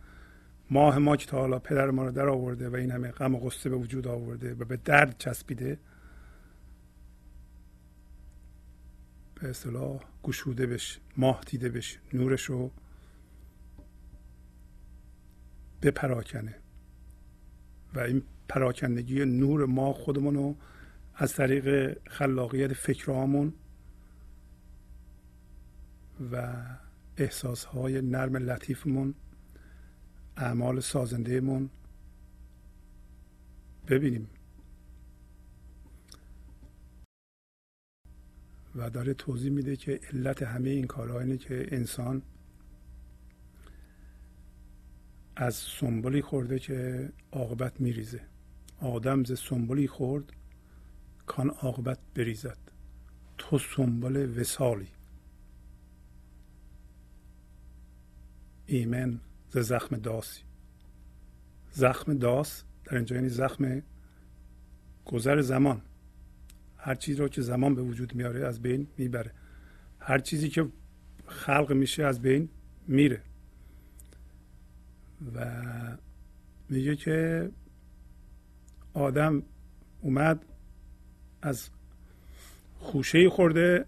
ماه 0.70 0.98
ما 0.98 1.16
که 1.16 1.26
تا 1.26 1.38
حالا 1.38 1.58
پدر 1.58 1.90
ما 1.90 2.04
رو 2.04 2.10
در 2.10 2.28
آورده 2.28 2.68
و 2.68 2.76
این 2.76 2.90
همه 2.90 3.10
غم 3.10 3.34
و 3.34 3.38
غصه 3.38 3.70
به 3.70 3.76
وجود 3.76 4.06
آورده 4.06 4.54
و 4.54 4.64
به 4.64 4.76
درد 4.84 5.14
چسبیده 5.18 5.78
به 9.34 9.48
اصطلاح 9.48 10.00
گشوده 10.22 10.66
بشه 10.66 11.00
ماه 11.16 11.40
دیده 11.46 11.68
بشه 11.68 11.98
نورش 12.12 12.42
رو 12.44 12.70
بپراکنه. 15.82 16.54
و 17.94 18.00
این 18.00 18.22
پراکندگی 18.48 19.24
نور 19.24 19.66
ما 19.66 19.92
خودمون 19.92 20.34
رو 20.34 20.56
از 21.22 21.34
طریق 21.34 21.98
خلاقیت 22.08 22.72
فکرهامون 22.72 23.52
و 26.32 26.64
احساسهای 27.16 28.00
نرم 28.00 28.36
لطیفمون 28.36 29.14
اعمال 30.36 30.80
سازندهمون 30.80 31.70
ببینیم. 33.88 34.28
و 38.74 38.90
داره 38.90 39.14
توضیح 39.14 39.50
میده 39.52 39.76
که 39.76 40.00
علت 40.12 40.42
همه 40.42 40.70
این 40.70 40.86
کارها 40.86 41.20
اینه 41.20 41.36
که 41.36 41.66
انسان 41.68 42.22
از 45.36 45.54
سنبولی 45.54 46.22
خورده 46.22 46.58
که 46.58 47.08
عاقبت 47.32 47.80
میریزه. 47.80 48.20
آدم 48.80 49.24
ز 49.24 49.38
سنبولی 49.38 49.88
خورد 49.88 50.32
کان 51.26 51.50
عاقبت 51.50 51.98
بریزد. 52.14 52.58
تو 53.38 53.58
سنبل 53.58 54.40
وسالی 54.40 54.88
ایمن 58.66 59.20
ز 59.50 59.58
زخم 59.58 59.96
داسی 59.96 60.42
زخم 61.72 62.14
داس 62.14 62.64
در 62.84 62.96
اینجا 62.96 63.16
یعنی 63.16 63.28
زخم 63.28 63.82
گذر 65.04 65.40
زمان. 65.40 65.82
هر 66.76 66.94
چیزی 66.94 67.18
رو 67.18 67.28
که 67.28 67.42
زمان 67.42 67.74
به 67.74 67.82
وجود 67.82 68.14
میاره 68.14 68.46
از 68.46 68.62
بین 68.62 68.86
می‌بره. 68.98 69.32
هر 69.98 70.18
چیزی 70.18 70.48
که 70.48 70.68
خلق 71.26 71.72
میشه 71.72 72.04
از 72.04 72.22
بین 72.22 72.48
میره. 72.88 73.22
و 75.34 75.62
میگه 76.68 76.96
که 76.96 77.50
آدم 78.94 79.42
اومد 80.00 80.44
از 81.42 81.70
خوشه 82.78 83.28
خورده 83.30 83.84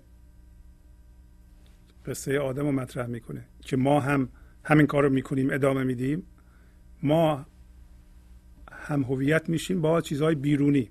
قصه 2.06 2.39
آدم 2.39 2.62
رو 2.62 2.72
مطرح 2.72 3.06
می‌کنه 3.06 3.44
که 3.60 3.76
ما 3.76 4.01
هم 4.01 4.28
همین 4.64 4.86
کار 4.86 5.02
رو 5.02 5.10
می‌کنیم 5.10 5.51
ادامه 5.51 5.85
میدیم. 5.85 6.22
ما 7.02 7.47
هم 8.72 9.02
هویت 9.02 9.48
میشیم 9.48 9.81
با 9.81 10.01
چیزهای 10.01 10.35
بیرونی. 10.35 10.90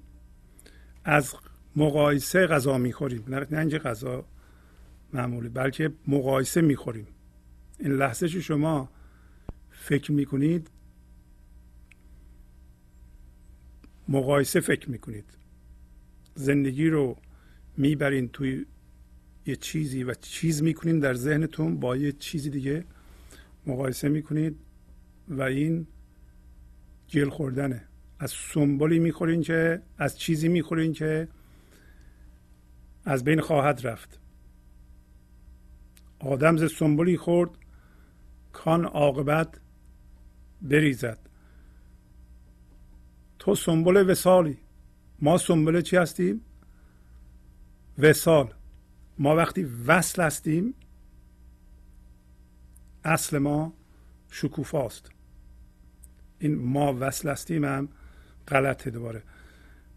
از 1.04 1.36
مقایسه 1.76 2.48
غذا 2.48 2.78
می‌خوریم. 2.78 3.24
نه 3.28 3.60
اینکه 3.60 3.80
غذا 3.80 4.26
معمولی 5.14 5.50
بلکه 5.50 5.92
مقایسه 6.08 6.62
می‌خوریم. 6.62 7.08
این 7.80 7.92
لحظه 7.92 8.28
شما 8.28 8.90
فکر 9.72 10.12
می‌کنید؟ 10.12 10.72
مقایسه 14.08 14.60
فکر 14.60 14.90
می‌کنید. 14.90 15.26
زندگی 16.36 16.90
رو 16.90 17.18
می‌برین 17.78 18.30
توی 18.30 18.66
یه 19.46 19.56
چیزی 19.56 20.04
و 20.04 20.14
چیز 20.14 20.64
می‌کنین 20.64 21.00
در 21.00 21.14
ذهنتون 21.14 21.80
با 21.80 21.98
یه 21.98 22.12
چیزی 22.12 22.50
دیگه 22.50 22.86
مقایسه 23.68 24.10
می‌کنید 24.10 24.56
و 25.28 25.42
این 25.42 25.88
گل 27.14 27.30
خوردنه. 27.30 27.88
از 28.20 28.32
سنبولی 28.32 29.00
می‌خورین 29.00 29.42
که 29.42 29.82
از 29.98 30.20
چیزی 30.20 30.48
می‌خورین 30.48 30.94
که 30.94 31.28
از 33.06 33.24
بین 33.24 33.42
خواهد 33.42 33.88
رفت. 33.88 34.20
آدم 36.20 36.58
ز 36.58 36.74
سنبولی 36.74 37.18
خورد 37.18 37.50
کان 38.54 38.86
عاقبت 38.86 39.60
بریزد. 40.62 41.20
تو 43.40 43.56
سنبل 43.56 44.10
وسالی 44.10 44.58
ما 45.24 45.38
سنبل 45.38 45.82
چی 45.82 45.98
هستیم؟ 45.98 46.42
وسال 47.98 48.54
ما 49.20 49.36
وقتی 49.36 49.64
وصل 49.64 50.22
هستیم 50.22 50.74
اصل 53.04 53.38
ما 53.38 53.74
شکوفاست. 54.32 55.12
این 56.40 56.56
ما 56.56 56.98
وصل 57.00 57.30
هستیم 57.30 57.66
هم 57.66 57.90
غلطه 58.48 58.90
دوباره. 58.90 59.24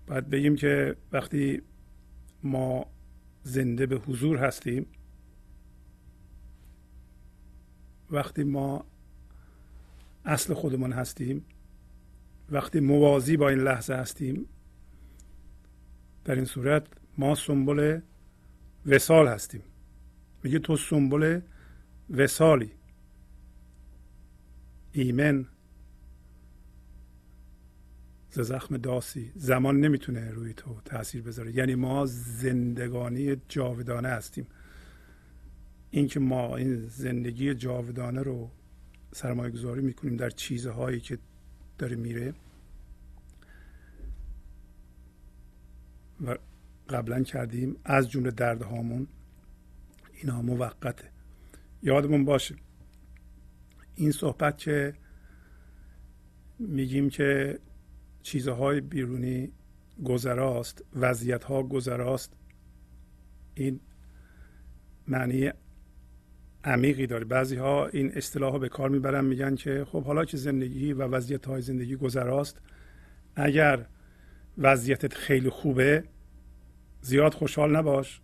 باید 0.07 0.31
بگیم 0.31 0.57
که 0.57 0.97
وقتی 1.12 1.62
ما 2.43 2.86
زنده 3.43 3.86
به 3.86 3.97
حضور 3.97 4.36
هستیم 4.36 4.86
وقتی 8.11 8.44
ما 8.44 8.85
اصل 10.24 10.55
خودمون 10.55 10.93
هستیم 10.93 11.44
وقتی 12.51 12.81
موازی 12.81 13.36
با 13.36 13.48
این 13.48 13.59
لحظه 13.59 13.94
هستیم 13.94 14.48
در 16.27 16.35
این 16.35 16.44
صورت 16.44 16.86
ما 17.19 17.35
سنبل 17.35 18.01
وسال 18.86 19.28
هستیم. 19.28 19.62
میگه 20.43 20.59
تو 20.59 20.77
سنبل 20.77 21.40
وسالی. 22.11 22.70
ایمن. 24.93 25.47
ز 28.31 28.40
زخم 28.40 28.77
داسی. 28.77 29.32
زمان 29.35 29.81
نمی‌تونه 29.81 30.31
روی 30.31 30.55
تو 30.55 30.81
تاثیر 30.85 31.23
بذاره. 31.23 31.57
یعنی 31.57 31.74
ما 31.74 32.07
زندگانی 32.07 33.36
جاودانه 33.48 34.09
هستیم. 34.09 34.47
اینکه 35.90 36.20
ما 36.20 36.57
این 36.57 36.86
زندگی 36.86 37.55
جاودانه 37.55 38.23
رو 38.23 38.51
سرمایه 39.12 39.51
گذاری 39.51 39.81
می‌کنیم 39.82 40.16
در 40.16 40.31
چیزهایی 40.31 41.01
که 41.01 41.19
داره 41.78 41.97
میره 41.97 42.35
و 46.20 46.36
قبلا 46.88 47.22
کردیم. 47.22 47.76
از 47.84 48.10
جمله 48.10 48.30
دردهامون 48.30 49.06
اینها 50.22 50.43
موقته. 50.43 51.10
یادمون 51.82 52.24
باشه 52.24 52.55
این 53.94 54.12
صحبت 54.12 54.59
که 54.59 54.94
میگیم 56.59 57.10
که 57.10 57.59
چیزهای 58.22 58.80
بیرونی 58.80 59.52
گذراست 60.05 60.84
وضعیت 60.94 61.44
ها 61.44 61.62
گذراست 61.62 62.32
این 63.55 63.80
معنی 65.09 65.51
عمیقی 66.64 67.06
داره. 67.06 67.24
بعضی 67.24 67.56
ها 67.56 67.86
این 67.86 68.12
اصطلاح 68.12 68.52
ها 68.52 68.59
به 68.59 68.68
کار 68.68 68.90
می‌برن 68.90 69.24
میگن 69.24 69.55
که 69.55 69.84
خب 69.84 70.05
حالا 70.05 70.24
که 70.24 70.36
زندگی 70.36 70.93
و 70.93 71.02
وضعیت 71.02 71.47
های 71.47 71.62
زندگی 71.62 71.97
گذراست 71.97 72.60
اگر 73.36 73.86
وضعیتت 74.59 75.15
خیلی 75.15 75.51
خوبه 75.51 76.05
زیاد 77.01 77.35
خوشحال 77.35 77.77
نباش. 77.77 78.20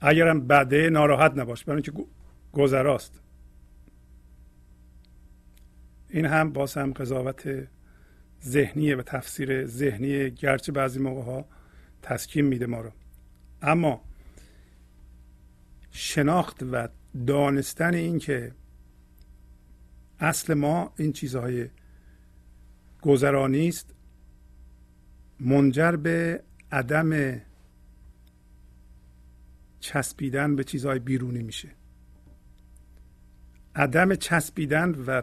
اگرم 0.00 0.46
بده 0.46 0.90
ناراحت 0.90 1.32
نباش. 1.36 1.64
برای 1.64 1.82
اینکه 1.86 2.04
گذراست. 2.52 3.20
این 6.08 6.26
هم 6.26 6.52
باز 6.52 6.74
هم 6.74 6.92
قضاوت 6.92 7.68
ذهنیه 8.44 8.96
و 8.96 9.02
تفسیر 9.02 9.66
ذهنی 9.66 10.30
گرچه 10.30 10.72
بعضی 10.72 11.00
موقع 11.00 11.22
ها 11.22 11.44
تسکین 12.02 12.44
میده 12.44 12.66
ما 12.66 12.80
رو. 12.80 12.90
اما 13.62 14.04
شناخت 15.90 16.62
و 16.72 16.88
دانستن 17.26 17.94
این 17.94 18.18
که 18.18 18.52
اصل 20.20 20.54
ما 20.54 20.92
این 20.96 21.12
چیزهای 21.12 21.68
گذرانی 23.02 23.68
است 23.68 23.94
منجر 25.40 25.92
به 25.92 26.42
عدم 26.72 27.40
چسبیدن 29.80 30.56
به 30.56 30.64
چیزهای 30.64 30.98
بیرونی 30.98 31.42
میشه. 31.42 31.68
عدم 33.74 34.14
چسبیدن 34.14 34.90
و 35.06 35.22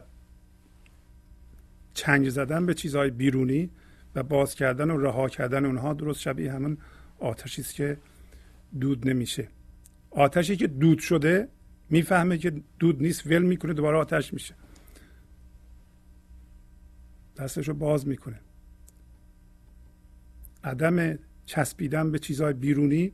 چنگ 1.93 2.29
زدن 2.29 2.65
به 2.65 2.73
چیزهای 2.73 3.09
بیرونی 3.09 3.69
و 4.15 4.23
باز 4.23 4.55
کردن 4.55 4.91
و 4.91 4.97
رها 4.97 5.29
کردن 5.29 5.65
اونها 5.65 5.93
درست 5.93 6.19
شبیه 6.19 6.53
همون 6.53 6.77
آتشی 7.19 7.61
است 7.61 7.73
که 7.73 7.97
دود 8.79 9.09
نمیشه. 9.09 9.47
آتشی 10.09 10.55
که 10.55 10.67
دود 10.67 10.99
شده 10.99 11.47
می‌فهمه 11.89 12.37
که 12.37 12.53
دود 12.79 13.01
نیست 13.01 13.27
ول 13.27 13.41
می‌کنه 13.41 13.73
دوباره 13.73 13.97
آتش 13.97 14.33
میشه. 14.33 14.55
دستش 17.37 17.67
رو 17.67 17.73
باز 17.73 18.07
می‌کنه. 18.07 18.39
عدم 20.67 21.19
چسبیدن 21.45 22.11
به 22.11 22.19
چیزهای 22.19 22.53
بیرونی 22.53 23.13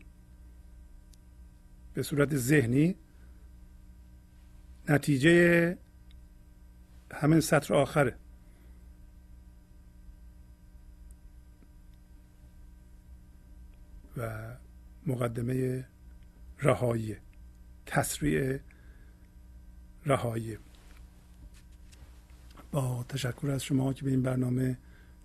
به 1.94 2.04
صورت 2.04 2.36
ذهنی 2.36 2.96
نتیجه 4.90 5.78
همین 7.12 7.40
سطر 7.40 7.74
آخره. 7.74 8.16
و 14.18 14.54
مقدمه 15.06 15.86
رهایی 16.60 17.18
تسریع 17.86 18.60
رهایی. 20.06 20.58
با 22.72 23.06
تشکر 23.10 23.50
از 23.50 23.64
شما 23.64 23.94
که 23.94 24.06
به 24.06 24.12
این 24.12 24.22
برنامه 24.22 24.78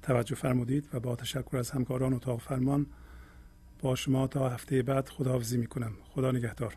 توجه 0.02 0.34
فرمودید 0.34 0.88
و 0.92 1.00
با 1.00 1.16
تشکر 1.16 1.56
از 1.56 1.70
همکاران 1.70 2.14
اتاق 2.14 2.40
فرمان 2.40 2.86
با 3.78 3.94
شما 3.94 4.26
تا 4.26 4.48
هفته 4.48 4.82
بعد 4.82 5.08
خداحافظی 5.08 5.58
می‌کنم. 5.58 5.92
خدا 6.14 6.32
نگهدار. 6.32 6.76